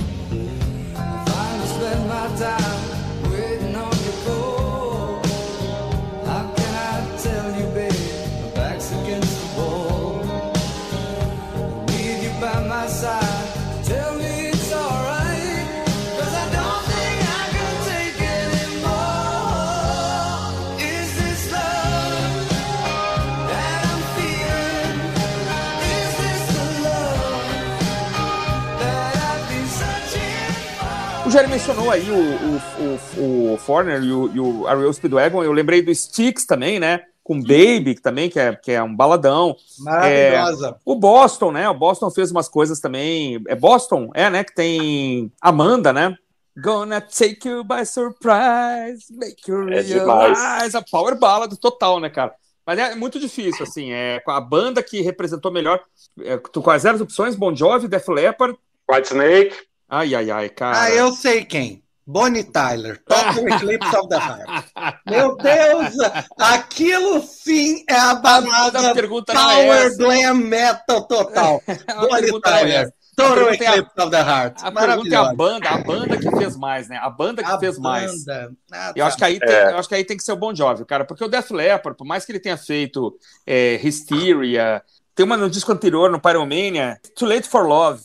O 31.31 31.33
Jerry 31.33 31.47
mencionou 31.47 31.93
aí 31.93 32.11
o, 32.11 32.17
o, 32.17 33.23
o, 33.23 33.55
o 33.55 33.57
Foreigner 33.57 34.03
e 34.03 34.13
o, 34.13 34.35
e 34.35 34.41
o 34.41 34.67
Ariel 34.67 34.93
Speedwagon, 34.93 35.45
eu 35.45 35.53
lembrei 35.53 35.81
do 35.81 35.95
Sticks 35.95 36.45
também, 36.45 36.81
né? 36.81 37.03
Com 37.23 37.39
Baby, 37.39 37.95
que 37.95 38.03
também, 38.03 38.29
que 38.29 38.41
é, 38.41 38.57
que 38.57 38.73
é 38.73 38.83
um 38.83 38.93
baladão. 38.93 39.55
Maravilhosa. 39.79 40.71
É, 40.71 40.75
o 40.85 40.97
Boston, 40.97 41.53
né? 41.53 41.69
O 41.69 41.75
Boston 41.75 42.11
fez 42.11 42.33
umas 42.33 42.49
coisas 42.49 42.81
também. 42.81 43.41
É 43.47 43.55
Boston? 43.55 44.11
É, 44.13 44.29
né? 44.29 44.43
Que 44.43 44.53
tem 44.53 45.33
Amanda, 45.41 45.93
né? 45.93 46.17
Gonna 46.61 47.01
take 47.01 47.49
you 47.49 47.63
by 47.63 47.87
surprise, 47.87 49.07
make 49.13 49.49
you 49.49 49.69
é 49.69 49.83
realize. 49.83 50.77
a 50.77 50.83
power 50.91 51.17
ballad 51.17 51.57
total, 51.59 52.01
né, 52.01 52.11
cara? 52.11 52.35
Mas 52.67 52.77
é 52.77 52.97
muito 52.97 53.21
difícil, 53.21 53.63
assim. 53.63 53.93
É 53.93 54.21
a 54.27 54.41
banda 54.41 54.83
que 54.83 55.01
representou 55.01 55.53
melhor. 55.53 55.81
É, 56.23 56.37
tu, 56.39 56.61
quais 56.61 56.85
eram 56.85 56.97
as 56.97 57.03
opções? 57.03 57.37
Bon 57.37 57.55
Jovi, 57.55 57.87
Def 57.87 58.09
Leppard. 58.09 58.59
White 58.91 59.13
Snake. 59.13 59.70
Ai, 59.91 60.15
ai, 60.15 60.31
ai, 60.31 60.49
cara. 60.49 60.83
Ah, 60.83 60.91
eu 60.91 61.13
sei 61.13 61.45
quem. 61.45 61.83
Bonnie 62.07 62.45
Tyler, 62.45 62.99
Total 63.05 63.47
Eclipse 63.49 63.97
of 63.97 64.09
the 64.09 64.17
Heart. 64.17 65.01
Meu 65.07 65.37
Deus, 65.37 65.95
aquilo 66.39 67.23
sim 67.23 67.85
é 67.89 67.95
a 67.95 68.15
balada 68.15 68.81
Power 68.83 69.87
é 69.87 69.91
Glam 69.97 70.35
Metal 70.35 71.07
total. 71.07 71.63
Bonnie 72.09 72.41
Tyler. 72.41 72.93
Total 73.17 73.49
é 73.51 73.55
Eclipse 73.55 74.01
of 74.01 74.11
the 74.11 74.21
Heart. 74.21 74.59
A 74.63 74.73
pergunta 74.73 75.15
é 75.15 75.19
a 75.19 75.35
banda, 75.35 75.69
a 75.71 75.79
banda 75.79 76.19
que 76.19 76.31
fez 76.37 76.57
mais, 76.57 76.89
né? 76.89 76.97
A 76.97 77.11
banda 77.11 77.43
que 77.43 77.51
a 77.51 77.59
fez 77.59 77.77
banda. 77.77 77.89
mais. 77.89 78.29
Ah, 78.73 78.93
eu, 78.97 79.05
acho 79.05 79.17
que 79.17 79.25
aí 79.25 79.39
tem, 79.39 79.55
é. 79.55 79.73
eu 79.73 79.79
acho 79.79 79.89
que 79.89 79.95
aí 79.95 80.05
tem 80.05 80.17
que 80.17 80.23
ser 80.23 80.33
o 80.33 80.37
Bon 80.37 80.55
Jovi, 80.55 80.85
cara, 80.85 81.05
porque 81.05 81.25
o 81.25 81.29
Def 81.29 81.51
Leppard, 81.51 81.97
por 81.97 82.07
mais 82.07 82.25
que 82.25 82.33
ele 82.33 82.41
tenha 82.41 82.57
feito 82.57 83.17
é, 83.47 83.75
Hysteria, 83.83 84.83
tem 85.15 85.27
uma 85.27 85.37
no 85.37 85.51
disco 85.51 85.71
anterior, 85.71 86.11
no 86.11 86.21
Pyromania, 86.21 86.99
Too 87.15 87.29
Late 87.29 87.49
for 87.49 87.67
Love, 87.67 88.01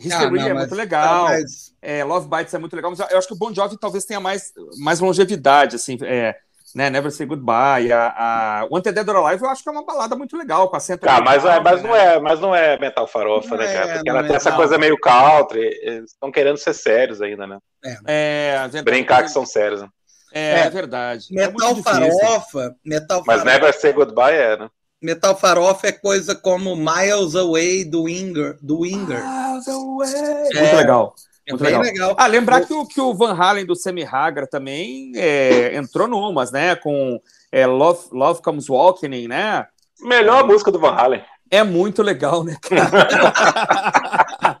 History 0.00 0.40
ah, 0.40 0.42
não, 0.42 0.48
é 0.48 0.54
muito 0.54 0.74
legal. 0.74 1.24
Mas... 1.24 1.74
É, 1.82 2.02
Love 2.02 2.28
Bites 2.28 2.54
é 2.54 2.58
muito 2.58 2.74
legal, 2.74 2.90
mas 2.90 3.10
eu 3.10 3.18
acho 3.18 3.28
que 3.28 3.34
o 3.34 3.38
Bon 3.38 3.52
Jovi 3.52 3.76
talvez 3.78 4.04
tenha 4.04 4.20
mais, 4.20 4.52
mais 4.78 4.98
longevidade, 5.00 5.76
assim, 5.76 5.98
é, 6.02 6.34
né? 6.74 6.88
Never 6.88 7.10
Say 7.10 7.26
Goodbye, 7.26 7.92
a, 7.92 8.14
a 8.16 8.68
Wanted 8.70 8.94
Dead 8.94 9.08
or 9.08 9.16
Alive, 9.16 9.42
eu 9.42 9.50
acho 9.50 9.62
que 9.62 9.68
é 9.68 9.72
uma 9.72 9.84
balada 9.84 10.16
muito 10.16 10.36
legal, 10.36 10.68
com 10.68 10.76
a 10.76 10.80
centro. 10.80 11.08
Ah, 11.08 11.20
mas, 11.20 11.44
é, 11.44 11.60
mas, 11.60 11.82
né? 11.82 11.88
não 11.88 11.96
é, 11.96 12.20
mas 12.20 12.40
não 12.40 12.54
é 12.54 12.78
metal 12.78 13.06
farofa, 13.06 13.56
né, 13.56 13.72
cara? 13.72 13.94
Porque 13.94 14.08
ela 14.08 14.24
tem 14.24 14.36
essa 14.36 14.52
coisa 14.52 14.78
meio 14.78 14.98
country, 14.98 15.60
eles 15.82 16.12
estão 16.12 16.32
querendo 16.32 16.56
ser 16.56 16.74
sérios 16.74 17.20
ainda, 17.20 17.46
né? 17.46 17.58
É, 18.06 18.56
Brincar 18.82 19.22
que 19.22 19.30
são 19.30 19.44
sérios, 19.44 19.82
né? 19.82 19.88
É, 20.32 20.60
é, 20.60 20.70
verdade. 20.70 21.26
Metal 21.30 21.76
farofa, 21.76 22.74
metal 22.84 23.22
Mas 23.26 23.42
Never 23.42 23.74
Say 23.74 23.92
Goodbye 23.92 24.34
é, 24.34 24.56
né? 24.56 24.68
Metal 25.02 25.34
farofa 25.34 25.88
é 25.88 25.92
coisa 25.92 26.34
como 26.34 26.76
Miles 26.76 27.34
Away 27.34 27.84
do 27.84 28.02
Winger. 28.02 28.58
Do 28.60 28.80
Winger. 28.80 29.18
Miles 29.18 29.39
Away. 29.68 30.12
É, 30.54 30.60
muito 30.60 30.76
legal. 30.76 31.14
É 31.46 31.52
muito 31.52 31.64
legal. 31.64 31.82
legal. 31.82 32.14
Ah, 32.18 32.26
lembrar 32.26 32.64
que 32.66 32.72
o, 32.72 32.86
que 32.86 33.00
o 33.00 33.14
Van 33.14 33.34
Halen 33.34 33.66
do 33.66 33.74
Sammy 33.74 34.04
Hagar 34.04 34.46
também 34.46 35.12
é, 35.16 35.76
entrou 35.76 36.06
numas, 36.06 36.52
né? 36.52 36.76
Com 36.76 37.20
é, 37.50 37.66
Love, 37.66 38.08
Love 38.12 38.42
Comes 38.42 38.68
Walking, 38.68 39.28
né? 39.28 39.66
Melhor 40.00 40.46
música 40.46 40.70
do 40.70 40.78
Van 40.78 40.94
Halen. 40.94 41.22
É 41.50 41.64
muito 41.64 42.02
legal, 42.02 42.44
né, 42.44 42.56
cara? 42.60 44.58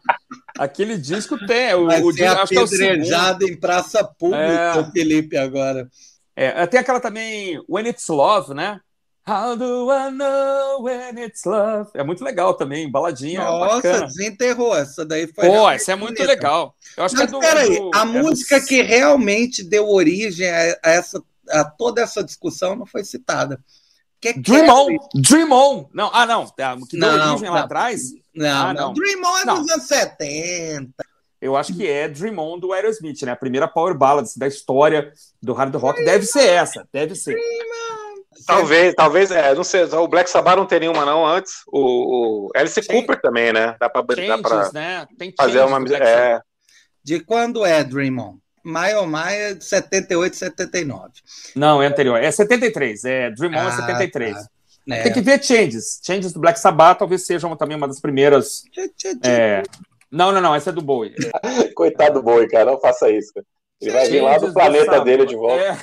Aquele 0.58 0.98
disco 0.98 1.38
tem. 1.46 1.72
O, 1.74 1.86
Vai 1.86 2.02
o, 2.02 2.12
ser 2.12 2.26
acho 2.26 2.42
apedrejado 2.42 3.46
em 3.46 3.58
praça 3.58 4.04
pública, 4.04 4.86
é... 4.88 4.90
Felipe, 4.92 5.36
agora. 5.36 5.88
É, 6.36 6.66
tem 6.66 6.80
aquela 6.80 7.00
também, 7.00 7.62
When 7.68 7.88
It's 7.88 8.08
Love, 8.08 8.54
né? 8.54 8.80
How 9.30 9.54
do 9.54 9.92
I 9.92 10.10
know 10.10 10.82
when 10.82 11.16
it's 11.22 11.44
love? 11.44 11.88
É 11.94 12.02
muito 12.02 12.24
legal 12.24 12.54
também, 12.54 12.90
baladinha. 12.90 13.44
Nossa, 13.44 13.76
bacana. 13.76 14.06
desenterrou. 14.06 14.74
Essa 14.74 15.04
daí 15.04 15.28
foi. 15.28 15.46
Pô, 15.46 15.70
essa 15.70 15.92
é 15.92 15.94
muito 15.94 16.16
bonita. 16.16 16.32
legal. 16.32 16.74
Eu 16.96 17.04
acho 17.04 17.14
Mas, 17.14 17.30
que 17.30 17.36
é 17.36 17.38
do, 17.38 17.38
peraí, 17.38 17.78
do, 17.78 17.90
a 17.94 18.00
é 18.00 18.04
música 18.04 18.58
do... 18.58 18.66
que 18.66 18.82
realmente 18.82 19.62
deu 19.62 19.88
origem 19.88 20.50
a, 20.50 20.76
essa, 20.82 21.22
a 21.48 21.64
toda 21.64 22.02
essa 22.02 22.24
discussão 22.24 22.74
não 22.74 22.84
foi 22.84 23.04
citada. 23.04 23.62
Que 24.20 24.32
Dream 24.32 24.66
é 24.66 24.72
On! 24.72 24.88
Dream 25.14 25.52
On! 25.52 25.88
Não, 25.94 26.10
ah, 26.12 26.26
não. 26.26 26.42
É, 26.58 26.76
que 26.88 26.98
deu 26.98 27.12
não, 27.16 27.30
origem 27.30 27.46
não, 27.46 27.54
lá 27.54 27.60
atrás? 27.60 28.02
Não, 28.34 28.66
ah, 28.66 28.74
não. 28.74 28.92
Dream 28.94 29.22
On 29.22 29.38
é 29.38 29.44
dos 29.44 29.70
anos 29.70 29.86
70. 29.86 30.92
Eu 31.40 31.56
acho 31.56 31.72
que 31.72 31.86
é 31.86 32.08
Dream 32.08 32.36
On 32.36 32.58
do 32.58 32.72
Aerosmith, 32.72 33.22
né? 33.22 33.30
A 33.30 33.36
primeira 33.36 33.68
power 33.68 33.96
ballad 33.96 34.28
da 34.36 34.48
história 34.48 35.12
do 35.40 35.52
hard 35.52 35.74
rock 35.76 36.04
deve 36.04 36.26
ser 36.26 36.48
essa, 36.48 36.86
deve 36.92 37.14
ser. 37.14 37.34
Dream 37.34 38.06
On. 38.06 38.09
Talvez, 38.46 38.94
talvez, 38.94 39.30
é, 39.30 39.54
não 39.54 39.64
sei, 39.64 39.84
o 39.84 40.08
Black 40.08 40.30
Sabbath 40.30 40.56
não 40.56 40.66
teria 40.66 40.90
uma 40.90 41.04
não 41.04 41.26
antes, 41.26 41.62
o, 41.66 42.46
o 42.46 42.50
Alice 42.54 42.74
Change, 42.74 42.88
Cooper 42.88 43.20
também, 43.20 43.52
né? 43.52 43.76
Dá 43.78 43.88
pra, 43.88 44.02
changes, 44.14 44.28
dá 44.28 44.38
pra 44.38 44.72
né? 44.72 45.06
Tem 45.18 45.32
fazer 45.36 45.60
uma... 45.60 45.78
É... 45.96 46.40
De 47.02 47.20
quando 47.20 47.64
é 47.64 47.82
Dream 47.82 48.18
On? 48.18 48.36
Maio 48.62 49.06
Maia 49.06 49.54
de 49.54 49.64
78, 49.64 50.36
79. 50.36 51.10
Não, 51.56 51.82
é 51.82 51.86
anterior, 51.86 52.22
é 52.22 52.30
73, 52.30 53.04
é 53.04 53.30
Dream 53.30 53.52
On 53.52 53.56
é 53.56 53.60
ah, 53.60 53.68
é 53.68 53.76
73. 53.76 54.34
Tá. 54.34 54.46
É. 54.90 55.02
Tem 55.02 55.12
que 55.12 55.20
ver 55.20 55.42
Changes, 55.42 56.00
Changes 56.04 56.32
do 56.32 56.40
Black 56.40 56.58
Sabbath 56.58 56.98
talvez 56.98 57.24
sejam 57.24 57.54
também 57.56 57.76
uma 57.76 57.88
das 57.88 58.00
primeiras... 58.00 58.64
É... 59.24 59.62
Não, 60.10 60.32
não, 60.32 60.40
não, 60.40 60.54
essa 60.54 60.70
é 60.70 60.72
do 60.72 60.82
Bowie. 60.82 61.14
Coitado 61.76 62.14
do 62.14 62.22
Bowie, 62.22 62.48
cara, 62.48 62.72
não 62.72 62.80
faça 62.80 63.08
isso. 63.08 63.32
Ele 63.80 63.92
vai 63.92 64.08
vir 64.10 64.20
lá 64.20 64.36
do 64.36 64.52
planeta 64.52 65.00
dele 65.00 65.24
de 65.24 65.34
volta. 65.34 65.64
É. 65.64 65.78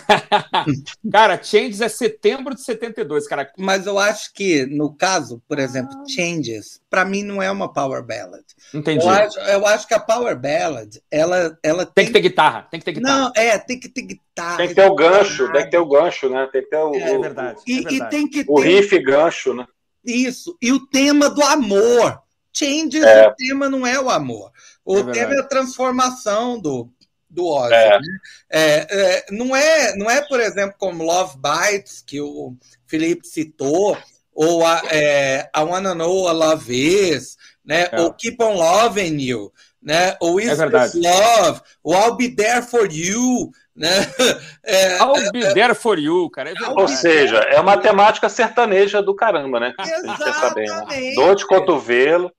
cara, 1.11 1.41
Changes 1.41 1.81
é 1.81 1.89
setembro 1.89 2.53
de 2.53 2.61
72, 2.61 3.27
cara. 3.27 3.51
Mas 3.57 3.87
eu 3.87 3.97
acho 3.97 4.31
que, 4.33 4.67
no 4.67 4.93
caso, 4.93 5.41
por 5.47 5.57
exemplo, 5.57 5.97
ah. 5.97 6.03
Changes, 6.07 6.79
para 6.91 7.03
mim 7.03 7.23
não 7.23 7.41
é 7.41 7.49
uma 7.49 7.73
power 7.73 8.03
ballad. 8.03 8.43
Entendi. 8.71 9.03
Eu 9.03 9.09
acho, 9.09 9.39
eu 9.39 9.65
acho, 9.65 9.87
que 9.87 9.95
a 9.95 9.99
power 9.99 10.39
ballad, 10.39 10.99
ela, 11.09 11.57
ela 11.63 11.85
tem... 11.87 11.93
tem 11.95 12.05
que 12.05 12.13
ter 12.13 12.21
guitarra, 12.21 12.67
tem 12.69 12.79
que 12.79 12.85
ter 12.85 12.91
guitarra. 12.91 13.19
Não, 13.19 13.31
é, 13.35 13.57
tem 13.57 13.79
que 13.79 13.89
ter 13.89 14.03
guitarra. 14.03 14.57
Tem 14.57 14.67
que 14.67 14.75
ter 14.75 14.85
o 14.85 14.95
gancho, 14.95 15.51
tem 15.51 15.63
que 15.63 15.71
ter 15.71 15.79
o 15.79 15.87
gancho, 15.87 16.29
né? 16.29 16.49
Tem 16.51 16.61
que 16.61 16.69
ter 16.69 16.77
o, 16.77 16.93
é, 16.93 16.99
é 16.99 17.17
verdade. 17.17 17.61
E, 17.65 17.79
é 17.79 17.81
verdade. 17.81 17.95
e 17.95 18.09
tem 18.09 18.27
que 18.29 18.43
ter... 18.43 18.51
o 18.51 18.59
riff 18.59 18.99
gancho, 18.99 19.55
né? 19.55 19.65
Isso. 20.05 20.55
E 20.61 20.71
o 20.71 20.85
tema 20.85 21.31
do 21.31 21.41
amor. 21.41 22.21
Changes, 22.53 23.03
é. 23.03 23.27
o 23.27 23.35
tema 23.35 23.69
não 23.69 23.85
é 23.85 23.99
o 23.99 24.09
amor. 24.09 24.51
O 24.83 24.97
é 24.97 25.03
tema 25.11 25.33
é 25.35 25.39
a 25.39 25.47
transformação 25.47 26.59
do, 26.59 26.89
do 27.29 27.45
Ozzy. 27.45 27.73
É. 27.73 27.99
Né? 27.99 28.07
É, 28.49 28.87
é, 28.89 29.25
não, 29.31 29.55
é, 29.55 29.95
não 29.95 30.09
é, 30.09 30.21
por 30.27 30.39
exemplo, 30.39 30.75
como 30.77 31.03
Love 31.03 31.37
Bites, 31.37 32.03
que 32.05 32.21
o 32.21 32.55
Felipe 32.85 33.27
citou, 33.27 33.97
ou 34.33 34.65
a, 34.65 34.81
é, 34.91 35.49
I 35.55 35.61
Wanna 35.61 35.95
Know 35.95 36.23
What 36.23 36.37
Love 36.37 36.73
Is, 36.73 37.37
né? 37.65 37.87
É. 37.91 38.01
ou 38.01 38.13
Keep 38.13 38.41
On 38.41 38.53
Loving 38.53 39.19
You, 39.19 39.51
né? 39.81 40.15
ou 40.21 40.39
Is 40.39 40.59
é 40.59 40.65
Love, 40.65 41.61
ou 41.83 41.93
I'll 41.93 42.15
Be 42.15 42.29
There 42.29 42.61
For 42.61 42.87
You, 42.91 43.51
né? 43.75 43.89
É, 44.63 44.97
I'll 44.97 45.31
Be 45.31 45.53
There 45.53 45.73
For 45.73 45.97
You, 45.97 46.29
cara. 46.29 46.53
ou 46.75 46.87
seja, 46.87 47.37
é 47.37 47.59
uma 47.59 47.77
temática 47.77 48.29
sertaneja 48.29 49.01
do 49.01 49.15
caramba, 49.15 49.59
né? 49.59 49.73
Exatamente. 49.79 50.71
Né? 50.71 51.13
Dor 51.15 51.35
de 51.35 51.47
cotovelo. 51.47 52.31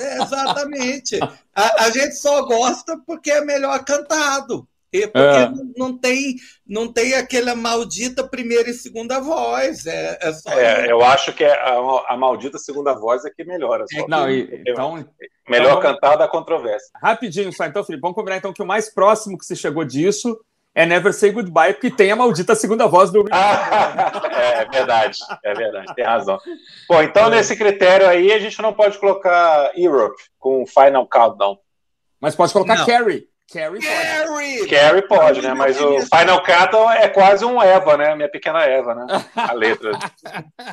É, 0.00 0.22
exatamente. 0.22 1.18
A, 1.54 1.84
a, 1.84 1.90
gente 1.90 2.16
só 2.16 2.44
gosta 2.44 2.98
porque 3.06 3.30
é 3.30 3.44
melhor 3.44 3.84
cantado. 3.84 4.66
E 4.92 5.08
porque 5.08 5.18
é. 5.18 5.48
não, 5.48 5.72
não, 5.76 5.98
tem, 5.98 6.36
não 6.64 6.92
tem 6.92 7.14
aquela 7.14 7.56
maldita 7.56 8.22
primeira 8.22 8.70
e 8.70 8.74
segunda 8.74 9.18
voz. 9.18 9.86
É, 9.86 10.18
é, 10.20 10.32
só 10.32 10.50
é 10.52 10.90
eu 10.90 11.04
acho 11.04 11.32
que 11.32 11.42
é 11.42 11.52
a, 11.52 11.76
a, 12.08 12.16
maldita 12.16 12.58
segunda 12.58 12.94
voz 12.94 13.24
é 13.24 13.30
que 13.30 13.44
melhora. 13.44 13.84
Só. 13.92 14.06
Não, 14.06 14.30
e, 14.30 14.62
então, 14.64 15.04
melhor 15.48 15.78
então, 15.78 15.80
cantada 15.80 16.24
a 16.24 16.28
controvérsia. 16.28 16.90
Rapidinho, 17.02 17.52
só 17.52 17.64
então, 17.64 17.82
Felipe, 17.82 18.02
vamos 18.02 18.14
combinar 18.14 18.36
então 18.36 18.52
que 18.52 18.62
o 18.62 18.66
mais 18.66 18.88
próximo 18.88 19.36
que 19.36 19.44
se 19.44 19.56
chegou 19.56 19.84
disso 19.84 20.38
é 20.74 20.84
Never 20.84 21.12
Say 21.12 21.30
Goodbye, 21.30 21.74
porque 21.74 21.90
tem 21.90 22.10
a 22.10 22.16
maldita 22.16 22.54
segunda 22.54 22.86
voz 22.86 23.10
do. 23.10 23.24
é 23.30 24.64
verdade, 24.64 25.18
é 25.44 25.54
verdade, 25.54 25.94
tem 25.94 26.04
razão. 26.04 26.38
Bom, 26.88 27.02
então 27.02 27.26
é. 27.26 27.30
nesse 27.30 27.56
critério 27.56 28.08
aí 28.08 28.32
a 28.32 28.38
gente 28.38 28.60
não 28.60 28.72
pode 28.72 28.98
colocar 28.98 29.70
Europe 29.76 30.20
com 30.38 30.66
Final 30.66 31.06
Countdown. 31.06 31.58
Mas 32.20 32.34
pode 32.34 32.52
colocar 32.52 32.76
não. 32.76 32.86
Carrie. 32.86 33.28
Carrie 33.52 33.80
pode. 33.80 34.66
Carrie 34.68 35.08
pode, 35.08 35.42
né? 35.42 35.54
Mas 35.54 35.80
o 35.80 36.00
Final 36.00 36.42
Countdown 36.42 36.90
é 36.90 37.08
quase 37.08 37.44
um 37.44 37.62
Eva, 37.62 37.96
né? 37.96 38.14
Minha 38.16 38.30
pequena 38.30 38.64
Eva, 38.64 38.94
né? 38.94 39.24
A 39.36 39.52
letra. 39.52 39.92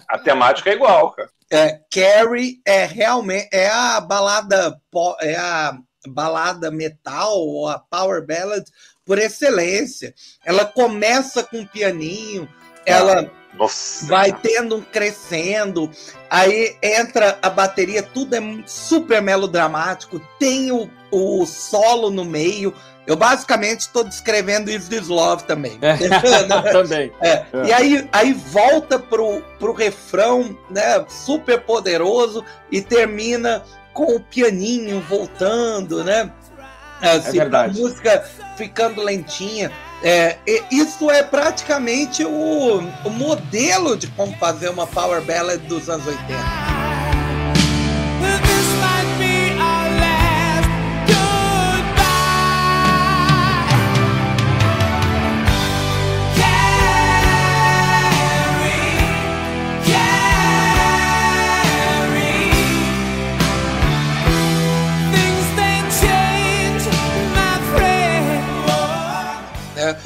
a 0.07 0.17
temática 0.17 0.69
é 0.71 0.73
igual, 0.73 1.11
cara. 1.11 1.29
É, 1.51 1.79
Carrie 1.91 2.61
é 2.65 2.85
realmente 2.85 3.49
é 3.51 3.69
a 3.69 3.99
balada 3.99 4.79
é 5.19 5.35
a 5.35 5.77
balada 6.07 6.71
metal 6.71 7.37
ou 7.37 7.67
a 7.67 7.77
power 7.77 8.25
ballad 8.25 8.63
por 9.11 9.19
excelência. 9.19 10.13
Ela 10.45 10.63
começa 10.63 11.43
com 11.43 11.57
um 11.57 11.65
pianinho, 11.65 12.47
ela 12.85 13.29
Nossa. 13.53 14.05
vai 14.05 14.31
tendo 14.31 14.77
um 14.77 14.81
crescendo, 14.81 15.91
aí 16.29 16.77
entra 16.81 17.37
a 17.41 17.49
bateria, 17.49 18.01
tudo 18.01 18.37
é 18.37 18.41
super 18.65 19.21
melodramático, 19.21 20.21
tem 20.39 20.71
o, 20.71 20.89
o 21.11 21.45
solo 21.45 22.09
no 22.09 22.23
meio. 22.23 22.73
Eu 23.05 23.17
basicamente 23.17 23.81
estou 23.81 24.05
descrevendo 24.05 24.71
Is 24.71 24.87
This 24.87 25.09
Love 25.09 25.43
também. 25.43 25.77
É. 25.81 25.97
também. 26.71 27.11
É. 27.19 27.31
É. 27.31 27.45
E 27.65 27.73
aí, 27.73 28.09
aí 28.13 28.31
volta 28.31 28.97
pro, 28.97 29.41
pro 29.59 29.73
refrão, 29.73 30.57
né, 30.69 31.05
super 31.09 31.59
poderoso 31.59 32.45
e 32.71 32.81
termina 32.81 33.61
com 33.93 34.15
o 34.15 34.21
pianinho 34.21 35.01
voltando, 35.01 36.01
né? 36.01 36.31
Assim, 37.01 37.29
é 37.29 37.41
verdade. 37.41 37.77
A 37.77 37.81
música 37.81 38.23
ficando 38.55 39.01
lentinha. 39.01 39.71
É, 40.03 40.37
isso 40.71 41.11
é 41.11 41.21
praticamente 41.21 42.23
o, 42.25 42.79
o 43.05 43.09
modelo 43.09 43.95
de 43.95 44.07
como 44.07 44.35
fazer 44.37 44.69
uma 44.69 44.87
power 44.87 45.21
ballad 45.21 45.61
dos 45.67 45.89
anos 45.89 46.07
80. 46.07 46.90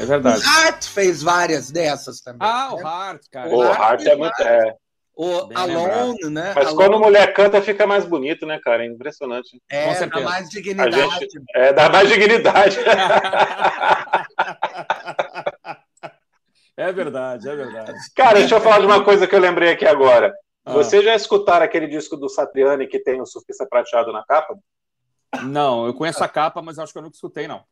É 0.06 0.08
verdade. 0.08 0.40
O 0.40 0.48
Hart 0.48 0.86
fez 0.86 1.24
várias 1.24 1.72
dessas 1.72 2.22
também. 2.22 2.48
Ah, 2.48 2.70
né? 2.72 2.82
o 2.82 2.88
Hart, 2.88 3.22
cara. 3.32 3.50
O, 3.50 3.58
o 3.58 3.64
Hart, 3.64 4.06
é 4.06 4.16
muito. 4.16 4.40
É. 4.42 4.76
O 5.18 5.46
Bem 5.48 5.58
Alone, 5.58 5.78
lembrado. 5.78 6.30
né? 6.30 6.54
Mas 6.56 6.68
Alone. 6.68 6.78
quando 6.78 7.00
mulher 7.00 7.34
canta, 7.34 7.62
fica 7.62 7.88
mais 7.88 8.06
bonito, 8.06 8.46
né, 8.46 8.60
cara? 8.62 8.84
É 8.84 8.88
impressionante. 8.88 9.62
É, 9.70 10.06
dá 10.06 10.20
mais 10.22 10.50
dignidade. 10.50 11.20
Gente, 11.20 11.42
é, 11.56 11.74
dá 11.74 11.90
mais 11.90 12.10
dignidade. 12.10 12.78
é 16.78 16.92
verdade, 16.92 17.50
é 17.50 17.56
verdade. 17.56 17.94
Cara, 18.16 18.40
deixa 18.40 18.56
eu 18.56 18.62
falar 18.62 18.80
de 18.80 18.86
uma 18.86 19.04
coisa 19.04 19.26
que 19.26 19.34
eu 19.34 19.40
lembrei 19.40 19.72
aqui 19.72 19.86
agora. 19.86 20.34
Ah. 20.66 20.74
Vocês 20.74 21.04
já 21.04 21.16
escutaram 21.16 21.66
aquele 21.66 21.88
disco 21.88 22.18
do 22.18 22.28
Satriani 22.28 22.86
que 22.86 23.00
tem 23.00 23.22
o 23.22 23.26
surfista 23.26 23.66
prateado 23.66 24.12
na 24.12 24.26
capa? 24.26 24.58
Não, 25.44 25.86
eu 25.86 25.94
conheço 25.94 26.24
a 26.24 26.28
capa, 26.28 26.62
mas 26.62 26.78
acho 26.78 26.92
que 26.92 26.98
eu 26.98 27.04
nunca 27.04 27.16
escutei, 27.16 27.48
não. 27.48 27.64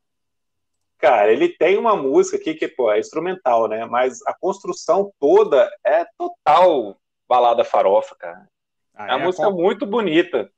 Cara, 1.04 1.34
ele 1.34 1.50
tem 1.50 1.78
uma 1.78 1.98
música 1.98 2.38
aqui 2.38 2.54
que 2.54 2.66
pô, 2.66 2.90
é 2.90 2.98
instrumental, 2.98 3.68
né? 3.68 3.84
Mas 3.84 4.26
a 4.26 4.34
construção 4.34 5.12
toda 5.20 5.70
é 5.86 6.06
total 6.18 6.96
balada 7.28 7.66
farofa, 7.66 8.16
cara. 8.16 8.48
Ah, 8.96 9.08
é 9.08 9.16
uma 9.16 9.24
é 9.24 9.26
música 9.26 9.50
muito 9.50 9.86
bonita. 9.86 10.50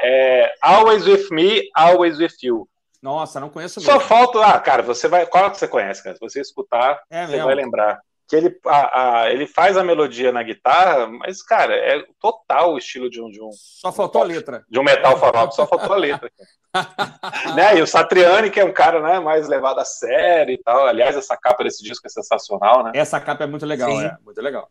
É 0.00 0.54
Always 0.62 1.04
With 1.04 1.26
Me, 1.32 1.68
Always 1.74 2.20
With 2.20 2.36
You. 2.44 2.68
Nossa, 3.02 3.40
não 3.40 3.50
conheço 3.50 3.80
mesmo. 3.80 3.92
Só 3.92 3.98
falta. 3.98 4.46
Ah, 4.46 4.60
cara, 4.60 4.84
você 4.84 5.08
vai. 5.08 5.26
Qual 5.26 5.50
que 5.50 5.58
você 5.58 5.66
conhece, 5.66 6.00
cara? 6.00 6.14
Se 6.14 6.20
você 6.20 6.40
escutar, 6.40 7.02
é 7.10 7.26
você 7.26 7.32
mesmo? 7.32 7.46
vai 7.46 7.54
lembrar. 7.56 8.00
Que 8.32 8.36
ele, 8.36 8.58
a, 8.64 9.24
a, 9.24 9.30
ele 9.30 9.46
faz 9.46 9.76
a 9.76 9.84
melodia 9.84 10.32
na 10.32 10.42
guitarra, 10.42 11.06
mas, 11.06 11.42
cara, 11.42 11.74
é 11.74 12.02
total 12.18 12.72
o 12.72 12.78
estilo 12.78 13.10
de 13.10 13.20
um. 13.20 13.28
De 13.28 13.42
um 13.42 13.50
só 13.52 13.92
faltou 13.92 14.22
a 14.22 14.24
letra. 14.24 14.64
De 14.70 14.80
um 14.80 14.82
metal 14.82 15.18
farofa, 15.18 15.50
só 15.50 15.66
faltou 15.66 15.92
a 15.92 15.98
letra. 15.98 16.32
né? 17.54 17.76
E 17.76 17.82
o 17.82 17.86
Satriani, 17.86 18.48
que 18.48 18.58
é 18.58 18.64
um 18.64 18.72
cara 18.72 19.02
né, 19.02 19.20
mais 19.20 19.48
levado 19.48 19.80
a 19.80 19.84
sério 19.84 20.54
e 20.54 20.56
tal. 20.56 20.86
Aliás, 20.86 21.14
essa 21.14 21.36
capa 21.36 21.62
desse 21.62 21.84
disco 21.84 22.06
é 22.06 22.08
sensacional, 22.08 22.82
né? 22.82 22.92
Essa 22.94 23.20
capa 23.20 23.44
é 23.44 23.46
muito 23.46 23.66
legal, 23.66 23.90
Sim. 23.90 24.06
é. 24.06 24.16
Muito 24.24 24.40
legal. 24.40 24.66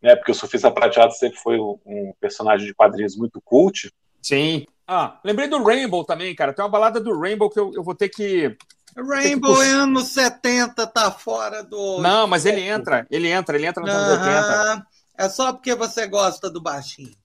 É, 0.00 0.16
porque 0.16 0.32
o 0.32 0.34
Surfista 0.34 0.70
Prateado 0.70 1.12
sempre 1.12 1.38
foi 1.38 1.58
um 1.60 2.14
personagem 2.18 2.66
de 2.66 2.72
quadrinhos 2.72 3.14
muito 3.14 3.42
cult. 3.42 3.92
Sim. 4.22 4.64
Ah, 4.86 5.20
lembrei 5.22 5.48
do 5.48 5.62
Rainbow 5.62 6.02
também, 6.02 6.34
cara. 6.34 6.54
Tem 6.54 6.64
uma 6.64 6.70
balada 6.70 6.98
do 6.98 7.20
Rainbow 7.20 7.50
que 7.50 7.60
eu, 7.60 7.72
eu 7.74 7.82
vou 7.82 7.94
ter 7.94 8.08
que. 8.08 8.56
Rainbow 8.96 9.56
que... 9.56 9.62
anos 9.62 10.08
70 10.08 10.86
tá 10.86 11.10
fora 11.10 11.62
do. 11.62 11.98
Não, 12.00 12.26
mas 12.26 12.44
ele 12.44 12.60
entra, 12.60 13.06
ele 13.10 13.28
entra, 13.28 13.56
ele 13.56 13.66
entra 13.66 13.82
nos 13.82 13.90
anos 13.90 14.20
80. 14.20 14.86
É 15.18 15.28
só 15.28 15.52
porque 15.52 15.74
você 15.74 16.06
gosta 16.06 16.50
do 16.50 16.60
baixinho. 16.60 17.16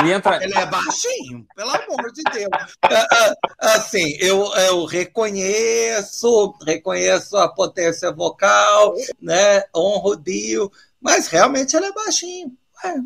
Ele, 0.00 0.12
entra... 0.12 0.42
ele 0.42 0.56
é 0.56 0.66
baixinho, 0.66 1.46
pelo 1.54 1.70
amor 1.70 2.10
de 2.12 2.22
Deus. 2.32 2.76
É, 2.90 2.94
é, 2.94 3.34
assim, 3.74 4.16
eu, 4.20 4.46
eu 4.54 4.84
reconheço, 4.86 6.54
reconheço 6.64 7.36
a 7.36 7.48
potência 7.48 8.10
vocal, 8.10 8.94
né? 9.20 9.64
Honro 9.74 10.12
o 10.12 10.16
Dio, 10.16 10.70
mas 11.00 11.28
realmente 11.28 11.76
ele 11.76 11.86
é 11.86 11.92
baixinho. 11.92 12.52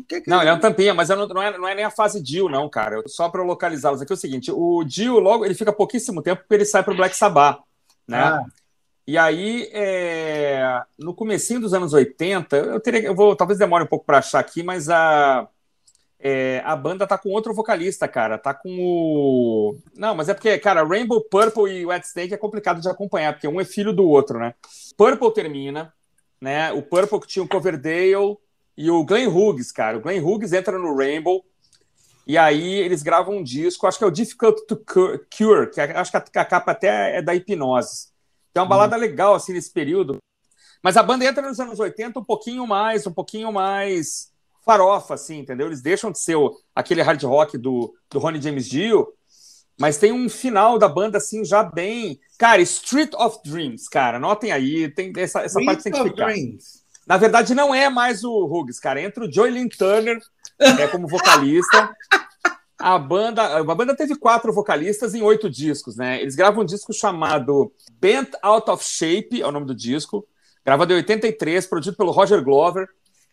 que 0.07 0.21
que 0.21 0.29
não, 0.29 0.39
ele 0.41 0.49
é 0.49 0.53
um 0.53 0.59
tampinha, 0.59 0.93
mas 0.93 1.09
não, 1.09 1.27
não, 1.27 1.41
é, 1.41 1.57
não 1.57 1.67
é 1.67 1.75
nem 1.75 1.83
a 1.83 1.91
fase 1.91 2.21
Dio, 2.21 2.47
não, 2.47 2.69
cara. 2.69 3.03
Só 3.07 3.27
para 3.27 3.43
localizá-los 3.43 4.01
aqui 4.01 4.13
é 4.13 4.15
o 4.15 4.17
seguinte: 4.17 4.51
o 4.51 4.83
Dio 4.85 5.19
logo 5.19 5.43
ele 5.43 5.55
fica 5.55 5.73
pouquíssimo 5.73 6.21
tempo 6.21 6.41
porque 6.41 6.55
ele 6.55 6.65
sai 6.65 6.83
para 6.83 6.93
o 6.93 6.97
Black 6.97 7.15
Sabbath, 7.17 7.59
né? 8.11 8.23
Ah. 8.23 8.45
E 9.07 9.17
aí, 9.17 9.69
é, 9.73 10.81
no 10.97 11.13
comecinho 11.13 11.59
dos 11.59 11.73
anos 11.73 11.93
80, 11.93 12.55
eu 12.55 12.79
teria, 12.79 13.01
eu 13.01 13.15
vou, 13.15 13.35
talvez 13.35 13.57
demore 13.57 13.83
um 13.83 13.87
pouco 13.87 14.05
para 14.05 14.19
achar 14.19 14.39
aqui, 14.39 14.61
mas 14.63 14.89
a 14.89 15.47
é, 16.23 16.61
a 16.63 16.75
banda 16.75 17.07
tá 17.07 17.17
com 17.17 17.29
outro 17.29 17.53
vocalista, 17.53 18.07
cara. 18.07 18.37
Tá 18.37 18.53
com 18.53 18.69
o. 18.79 19.75
Não, 19.97 20.13
mas 20.13 20.29
é 20.29 20.35
porque, 20.35 20.55
cara, 20.59 20.83
Rainbow 20.83 21.19
Purple 21.21 21.71
e 21.71 21.85
Wet 21.85 22.05
Snake 22.05 22.33
é 22.33 22.37
complicado 22.37 22.79
de 22.79 22.87
acompanhar, 22.87 23.33
porque 23.33 23.47
um 23.47 23.59
é 23.59 23.65
filho 23.65 23.91
do 23.91 24.07
outro, 24.07 24.37
né? 24.37 24.53
Purple 24.95 25.33
termina, 25.33 25.91
né? 26.39 26.71
O 26.73 26.83
Purple 26.83 27.19
que 27.19 27.27
tinha 27.27 27.43
o 27.43 27.47
Coverdale 27.47 28.37
e 28.77 28.91
o 28.91 29.03
Glenn 29.03 29.29
Hughes, 29.29 29.71
cara. 29.71 29.97
O 29.97 30.01
Glenn 30.01 30.23
Hughes 30.23 30.53
entra 30.53 30.77
no 30.77 30.95
Rainbow 30.95 31.43
e 32.31 32.37
aí 32.37 32.75
eles 32.75 33.03
gravam 33.03 33.35
um 33.35 33.43
disco, 33.43 33.85
acho 33.85 33.97
que 33.97 34.05
é 34.05 34.07
o 34.07 34.11
Difficult 34.11 34.65
to 34.65 34.77
Cure, 34.77 35.69
que 35.69 35.81
é, 35.81 35.97
acho 35.97 36.11
que 36.11 36.39
a, 36.39 36.45
capa 36.45 36.71
até 36.71 37.17
é 37.17 37.21
da 37.21 37.35
Hipnose. 37.35 38.07
É 38.55 38.61
uma 38.61 38.65
balada 38.65 38.95
legal, 38.95 39.35
assim, 39.35 39.51
nesse 39.51 39.69
período. 39.69 40.17
Mas 40.81 40.95
a 40.95 41.03
banda 41.03 41.25
entra 41.25 41.45
nos 41.45 41.59
anos 41.59 41.77
80 41.77 42.21
um 42.21 42.23
pouquinho 42.23 42.65
mais, 42.65 43.05
um 43.05 43.11
pouquinho 43.11 43.51
mais 43.51 44.31
farofa, 44.65 45.15
assim, 45.15 45.39
entendeu? 45.39 45.67
Eles 45.67 45.81
deixam 45.81 46.09
de 46.09 46.19
ser 46.19 46.35
o, 46.35 46.57
aquele 46.73 47.01
hard 47.01 47.21
rock 47.23 47.57
do, 47.57 47.93
do 48.09 48.17
Ronnie 48.17 48.41
James 48.41 48.65
Dio, 48.65 49.09
mas 49.77 49.97
tem 49.97 50.13
um 50.13 50.29
final 50.29 50.79
da 50.79 50.87
banda, 50.87 51.17
assim, 51.17 51.43
já 51.43 51.61
bem... 51.61 52.17
Cara, 52.37 52.61
Street 52.61 53.13
of 53.13 53.39
Dreams, 53.43 53.89
cara, 53.89 54.17
notem 54.17 54.53
aí, 54.53 54.89
tem 54.89 55.11
essa, 55.17 55.41
essa 55.41 55.61
parte 55.65 55.83
tem 55.83 55.91
que 55.91 56.01
ficar. 56.01 56.27
Dreams. 56.27 56.79
Na 57.05 57.17
verdade, 57.17 57.53
não 57.53 57.75
é 57.75 57.89
mais 57.89 58.23
o 58.23 58.45
Hughes, 58.45 58.79
cara. 58.79 59.01
Entra 59.01 59.25
o 59.25 59.29
Joylin 59.29 59.67
Turner 59.67 60.17
é, 60.61 60.87
como 60.87 61.07
vocalista. 61.07 61.89
A 62.79 62.97
banda, 62.97 63.59
a 63.59 63.75
banda 63.75 63.95
teve 63.95 64.15
quatro 64.15 64.51
vocalistas 64.51 65.13
em 65.13 65.21
oito 65.21 65.49
discos, 65.49 65.95
né? 65.95 66.21
Eles 66.21 66.35
gravam 66.35 66.63
um 66.63 66.65
disco 66.65 66.91
chamado 66.91 67.71
Bent 67.99 68.29
Out 68.41 68.71
of 68.71 68.83
Shape, 68.83 69.41
é 69.41 69.47
o 69.47 69.51
nome 69.51 69.67
do 69.67 69.75
disco, 69.75 70.27
gravado 70.65 70.93
em 70.93 70.97
83, 70.97 71.67
produzido 71.67 71.95
pelo 71.95 72.11
Roger 72.11 72.43
Glover. 72.43 72.87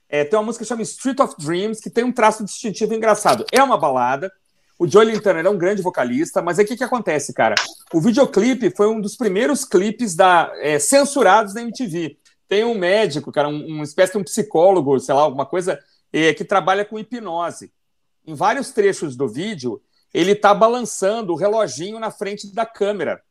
É, 0.09 0.25
tem 0.25 0.39
uma 0.39 0.47
música 0.47 0.65
chamada 0.65 0.83
Street 0.83 1.19
of 1.21 1.35
Dreams, 1.39 1.81
que 1.81 1.91
tem 1.91 2.05
um 2.05 2.13
traço 2.13 2.45
distintivo 2.45 2.95
engraçado. 2.95 3.45
É 3.53 3.63
uma 3.63 3.79
balada. 3.79 4.31
O 4.79 4.87
Joey 4.87 5.21
Turner 5.21 5.45
é 5.45 5.51
um 5.51 5.59
grande 5.59 5.83
vocalista, 5.83 6.41
mas 6.41 6.59
aí 6.59 6.65
o 6.65 6.69
que, 6.69 6.77
que 6.77 6.85
acontece, 6.85 7.33
cara? 7.33 7.57
O 7.93 8.01
videoclipe 8.01 8.71
foi 8.77 8.87
um 8.87 9.01
dos 9.01 9.17
primeiros 9.17 9.65
clipes 9.65 10.15
da, 10.15 10.53
é, 10.61 10.79
censurados 10.79 11.53
da 11.53 11.61
MTV. 11.61 12.17
Tem 12.49 12.65
um 12.65 12.79
médico, 12.79 13.33
cara, 13.33 13.49
um, 13.49 13.67
uma 13.67 13.85
espécie 13.85 14.13
de 14.13 14.19
um 14.19 14.25
psicólogo, 14.25 14.99
sei 15.01 15.15
lá, 15.15 15.23
alguma 15.23 15.45
coisa, 15.45 15.79
é, 16.13 16.33
que 16.35 16.45
trabalha 16.45 16.85
com 16.85 16.99
hipnose. 16.99 17.73
Em 18.27 18.35
vários 18.35 18.71
trechos 18.71 19.17
do 19.17 19.29
vídeo, 19.29 19.81
ele 20.13 20.33
está 20.33 20.55
balançando 20.55 21.33
o 21.33 21.37
reloginho 21.37 21.99
na 21.99 22.11
frente 22.11 22.53
da 22.55 22.67
câmera. 22.67 23.23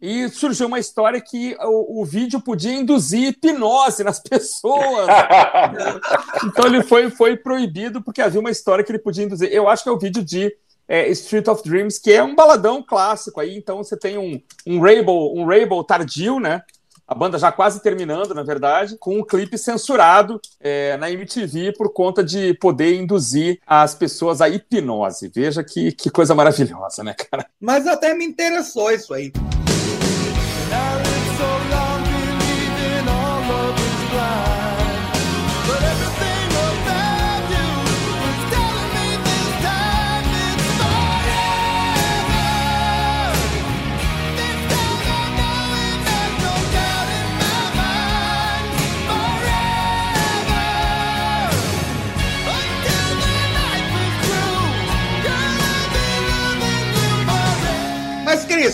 E 0.00 0.28
surgiu 0.30 0.66
uma 0.66 0.78
história 0.78 1.20
que 1.20 1.54
o, 1.60 2.00
o 2.00 2.04
vídeo 2.06 2.40
podia 2.40 2.72
induzir 2.72 3.28
hipnose 3.28 4.02
nas 4.02 4.18
pessoas. 4.24 5.06
então 6.44 6.66
ele 6.66 6.82
foi, 6.82 7.10
foi 7.10 7.36
proibido 7.36 8.02
porque 8.02 8.22
havia 8.22 8.40
uma 8.40 8.50
história 8.50 8.82
que 8.82 8.90
ele 8.90 8.98
podia 8.98 9.24
induzir. 9.24 9.50
Eu 9.52 9.68
acho 9.68 9.82
que 9.82 9.88
é 9.90 9.92
o 9.92 9.98
vídeo 9.98 10.24
de 10.24 10.50
é, 10.88 11.08
Street 11.10 11.46
of 11.46 11.62
Dreams, 11.62 12.00
que 12.00 12.10
é 12.12 12.22
um 12.22 12.34
baladão 12.34 12.82
clássico 12.82 13.40
aí. 13.40 13.56
Então 13.56 13.76
você 13.78 13.96
tem 13.96 14.16
um, 14.16 14.40
um 14.66 14.80
Rainbow, 14.80 15.36
um 15.38 15.44
Rainbow 15.44 15.84
tardio, 15.84 16.40
né? 16.40 16.62
A 17.10 17.14
banda 17.14 17.40
já 17.40 17.50
quase 17.50 17.82
terminando, 17.82 18.32
na 18.32 18.44
verdade, 18.44 18.96
com 18.96 19.18
um 19.18 19.24
clipe 19.24 19.58
censurado 19.58 20.40
é, 20.60 20.96
na 20.96 21.10
MTV 21.10 21.72
por 21.76 21.92
conta 21.92 22.22
de 22.22 22.54
poder 22.54 22.94
induzir 22.94 23.58
as 23.66 23.96
pessoas 23.96 24.40
à 24.40 24.48
hipnose. 24.48 25.28
Veja 25.34 25.64
que, 25.64 25.90
que 25.90 26.08
coisa 26.08 26.36
maravilhosa, 26.36 27.02
né, 27.02 27.12
cara? 27.14 27.46
Mas 27.60 27.88
até 27.88 28.14
me 28.14 28.24
interessou 28.24 28.92
isso 28.92 29.12
aí. 29.12 29.32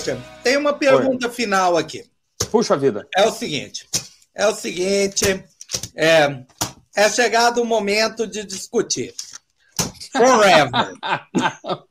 Christian, 0.06 0.22
tem 0.42 0.56
uma 0.56 0.72
pergunta 0.72 1.26
Oi. 1.26 1.32
final 1.32 1.76
aqui. 1.76 2.04
Puxa 2.50 2.76
vida. 2.76 3.08
É 3.16 3.26
o 3.26 3.32
seguinte: 3.32 3.88
é 4.34 4.46
o 4.46 4.54
seguinte. 4.54 5.44
É, 5.94 6.44
é 6.94 7.10
chegado 7.10 7.60
o 7.60 7.64
momento 7.64 8.26
de 8.26 8.44
discutir. 8.44 9.12
Forever. 10.12 10.94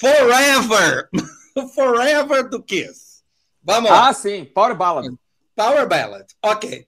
Forever. 0.00 1.08
Forever 1.74 2.48
do 2.48 2.62
Kiss. 2.62 3.20
Vamos 3.62 3.90
lá. 3.90 4.08
Ah, 4.08 4.14
sim. 4.14 4.46
Power 4.46 4.74
Ballad. 4.74 5.14
Power 5.54 5.86
Ballad. 5.86 6.26
Ok. 6.42 6.86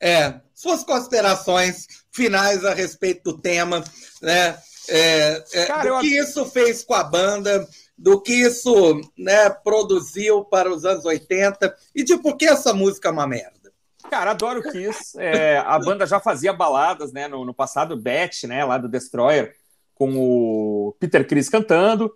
É, 0.00 0.40
suas 0.54 0.82
considerações 0.82 1.86
finais 2.10 2.64
a 2.64 2.72
respeito 2.72 3.32
do 3.32 3.38
tema, 3.38 3.84
né? 4.22 4.58
É, 4.88 5.44
é, 5.52 5.66
Cara, 5.66 5.82
do 5.82 5.88
eu... 5.88 6.00
que 6.00 6.18
isso 6.18 6.44
fez 6.46 6.82
com 6.82 6.94
a 6.94 7.04
banda, 7.04 7.66
do 7.96 8.20
que 8.20 8.32
isso 8.32 9.00
né, 9.16 9.48
produziu 9.50 10.44
para 10.44 10.72
os 10.72 10.84
anos 10.84 11.04
80 11.04 11.74
e 11.94 12.02
de 12.02 12.18
por 12.18 12.36
que 12.36 12.46
essa 12.46 12.72
música 12.72 13.08
é 13.08 13.12
uma 13.12 13.26
merda. 13.26 13.72
Cara, 14.10 14.32
adoro 14.32 14.62
Kiss. 14.62 15.18
É, 15.18 15.58
a 15.58 15.78
banda 15.78 16.06
já 16.06 16.20
fazia 16.20 16.52
baladas 16.52 17.12
né, 17.12 17.26
no, 17.26 17.44
no 17.44 17.54
passado, 17.54 17.96
Beth, 17.96 18.46
né, 18.46 18.64
lá 18.64 18.76
do 18.78 18.88
Destroyer, 18.88 19.54
com 19.94 20.12
o 20.16 20.94
Peter 20.98 21.26
Chris 21.26 21.48
cantando. 21.48 22.12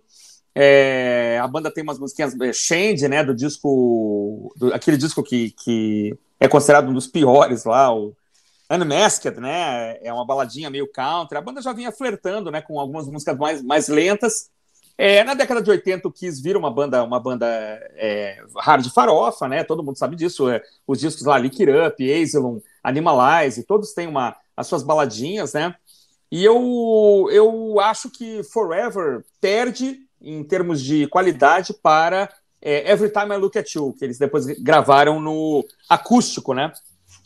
É, 0.53 1.39
a 1.41 1.47
banda 1.47 1.71
tem 1.71 1.83
umas 1.83 1.99
musiquinhas, 1.99 2.39
é, 2.39 2.53
Shand, 2.53 3.07
né, 3.07 3.23
do 3.23 3.33
disco, 3.33 4.53
do, 4.57 4.73
aquele 4.73 4.97
disco 4.97 5.23
que, 5.23 5.51
que 5.51 6.17
é 6.39 6.47
considerado 6.47 6.89
um 6.89 6.93
dos 6.93 7.07
piores 7.07 7.65
lá, 7.65 7.93
o 7.93 8.15
Unmasked, 8.69 9.39
né, 9.39 9.97
é 10.01 10.13
uma 10.13 10.25
baladinha 10.25 10.69
meio 10.69 10.91
country. 10.91 11.37
A 11.37 11.41
banda 11.41 11.61
já 11.61 11.73
vinha 11.73 11.91
flertando, 11.91 12.51
né, 12.51 12.61
com 12.61 12.79
algumas 12.79 13.07
músicas 13.07 13.37
mais, 13.37 13.63
mais 13.63 13.87
lentas, 13.87 14.49
é, 15.01 15.23
na 15.23 15.33
década 15.33 15.61
de 15.61 15.71
80, 15.71 16.05
o 16.09 16.11
Kiss 16.11 16.41
vira 16.43 16.59
uma 16.59 16.69
banda, 16.69 17.01
uma 17.05 17.21
banda 17.21 17.47
é, 17.95 18.43
hard 18.57 18.85
farofa, 18.89 19.47
né? 19.47 19.63
Todo 19.63 19.81
mundo 19.81 19.97
sabe 19.97 20.13
disso. 20.13 20.49
É, 20.49 20.61
os 20.85 20.99
discos 20.99 21.23
lá, 21.25 21.37
Lick 21.37 21.63
It 21.63 21.71
Up, 21.71 22.21
Asylum, 22.21 22.59
Animalize, 22.83 23.63
todos 23.63 23.93
têm 23.93 24.07
uma, 24.07 24.35
as 24.57 24.67
suas 24.67 24.83
baladinhas, 24.83 25.53
né? 25.53 25.73
E 26.29 26.43
eu, 26.43 27.29
eu 27.31 27.79
acho 27.79 28.09
que 28.09 28.43
Forever 28.43 29.23
perde 29.39 29.99
em 30.21 30.43
termos 30.43 30.83
de 30.83 31.07
qualidade 31.07 31.73
para 31.81 32.29
é, 32.61 32.91
Every 32.91 33.09
Time 33.09 33.33
I 33.33 33.37
Look 33.37 33.57
at 33.57 33.73
You, 33.73 33.93
que 33.97 34.03
eles 34.03 34.17
depois 34.17 34.47
gravaram 34.47 35.21
no 35.21 35.65
acústico, 35.87 36.53
né? 36.53 36.73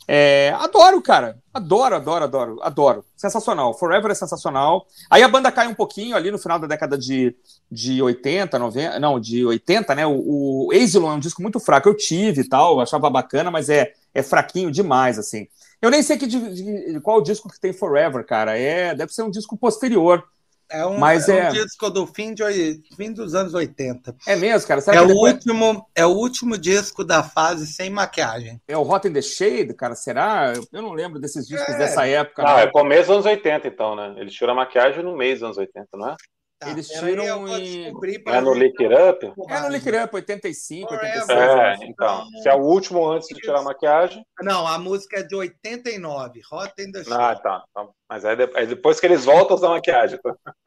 É, 0.06 0.54
adoro, 0.58 1.00
cara. 1.00 1.38
Adoro, 1.52 1.96
adoro, 1.96 2.24
adoro, 2.24 2.58
adoro. 2.62 3.04
Sensacional. 3.16 3.72
Forever 3.74 4.10
é 4.10 4.14
sensacional. 4.14 4.86
Aí 5.08 5.22
a 5.22 5.28
banda 5.28 5.52
cai 5.52 5.66
um 5.66 5.74
pouquinho 5.74 6.16
ali 6.16 6.30
no 6.30 6.38
final 6.38 6.58
da 6.58 6.66
década 6.66 6.98
de, 6.98 7.34
de 7.70 8.02
80, 8.02 8.58
90. 8.58 8.98
Não, 9.00 9.18
de 9.18 9.44
80, 9.46 9.94
né? 9.94 10.06
O, 10.06 10.66
o 10.66 10.72
Asylum 10.72 11.12
é 11.12 11.14
um 11.14 11.20
disco 11.20 11.40
muito 11.40 11.60
fraco. 11.60 11.88
Eu 11.88 11.96
tive 11.96 12.42
e 12.42 12.48
tal, 12.48 12.80
achava 12.80 13.08
bacana, 13.08 13.50
mas 13.50 13.68
é, 13.68 13.92
é 14.12 14.22
fraquinho 14.22 14.70
demais, 14.70 15.18
assim. 15.18 15.46
Eu 15.80 15.90
nem 15.90 16.02
sei 16.02 16.16
que, 16.16 16.26
de, 16.26 16.92
de, 16.92 17.00
qual 17.00 17.22
disco 17.22 17.48
que 17.48 17.60
tem 17.60 17.72
Forever, 17.72 18.24
cara. 18.24 18.58
É, 18.58 18.94
deve 18.94 19.12
ser 19.12 19.22
um 19.22 19.30
disco 19.30 19.56
posterior. 19.56 20.24
É 20.70 20.84
um, 20.86 20.98
Mas 20.98 21.28
é, 21.28 21.38
é 21.38 21.50
um 21.50 21.52
disco 21.52 21.90
do 21.90 22.06
fim, 22.06 22.34
de, 22.34 22.82
fim 22.96 23.12
dos 23.12 23.34
anos 23.34 23.54
80. 23.54 24.16
É 24.26 24.36
mesmo, 24.36 24.66
cara? 24.66 24.80
é, 24.80 25.00
o 25.00 25.06
depois... 25.06 25.34
último, 25.34 25.86
é 25.94 26.06
o 26.06 26.10
último 26.10 26.58
disco 26.58 27.04
da 27.04 27.22
fase 27.22 27.66
sem 27.66 27.90
maquiagem. 27.90 28.60
É 28.66 28.76
o 28.76 28.82
Hot 28.82 29.06
in 29.06 29.12
the 29.12 29.22
Shade, 29.22 29.74
cara? 29.74 29.94
Será? 29.94 30.52
Eu 30.72 30.82
não 30.82 30.92
lembro 30.92 31.20
desses 31.20 31.46
discos 31.46 31.74
é. 31.74 31.78
dessa 31.78 32.06
época. 32.06 32.42
Não, 32.42 32.50
não, 32.50 32.58
é 32.58 32.66
começo 32.70 33.08
dos 33.08 33.10
anos 33.10 33.26
80, 33.26 33.68
então, 33.68 33.94
né? 33.94 34.14
Ele 34.16 34.30
tirou 34.30 34.52
a 34.52 34.56
maquiagem 34.56 35.02
no 35.02 35.16
mês 35.16 35.40
dos 35.40 35.44
anos 35.44 35.58
80, 35.58 35.88
não 35.94 36.10
é? 36.10 36.16
Tá, 36.58 36.70
Eles 36.70 36.88
tiram 36.88 37.48
em... 37.48 37.92
É 38.26 38.40
no 38.40 38.54
Lick 38.54 38.84
It 38.84 38.94
Up? 38.94 39.32
É 39.48 39.60
no 39.60 39.68
Lick 39.68 39.88
It 39.88 40.04
Up, 40.04 40.14
85, 40.14 40.92
86. 40.94 41.28
É, 41.30 41.76
então. 41.82 42.26
Se 42.42 42.48
é 42.48 42.54
o 42.54 42.60
último 42.60 43.10
antes 43.10 43.28
de 43.28 43.34
tirar 43.34 43.58
a 43.58 43.62
maquiagem. 43.62 44.24
Não, 44.40 44.66
a 44.66 44.78
música 44.78 45.20
é 45.20 45.22
de 45.22 45.34
89, 45.34 46.40
Hot 46.52 46.72
in 46.78 46.92
the 46.92 47.02
Show. 47.04 47.14
Ah, 47.14 47.34
tá. 47.34 47.64
tá. 47.74 47.88
Mas 48.08 48.24
aí 48.24 48.36
depois 48.66 49.00
que 49.00 49.06
eles 49.06 49.24
voltam 49.24 49.56
a 49.56 49.58
usar 49.58 49.68
maquiagem. 49.70 50.18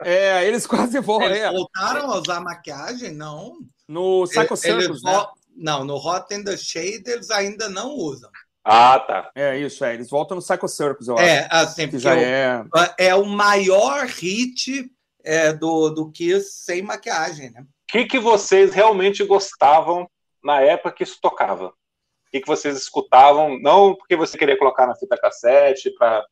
É, 0.01 0.45
eles 0.45 0.67
quase 0.67 0.99
voltam. 0.99 1.29
Eles 1.29 1.41
é. 1.41 1.51
voltaram 1.51 2.11
a 2.11 2.17
usar 2.17 2.41
maquiagem? 2.41 3.13
Não. 3.13 3.53
No 3.87 4.25
Psycho 4.25 4.57
Circus, 4.57 5.01
né? 5.03 5.25
Não, 5.55 5.83
no 5.83 5.95
Hot 5.95 6.33
in 6.33 6.43
the 6.43 6.55
Shade 6.57 7.03
eles 7.07 7.31
ainda 7.31 7.69
não 7.69 7.91
usam. 7.91 8.29
Ah, 8.69 8.99
tá. 8.99 9.31
É 9.33 9.57
isso, 9.57 9.85
é. 9.85 9.93
Eles 9.93 10.09
voltam 10.09 10.35
no 10.35 10.43
Psycho 10.43 10.67
Circus, 10.67 11.07
eu 11.07 11.17
é, 11.17 11.47
acho. 11.49 11.69
Assim, 11.69 11.87
que 11.87 11.97
já 11.97 12.15
é... 12.17 12.61
é 12.99 13.15
o 13.15 13.25
maior 13.25 14.05
hit 14.05 14.91
é, 15.27 15.53
do, 15.53 15.89
do 15.89 16.11
Kiss 16.11 16.63
sem 16.63 16.81
maquiagem, 16.81 17.51
né? 17.51 17.61
O 17.61 17.65
que, 17.91 18.05
que 18.05 18.19
vocês 18.19 18.73
realmente 18.73 19.23
gostavam 19.23 20.09
na 20.43 20.61
época 20.61 20.93
que 20.93 21.03
isso 21.03 21.19
tocava? 21.21 21.67
O 21.67 22.31
que, 22.31 22.41
que 22.41 22.47
vocês 22.47 22.77
escutavam? 22.77 23.59
Não 23.61 23.95
porque 23.95 24.15
você 24.15 24.37
queria 24.37 24.57
colocar 24.57 24.87
na 24.87 24.95
fita 24.95 25.17
cassete 25.17 25.91
para 25.91 26.25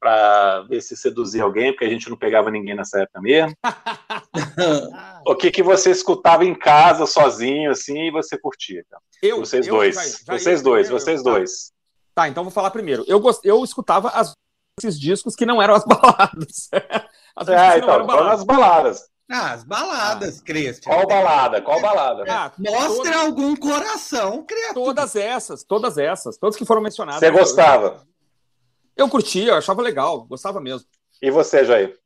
para 0.00 0.62
ver 0.62 0.80
se 0.80 0.96
seduzia 0.96 1.42
alguém, 1.42 1.72
porque 1.72 1.84
a 1.84 1.88
gente 1.90 2.08
não 2.08 2.16
pegava 2.16 2.50
ninguém 2.50 2.74
nessa 2.74 3.02
época 3.02 3.20
mesmo. 3.20 3.54
o 5.26 5.36
que, 5.36 5.50
que 5.50 5.62
você 5.62 5.90
escutava 5.90 6.42
em 6.42 6.54
casa, 6.54 7.04
sozinho, 7.04 7.70
assim, 7.70 8.06
e 8.06 8.10
você 8.10 8.38
curtia? 8.38 8.82
Eu, 9.22 9.40
vocês 9.40 9.66
eu, 9.66 9.74
dois. 9.74 9.94
Já, 9.94 10.02
já 10.02 10.38
vocês 10.38 10.62
dois, 10.62 10.88
vocês 10.88 11.22
tá. 11.22 11.30
dois. 11.30 11.72
Tá, 12.14 12.28
então 12.28 12.42
vou 12.42 12.50
falar 12.50 12.70
primeiro. 12.70 13.04
Eu, 13.06 13.20
gost... 13.20 13.44
eu 13.44 13.62
escutava 13.62 14.08
as... 14.08 14.34
esses 14.86 14.98
discos 14.98 15.36
que 15.36 15.46
não 15.46 15.60
eram 15.60 15.74
as 15.74 15.84
baladas. 15.86 16.70
As 17.36 17.48
é, 17.48 17.78
então, 17.78 18.06
foram 18.06 18.24
nas 18.24 18.44
baladas. 18.44 19.10
Ah, 19.30 19.52
as 19.52 19.62
baladas, 19.62 20.40
ah. 20.40 20.44
Christian. 20.44 20.92
Qual 20.92 21.06
balada? 21.06 21.62
Qual 21.62 21.80
balada? 21.80 22.24
Ah, 22.28 22.52
Mostra 22.58 23.12
todas... 23.12 23.16
algum 23.16 23.54
coração, 23.54 24.44
criatura. 24.44 24.84
Todas 24.86 25.14
essas, 25.14 25.62
todas 25.62 25.98
essas, 25.98 26.36
todas 26.36 26.56
que 26.56 26.64
foram 26.64 26.82
mencionadas. 26.82 27.20
Você 27.20 27.30
gostava? 27.30 28.04
Eu, 28.96 29.06
eu 29.06 29.08
curtia, 29.08 29.52
eu 29.52 29.56
achava 29.56 29.80
legal, 29.82 30.24
gostava 30.24 30.60
mesmo. 30.60 30.86
E 31.22 31.30
você, 31.30 31.64
Jair? 31.64 31.96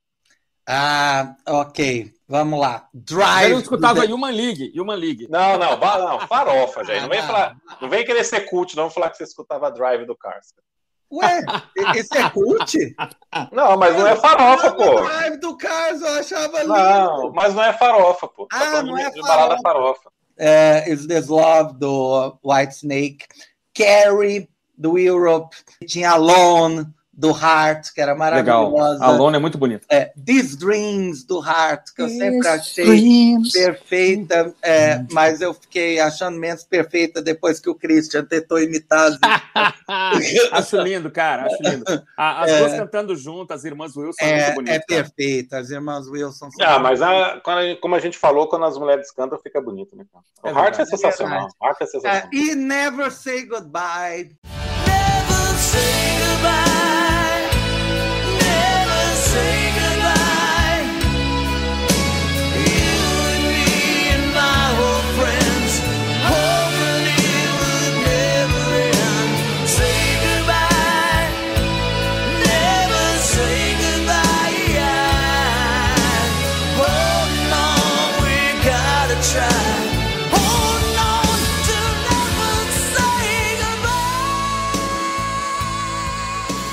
Ah, 0.68 1.34
ok. 1.46 2.12
Vamos 2.28 2.58
lá. 2.58 2.88
Drive. 2.92 3.52
Eu 3.52 3.60
escutava 3.60 4.06
the... 4.06 4.12
Human 4.12 4.32
League. 4.32 4.72
Human 4.78 4.96
League. 4.96 5.26
Não, 5.30 5.58
não, 5.58 5.78
não 5.78 6.26
farofa, 6.26 6.84
Jair. 6.84 7.02
Não 7.02 7.08
vem, 7.08 7.22
falar, 7.22 7.56
não 7.80 7.88
vem 7.88 8.04
querer 8.04 8.24
ser 8.24 8.42
cult, 8.42 8.76
não 8.76 8.90
falar 8.90 9.10
que 9.10 9.16
você 9.16 9.24
escutava 9.24 9.70
Drive 9.70 10.04
do 10.04 10.16
Cars. 10.16 10.54
Ué, 11.14 11.44
esse 11.94 12.18
é 12.18 12.28
cult? 12.30 12.96
Não, 13.52 13.76
mas 13.76 13.96
não 13.96 14.06
é 14.06 14.16
farofa, 14.16 14.72
pô. 14.72 15.00
O 15.00 15.02
drive 15.02 15.36
do 15.36 15.56
Cars 15.56 16.00
eu 16.00 16.14
achava 16.14 16.60
lindo. 16.62 16.74
Não, 16.74 17.32
mas 17.32 17.54
não 17.54 17.62
é 17.62 17.72
farofa, 17.72 18.26
pô. 18.28 18.46
Tá 18.46 18.78
ah, 18.78 18.82
não 18.82 18.98
é 18.98 19.10
de 19.10 19.20
farofa. 19.20 19.62
farofa. 19.62 20.10
É, 20.36 20.90
Is 20.90 21.06
This 21.06 21.28
Love, 21.28 21.74
do 21.78 22.36
White 22.42 22.74
Snake. 22.74 23.26
Carrie, 23.72 24.48
do 24.76 24.98
Europe. 24.98 25.56
Tinha 25.86 26.12
Alone, 26.12 26.86
do 27.16 27.30
Heart, 27.30 27.92
que 27.94 28.00
era 28.00 28.14
maravilhosa. 28.14 28.94
Legal. 28.94 29.02
Alone 29.02 29.36
é 29.36 29.38
muito 29.38 29.56
bonito. 29.56 29.86
É, 29.88 30.12
These 30.22 30.58
Dreams, 30.58 31.24
do 31.24 31.38
Heart, 31.44 31.92
que 31.94 32.02
eu 32.02 32.08
sempre 32.08 32.48
achei 32.48 32.84
dreams. 32.84 33.52
perfeita, 33.52 34.54
é, 34.62 35.04
mas 35.10 35.40
eu 35.40 35.54
fiquei 35.54 36.00
achando 36.00 36.38
menos 36.38 36.64
perfeita 36.64 37.22
depois 37.22 37.60
que 37.60 37.70
o 37.70 37.74
Christian 37.74 38.24
tentou 38.24 38.58
imitar. 38.58 39.12
acho 40.52 40.76
lindo, 40.78 41.10
cara, 41.10 41.46
acho 41.46 41.62
lindo. 41.62 41.84
As 42.16 42.50
é, 42.50 42.58
duas 42.58 42.72
cantando 42.72 43.16
juntas, 43.16 43.60
as 43.60 43.64
irmãs 43.64 43.96
Wilson, 43.96 44.24
é, 44.24 44.44
muito 44.44 44.54
bonito. 44.56 44.74
É 44.74 44.78
perfeita, 44.80 45.58
as 45.58 45.70
irmãs 45.70 46.08
Wilson 46.08 46.50
são. 46.50 46.66
Ah, 46.66 46.78
mas 46.78 47.00
a, 47.00 47.40
como 47.80 47.94
a 47.94 48.00
gente 48.00 48.18
falou, 48.18 48.48
quando 48.48 48.64
as 48.64 48.76
mulheres 48.76 49.10
cantam, 49.12 49.38
fica 49.38 49.60
bonito, 49.60 49.96
né? 49.96 50.04
O 50.42 50.48
é 50.48 50.52
Heart 50.52 50.80
é 50.80 50.86
sensacional. 50.86 51.48
Heart 51.62 51.80
é 51.80 51.86
sensacional. 51.86 52.28
e 52.32 52.54
Never 52.54 53.10
Say 53.10 53.46
Goodbye. 53.46 54.34
Never 54.44 55.56
say 55.56 56.18
goodbye. 56.18 57.03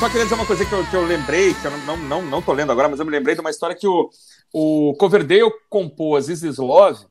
Só 0.02 0.08
queria 0.08 0.24
dizer 0.24 0.34
uma 0.34 0.48
coisa 0.48 0.66
que 0.66 0.74
eu, 0.74 0.84
que 0.84 0.96
eu 0.96 1.06
lembrei, 1.06 1.54
que 1.54 1.64
eu 1.64 1.70
não, 1.86 1.96
não, 1.96 2.22
não 2.24 2.42
tô 2.42 2.52
lendo 2.54 2.72
agora, 2.72 2.90
mas 2.90 3.00
eu 3.00 3.06
me 3.06 3.12
lembrei 3.12 3.36
de 3.36 3.42
uma 3.42 3.52
história 3.52 3.76
que 3.76 3.86
o, 3.86 4.10
o 4.52 4.96
Coverdale 4.96 5.54
compôs 5.70 6.28
Is 6.28 6.58
Love 6.58 7.06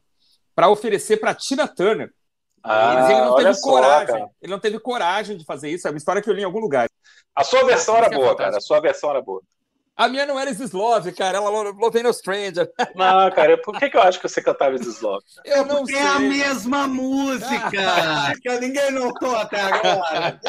para 0.56 0.68
oferecer 0.68 1.18
para 1.18 1.32
Tina 1.32 1.68
Turner. 1.68 2.12
Ah, 2.64 3.08
ele 3.08 3.20
não 3.20 3.36
teve 3.36 3.54
só, 3.54 3.60
coragem. 3.60 4.06
Cara. 4.08 4.30
Ele 4.42 4.50
não 4.50 4.58
teve 4.58 4.80
coragem 4.80 5.36
de 5.36 5.44
fazer 5.44 5.70
isso. 5.70 5.86
É 5.86 5.90
uma 5.92 5.98
história 5.98 6.20
que 6.20 6.28
eu 6.28 6.34
li 6.34 6.40
em 6.42 6.44
algum 6.44 6.58
lugar. 6.58 6.88
A 7.32 7.44
sua 7.44 7.62
versão 7.62 7.96
era 7.96 8.10
boa, 8.10 8.34
cara. 8.34 8.56
A 8.56 8.60
sua 8.60 8.80
versão 8.80 9.10
era 9.10 9.22
boa. 9.22 9.40
A 10.00 10.08
minha 10.08 10.24
não 10.24 10.40
era 10.40 10.50
Slove, 10.50 11.12
cara. 11.12 11.36
Ela 11.36 11.50
Love 11.50 12.02
no 12.02 12.10
Stranger. 12.10 12.72
Não, 12.94 13.30
cara, 13.32 13.58
por 13.58 13.78
que, 13.78 13.90
que 13.90 13.98
eu 13.98 14.00
acho 14.00 14.18
que 14.18 14.26
você 14.26 14.40
cantava 14.40 14.74
Slove? 14.76 15.22
Eu 15.44 15.66
não 15.66 15.84
sei. 15.84 15.94
É 15.94 16.06
a 16.06 16.18
mesma 16.18 16.88
música. 16.88 17.70
que 18.40 18.60
ninguém 18.60 18.92
notou 18.92 19.36
até 19.36 19.60
agora. 19.60 20.40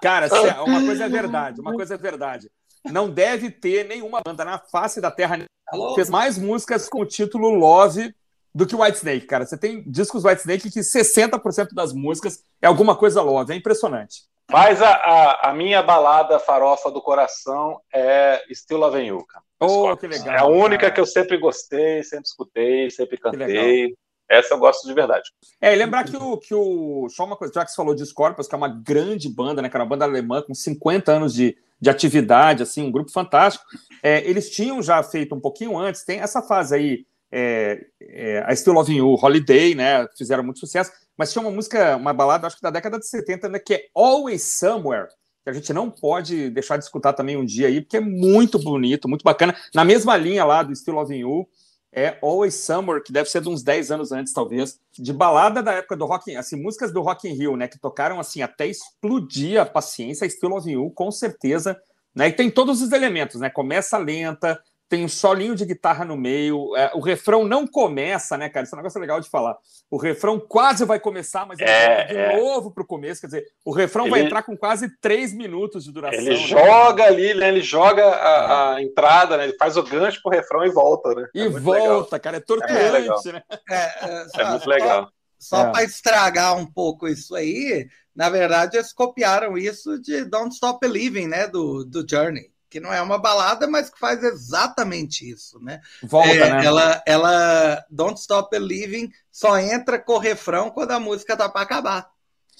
cara, 0.00 0.28
uma 0.62 0.84
coisa 0.84 1.04
é 1.04 1.08
verdade. 1.08 1.60
Uma 1.60 1.74
coisa 1.74 1.94
é 1.94 1.98
verdade. 1.98 2.48
Não 2.84 3.10
deve 3.10 3.50
ter 3.50 3.88
nenhuma 3.88 4.20
banda 4.24 4.44
na 4.44 4.56
face 4.56 5.00
da 5.00 5.10
Terra 5.10 5.38
que 5.38 5.94
fez 5.96 6.08
mais 6.08 6.38
músicas 6.38 6.88
com 6.88 7.00
o 7.00 7.06
título 7.06 7.50
Love 7.50 8.14
do 8.54 8.68
que 8.68 8.76
White 8.76 8.98
Snake, 8.98 9.26
cara. 9.26 9.46
Você 9.46 9.58
tem 9.58 9.82
discos 9.84 10.24
White 10.24 10.42
Snake 10.42 10.70
que 10.70 10.78
60% 10.78 11.74
das 11.74 11.92
músicas 11.92 12.44
é 12.62 12.68
alguma 12.68 12.94
coisa 12.94 13.20
Love. 13.20 13.52
É 13.52 13.56
impressionante. 13.56 14.29
Mas 14.50 14.82
a, 14.82 14.90
a, 14.90 15.50
a, 15.50 15.54
minha 15.54 15.82
balada 15.82 16.38
farofa 16.38 16.90
do 16.90 17.00
coração 17.00 17.80
é 17.92 18.42
Still 18.52 18.80
You, 18.98 19.24
cara. 19.26 19.44
Oh, 19.60 19.96
que 19.96 20.06
legal. 20.06 20.34
É 20.34 20.38
a 20.38 20.46
única 20.46 20.82
cara. 20.82 20.92
que 20.92 21.00
eu 21.00 21.06
sempre 21.06 21.36
gostei, 21.38 22.02
sempre 22.02 22.26
escutei, 22.26 22.90
sempre 22.90 23.16
cantei. 23.16 23.94
Essa 24.28 24.54
eu 24.54 24.58
gosto 24.58 24.86
de 24.86 24.94
verdade. 24.94 25.28
É, 25.60 25.72
e 25.72 25.76
lembrar 25.76 26.04
que 26.04 26.16
o, 26.16 26.38
que 26.38 26.54
o. 26.54 27.08
Só 27.10 27.24
uma 27.24 27.36
coisa, 27.36 27.52
já 27.52 27.64
que 27.64 27.70
você 27.72 27.76
falou 27.76 27.94
de 27.94 28.06
Scorpions, 28.06 28.46
que 28.46 28.54
é 28.54 28.58
uma 28.58 28.68
grande 28.68 29.28
banda, 29.28 29.60
né? 29.60 29.68
Que 29.68 29.76
era 29.76 29.82
uma 29.82 29.90
banda 29.90 30.04
alemã 30.04 30.40
com 30.40 30.54
50 30.54 31.10
anos 31.10 31.34
de, 31.34 31.56
de 31.80 31.90
atividade, 31.90 32.62
assim, 32.62 32.84
um 32.84 32.92
grupo 32.92 33.10
fantástico. 33.10 33.64
É, 34.00 34.20
eles 34.28 34.48
tinham 34.48 34.80
já 34.80 35.02
feito 35.02 35.34
um 35.34 35.40
pouquinho 35.40 35.76
antes, 35.76 36.04
tem 36.04 36.20
essa 36.20 36.40
fase 36.42 36.76
aí, 36.76 37.06
é, 37.32 37.86
é, 38.00 38.44
a 38.46 38.54
Still 38.54 38.74
Loving 38.74 38.96
You, 38.96 39.14
Holiday, 39.14 39.74
né? 39.74 40.06
Fizeram 40.16 40.42
muito 40.42 40.60
sucesso 40.60 40.90
mas 41.20 41.30
tinha 41.34 41.42
uma 41.42 41.50
música, 41.50 41.98
uma 41.98 42.14
balada, 42.14 42.46
acho 42.46 42.56
que 42.56 42.62
da 42.62 42.70
década 42.70 42.98
de 42.98 43.06
70, 43.06 43.46
né, 43.50 43.58
que 43.58 43.74
é 43.74 43.82
Always 43.94 44.54
Somewhere, 44.58 45.08
que 45.44 45.50
a 45.50 45.52
gente 45.52 45.70
não 45.70 45.90
pode 45.90 46.48
deixar 46.48 46.78
de 46.78 46.84
escutar 46.84 47.12
também 47.12 47.36
um 47.36 47.44
dia 47.44 47.68
aí, 47.68 47.82
porque 47.82 47.98
é 47.98 48.00
muito 48.00 48.58
bonito, 48.58 49.06
muito 49.06 49.22
bacana. 49.22 49.54
Na 49.74 49.84
mesma 49.84 50.16
linha 50.16 50.46
lá 50.46 50.62
do 50.62 50.74
Still 50.74 50.94
Loving 50.94 51.18
You, 51.18 51.46
é 51.92 52.16
Always 52.22 52.54
Somewhere, 52.54 53.02
que 53.02 53.12
deve 53.12 53.28
ser 53.28 53.42
de 53.42 53.50
uns 53.50 53.62
10 53.62 53.90
anos 53.90 54.12
antes, 54.12 54.32
talvez, 54.32 54.80
de 54.98 55.12
balada 55.12 55.62
da 55.62 55.72
época 55.72 55.94
do 55.94 56.06
Rock, 56.06 56.34
assim, 56.34 56.56
músicas 56.56 56.90
do 56.90 57.02
Rock 57.02 57.28
in 57.28 57.34
Rio, 57.34 57.54
né, 57.54 57.68
que 57.68 57.78
tocaram 57.78 58.18
assim 58.18 58.40
até 58.40 58.66
explodir 58.66 59.60
a 59.60 59.66
paciência, 59.66 60.26
Still 60.26 60.48
Loving 60.48 60.72
You, 60.72 60.90
com 60.92 61.10
certeza, 61.10 61.78
né, 62.14 62.28
e 62.28 62.32
tem 62.32 62.50
todos 62.50 62.80
os 62.80 62.92
elementos, 62.92 63.42
né, 63.42 63.50
começa 63.50 63.98
lenta, 63.98 64.58
tem 64.90 65.04
um 65.04 65.08
solinho 65.08 65.54
de 65.54 65.64
guitarra 65.64 66.04
no 66.04 66.16
meio, 66.16 66.76
é, 66.76 66.90
o 66.94 67.00
refrão 67.00 67.44
não 67.44 67.64
começa, 67.64 68.36
né, 68.36 68.48
cara? 68.48 68.64
Isso 68.64 68.74
é 68.74 68.76
um 68.76 68.82
negócio 68.82 69.00
legal 69.00 69.20
de 69.20 69.30
falar. 69.30 69.56
O 69.88 69.96
refrão 69.96 70.40
quase 70.40 70.84
vai 70.84 70.98
começar, 70.98 71.46
mas 71.46 71.60
ele 71.60 71.70
é, 71.70 72.04
de 72.06 72.16
é. 72.16 72.36
novo 72.36 72.72
para 72.72 72.82
o 72.82 72.86
começo, 72.86 73.20
quer 73.20 73.28
dizer, 73.28 73.46
o 73.64 73.72
refrão 73.72 74.06
ele, 74.06 74.10
vai 74.10 74.20
entrar 74.22 74.42
com 74.42 74.56
quase 74.56 74.90
três 75.00 75.32
minutos 75.32 75.84
de 75.84 75.92
duração. 75.92 76.18
Ele 76.18 76.30
né? 76.30 76.36
joga 76.36 77.04
ali, 77.04 77.32
né? 77.34 77.48
Ele 77.48 77.62
joga 77.62 78.04
a, 78.04 78.74
a, 78.74 78.82
entrada, 78.82 79.36
né? 79.36 79.44
Ele 79.44 79.56
faz 79.56 79.76
o 79.76 79.82
gancho 79.84 80.20
pro 80.20 80.32
refrão 80.32 80.66
e 80.66 80.70
volta, 80.70 81.14
né? 81.14 81.28
E 81.36 81.46
volta, 81.46 82.16
legal. 82.16 82.20
cara, 82.20 82.36
é 82.38 82.40
torturante, 82.40 83.32
né? 83.32 83.42
É, 83.70 84.42
muito 84.50 84.68
legal. 84.68 85.08
Só, 85.38 85.56
só 85.56 85.70
para 85.70 85.84
estragar 85.84 86.56
um 86.56 86.66
pouco 86.66 87.06
isso 87.06 87.36
aí, 87.36 87.86
na 88.12 88.28
verdade, 88.28 88.76
eles 88.76 88.92
copiaram 88.92 89.56
isso 89.56 90.00
de 90.02 90.24
Don't 90.24 90.52
Stop 90.52 90.80
Believing, 90.80 91.28
né? 91.28 91.46
Do, 91.46 91.84
do 91.84 92.04
Journey 92.04 92.50
que 92.70 92.78
não 92.78 92.92
é 92.92 93.02
uma 93.02 93.18
balada, 93.18 93.66
mas 93.66 93.90
que 93.90 93.98
faz 93.98 94.22
exatamente 94.22 95.28
isso, 95.28 95.58
né? 95.60 95.80
Volta, 96.02 96.30
é, 96.30 96.50
né? 96.50 96.64
Ela, 96.64 97.02
ela, 97.04 97.84
Don't 97.90 98.18
Stop 98.18 98.48
Believing 98.50 99.10
só 99.30 99.58
entra 99.58 99.98
com 99.98 100.12
o 100.12 100.18
refrão 100.18 100.70
quando 100.70 100.92
a 100.92 101.00
música 101.00 101.36
tá 101.36 101.48
para 101.48 101.62
acabar. 101.62 102.08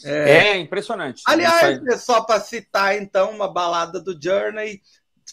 É, 0.04 0.30
é, 0.30 0.56
impressionante. 0.58 1.22
Aliás, 1.26 1.80
é 1.86 1.96
só 1.96 2.22
para 2.22 2.40
citar 2.40 2.96
então 2.96 3.30
uma 3.30 3.52
balada 3.52 4.00
do 4.00 4.18
Journey, 4.20 4.82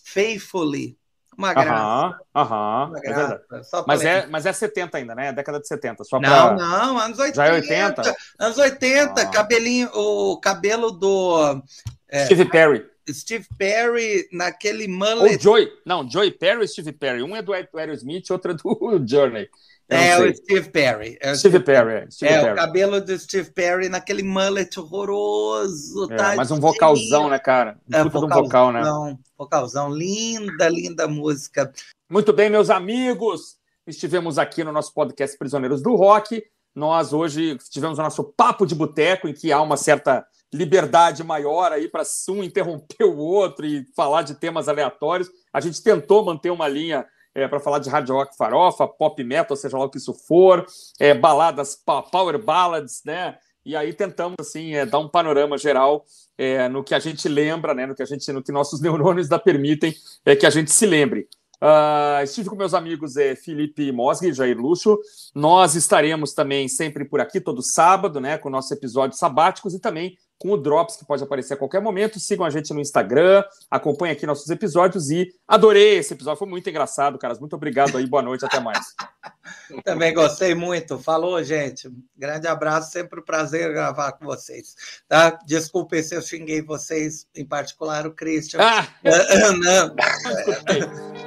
Faithfully. 0.06 0.98
Uma 1.38 1.54
graça. 1.54 2.20
Aham, 2.36 2.88
uma 2.90 2.98
é 2.98 3.02
graça. 3.02 3.42
É 3.52 3.84
mas, 3.86 4.02
é, 4.04 4.26
mas 4.26 4.46
é 4.46 4.54
70 4.54 4.98
ainda, 4.98 5.14
né? 5.14 5.32
Década 5.32 5.60
de 5.60 5.68
70. 5.68 6.04
Só 6.04 6.20
pra... 6.20 6.30
Não, 6.30 6.56
não, 6.56 6.98
anos 6.98 7.20
80. 7.20 7.36
Já 7.36 7.46
é 7.48 7.54
80? 7.54 8.16
Anos 8.40 8.58
80, 8.58 9.22
ah. 9.22 9.26
cabelinho, 9.28 9.90
o 9.94 10.40
cabelo 10.40 10.92
do. 10.92 11.62
É, 12.10 12.26
Steve 12.26 12.46
Perry. 12.46 12.97
Steve 13.12 13.46
Perry 13.58 14.28
naquele 14.32 14.88
mullet. 14.88 15.36
Ou 15.36 15.40
Joy. 15.40 15.72
Não, 15.86 16.10
Joy 16.10 16.32
Perry 16.32 16.66
e 16.66 16.68
Steve 16.68 16.92
Perry. 16.92 17.24
Um 17.24 17.36
é 17.36 17.42
do 17.42 17.54
Aerosmith, 17.54 18.30
outro 18.32 18.52
é 18.52 18.54
do 18.56 19.04
Journey. 19.08 19.50
É 19.90 20.20
o 20.20 20.36
Steve 20.36 20.70
Perry. 20.70 21.18
É 21.22 21.32
o 21.32 21.36
Steve, 21.36 21.58
Steve 21.58 21.64
Perry. 21.64 21.94
É, 21.94 22.12
Steve 22.12 22.34
é 22.34 22.42
Perry. 22.42 22.52
o 22.52 22.56
cabelo 22.56 23.02
do 23.02 23.18
Steve 23.18 23.52
Perry 23.52 23.90
naquele 23.90 24.22
mullet 24.22 24.78
horroroso. 24.78 26.12
É, 26.12 26.36
mas 26.36 26.52
um 26.52 26.60
vocalzão, 26.60 27.30
né, 27.30 27.40
cara? 27.40 27.78
Um 27.90 27.96
é, 27.96 28.04
vocalzão, 28.04 28.28
um 28.28 28.44
vocal, 28.44 28.72
né? 28.74 29.18
Vocalzão. 29.38 29.90
Linda, 29.90 30.68
linda 30.68 31.08
música. 31.08 31.72
Muito 32.10 32.34
bem, 32.34 32.50
meus 32.50 32.70
amigos. 32.70 33.56
Estivemos 33.86 34.38
aqui 34.38 34.62
no 34.64 34.74
nosso 34.74 34.94
podcast 34.94 35.38
Prisioneiros 35.38 35.82
do 35.82 35.96
Rock. 35.96 36.44
Nós 36.76 37.14
hoje 37.14 37.58
tivemos 37.70 37.98
o 37.98 38.04
nosso 38.04 38.24
papo 38.24 38.66
de 38.66 38.76
boteco, 38.76 39.28
em 39.28 39.34
que 39.34 39.54
há 39.54 39.62
uma 39.62 39.78
certa 39.78 40.26
liberdade 40.54 41.24
maior 41.24 41.72
aí 41.72 41.88
para 41.88 42.04
um 42.30 42.44
interromper 42.44 43.04
o 43.04 43.18
outro 43.18 43.66
e 43.66 43.86
falar 43.96 44.22
de 44.22 44.36
temas 44.36 44.68
aleatórios. 44.68 45.30
A 45.52 45.60
gente 45.60 45.82
tentou 45.84 46.24
manter 46.24 46.50
uma 46.50 46.68
linha 46.68 47.06
é, 47.36 47.48
para 47.48 47.60
falar 47.60 47.80
de 47.80 47.90
hard 47.90 48.10
rock 48.10 48.36
farofa, 48.36 48.88
pop 48.88 49.24
metal, 49.24 49.56
seja 49.56 49.78
lá 49.78 49.86
o 49.86 49.90
que 49.90 49.98
isso 49.98 50.14
for, 50.14 50.66
é, 51.00 51.14
baladas, 51.14 51.78
power 52.12 52.44
ballads, 52.44 53.02
né? 53.06 53.38
E 53.64 53.76
aí 53.76 53.94
tentamos 53.94 54.38
assim 54.40 54.74
é, 54.76 54.86
dar 54.86 55.00
um 55.00 55.10
panorama 55.10 55.58
geral 55.58 56.06
é, 56.38 56.70
no 56.70 56.84
que 56.84 56.96
a 56.96 57.00
gente 57.00 57.28
lembra, 57.28 57.74
né? 57.74 57.86
No 57.86 57.94
que 57.94 58.02
a 58.02 58.06
gente, 58.06 58.32
no 58.32 58.42
que 58.42 58.52
nossos 58.52 58.80
neurônios 58.82 59.28
da 59.28 59.38
permitem 59.38 59.94
é 60.26 60.36
que 60.36 60.46
a 60.46 60.50
gente 60.50 60.72
se 60.72 60.86
lembre. 60.86 61.28
Uh, 61.62 62.22
estive 62.24 62.50
com 62.50 62.56
meus 62.56 62.76
amigos 62.76 63.18
é, 63.18 63.36
Felipe 63.36 63.92
Mosgui 63.92 64.30
e 64.30 64.34
Jair 64.34 64.58
Lúcio. 64.58 64.98
Nós 65.34 65.76
estaremos 65.76 66.34
também 66.34 66.68
sempre 66.68 67.04
por 67.04 67.20
aqui, 67.20 67.42
todo 67.42 67.64
sábado, 67.64 68.22
né, 68.22 68.38
com 68.38 68.50
nossos 68.50 68.72
episódios 68.72 69.20
sabáticos 69.20 69.74
e 69.74 69.80
também 69.80 70.16
com 70.40 70.52
o 70.52 70.58
Drops, 70.58 70.98
que 70.98 71.06
pode 71.06 71.24
aparecer 71.24 71.54
a 71.54 71.58
qualquer 71.58 71.82
momento. 71.82 72.20
Sigam 72.20 72.46
a 72.46 72.50
gente 72.50 72.74
no 72.74 72.80
Instagram, 72.80 73.44
acompanhem 73.70 74.16
aqui 74.16 74.26
nossos 74.26 74.50
episódios 74.50 75.10
e 75.10 75.34
adorei 75.48 75.98
esse 75.98 76.14
episódio, 76.14 76.40
foi 76.40 76.48
muito 76.48 76.70
engraçado, 76.70 77.18
caras. 77.18 77.40
Muito 77.40 77.56
obrigado 77.56 77.98
aí, 77.98 78.06
boa 78.06 78.22
noite, 78.22 78.46
até 78.46 78.60
mais. 78.60 78.86
Também 79.84 80.14
gostei 80.14 80.56
muito. 80.56 81.00
Falou, 81.00 81.42
gente. 81.44 81.92
Grande 82.16 82.48
abraço, 82.48 82.92
sempre 82.92 83.20
um 83.20 83.24
prazer 83.24 83.74
gravar 83.74 84.14
com 84.14 84.26
vocês. 84.26 84.76
Tá? 85.08 85.40
Desculpem 85.46 86.04
se 86.04 86.16
eu 86.16 86.22
xinguei 86.22 86.62
vocês, 86.62 87.28
em 87.36 87.46
particular 87.46 88.06
o 88.06 88.14
Christian. 88.14 88.60
Ah! 88.62 88.88
Não, 89.58 89.96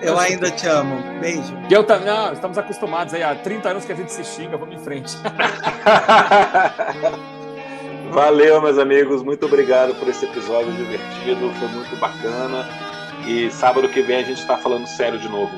eu 0.03 0.19
ainda 0.19 0.51
te 0.51 0.67
amo. 0.67 1.21
Beijo. 1.21 1.55
Eu 1.71 1.85
também, 1.85 2.07
não, 2.07 2.33
estamos 2.33 2.57
acostumados 2.57 3.13
aí 3.15 3.23
há 3.23 3.35
30 3.35 3.69
anos 3.69 3.85
que 3.85 3.93
a 3.93 3.95
gente 3.95 4.13
se 4.13 4.25
xinga, 4.25 4.57
vamos 4.57 4.81
em 4.81 4.85
frente. 4.85 5.15
Valeu, 8.11 8.61
meus 8.61 8.79
amigos. 8.79 9.23
Muito 9.23 9.47
obrigado 9.47 9.95
por 9.95 10.09
esse 10.09 10.25
episódio 10.25 10.73
divertido. 10.73 11.51
Foi 11.59 11.69
muito 11.69 11.97
bacana. 11.97 12.69
E 13.27 13.51
sábado 13.51 13.89
que 13.89 14.03
vem 14.03 14.17
a 14.17 14.23
gente 14.23 14.41
está 14.41 14.57
falando 14.57 14.87
sério 14.87 15.19
de 15.19 15.29
novo. 15.29 15.53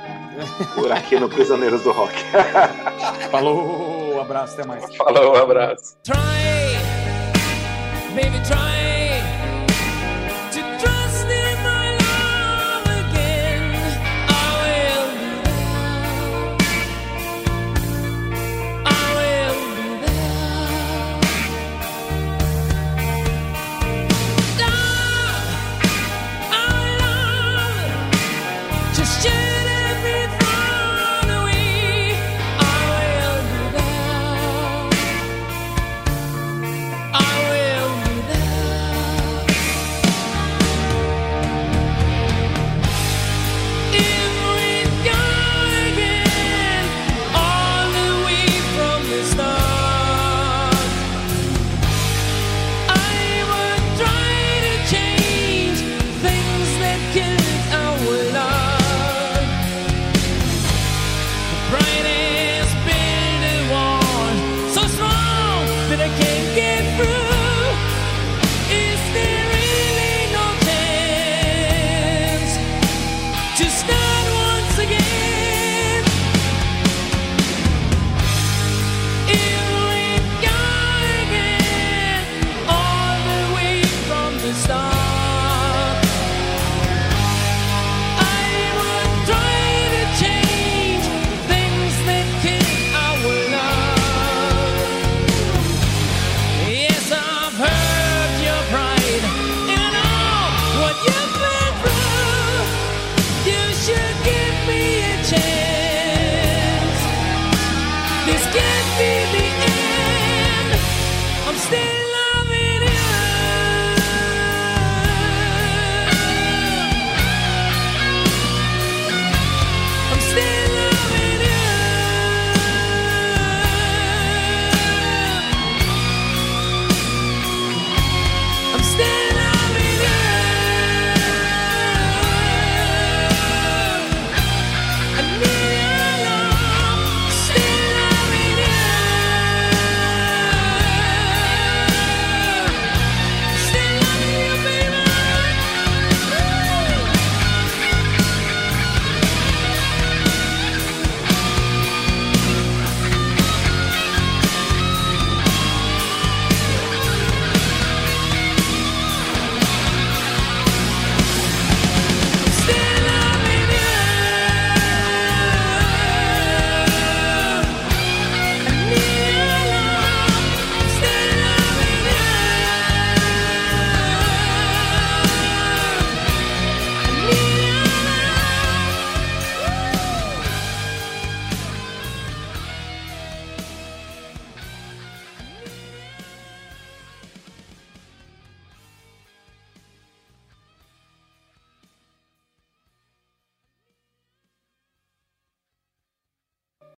Por 0.75 0.91
aqui 0.93 1.19
no 1.19 1.29
Prisioneiros 1.29 1.83
do 1.83 1.93
Rock. 1.93 2.15
Falou, 3.31 4.15
um 4.17 4.21
abraço, 4.21 4.55
até 4.55 4.67
mais. 4.67 4.95
Falou, 4.97 5.35
um 5.35 5.43
abraço. 5.43 5.97
Try, 6.03 6.15
baby, 8.15 8.41
try. 8.47 8.92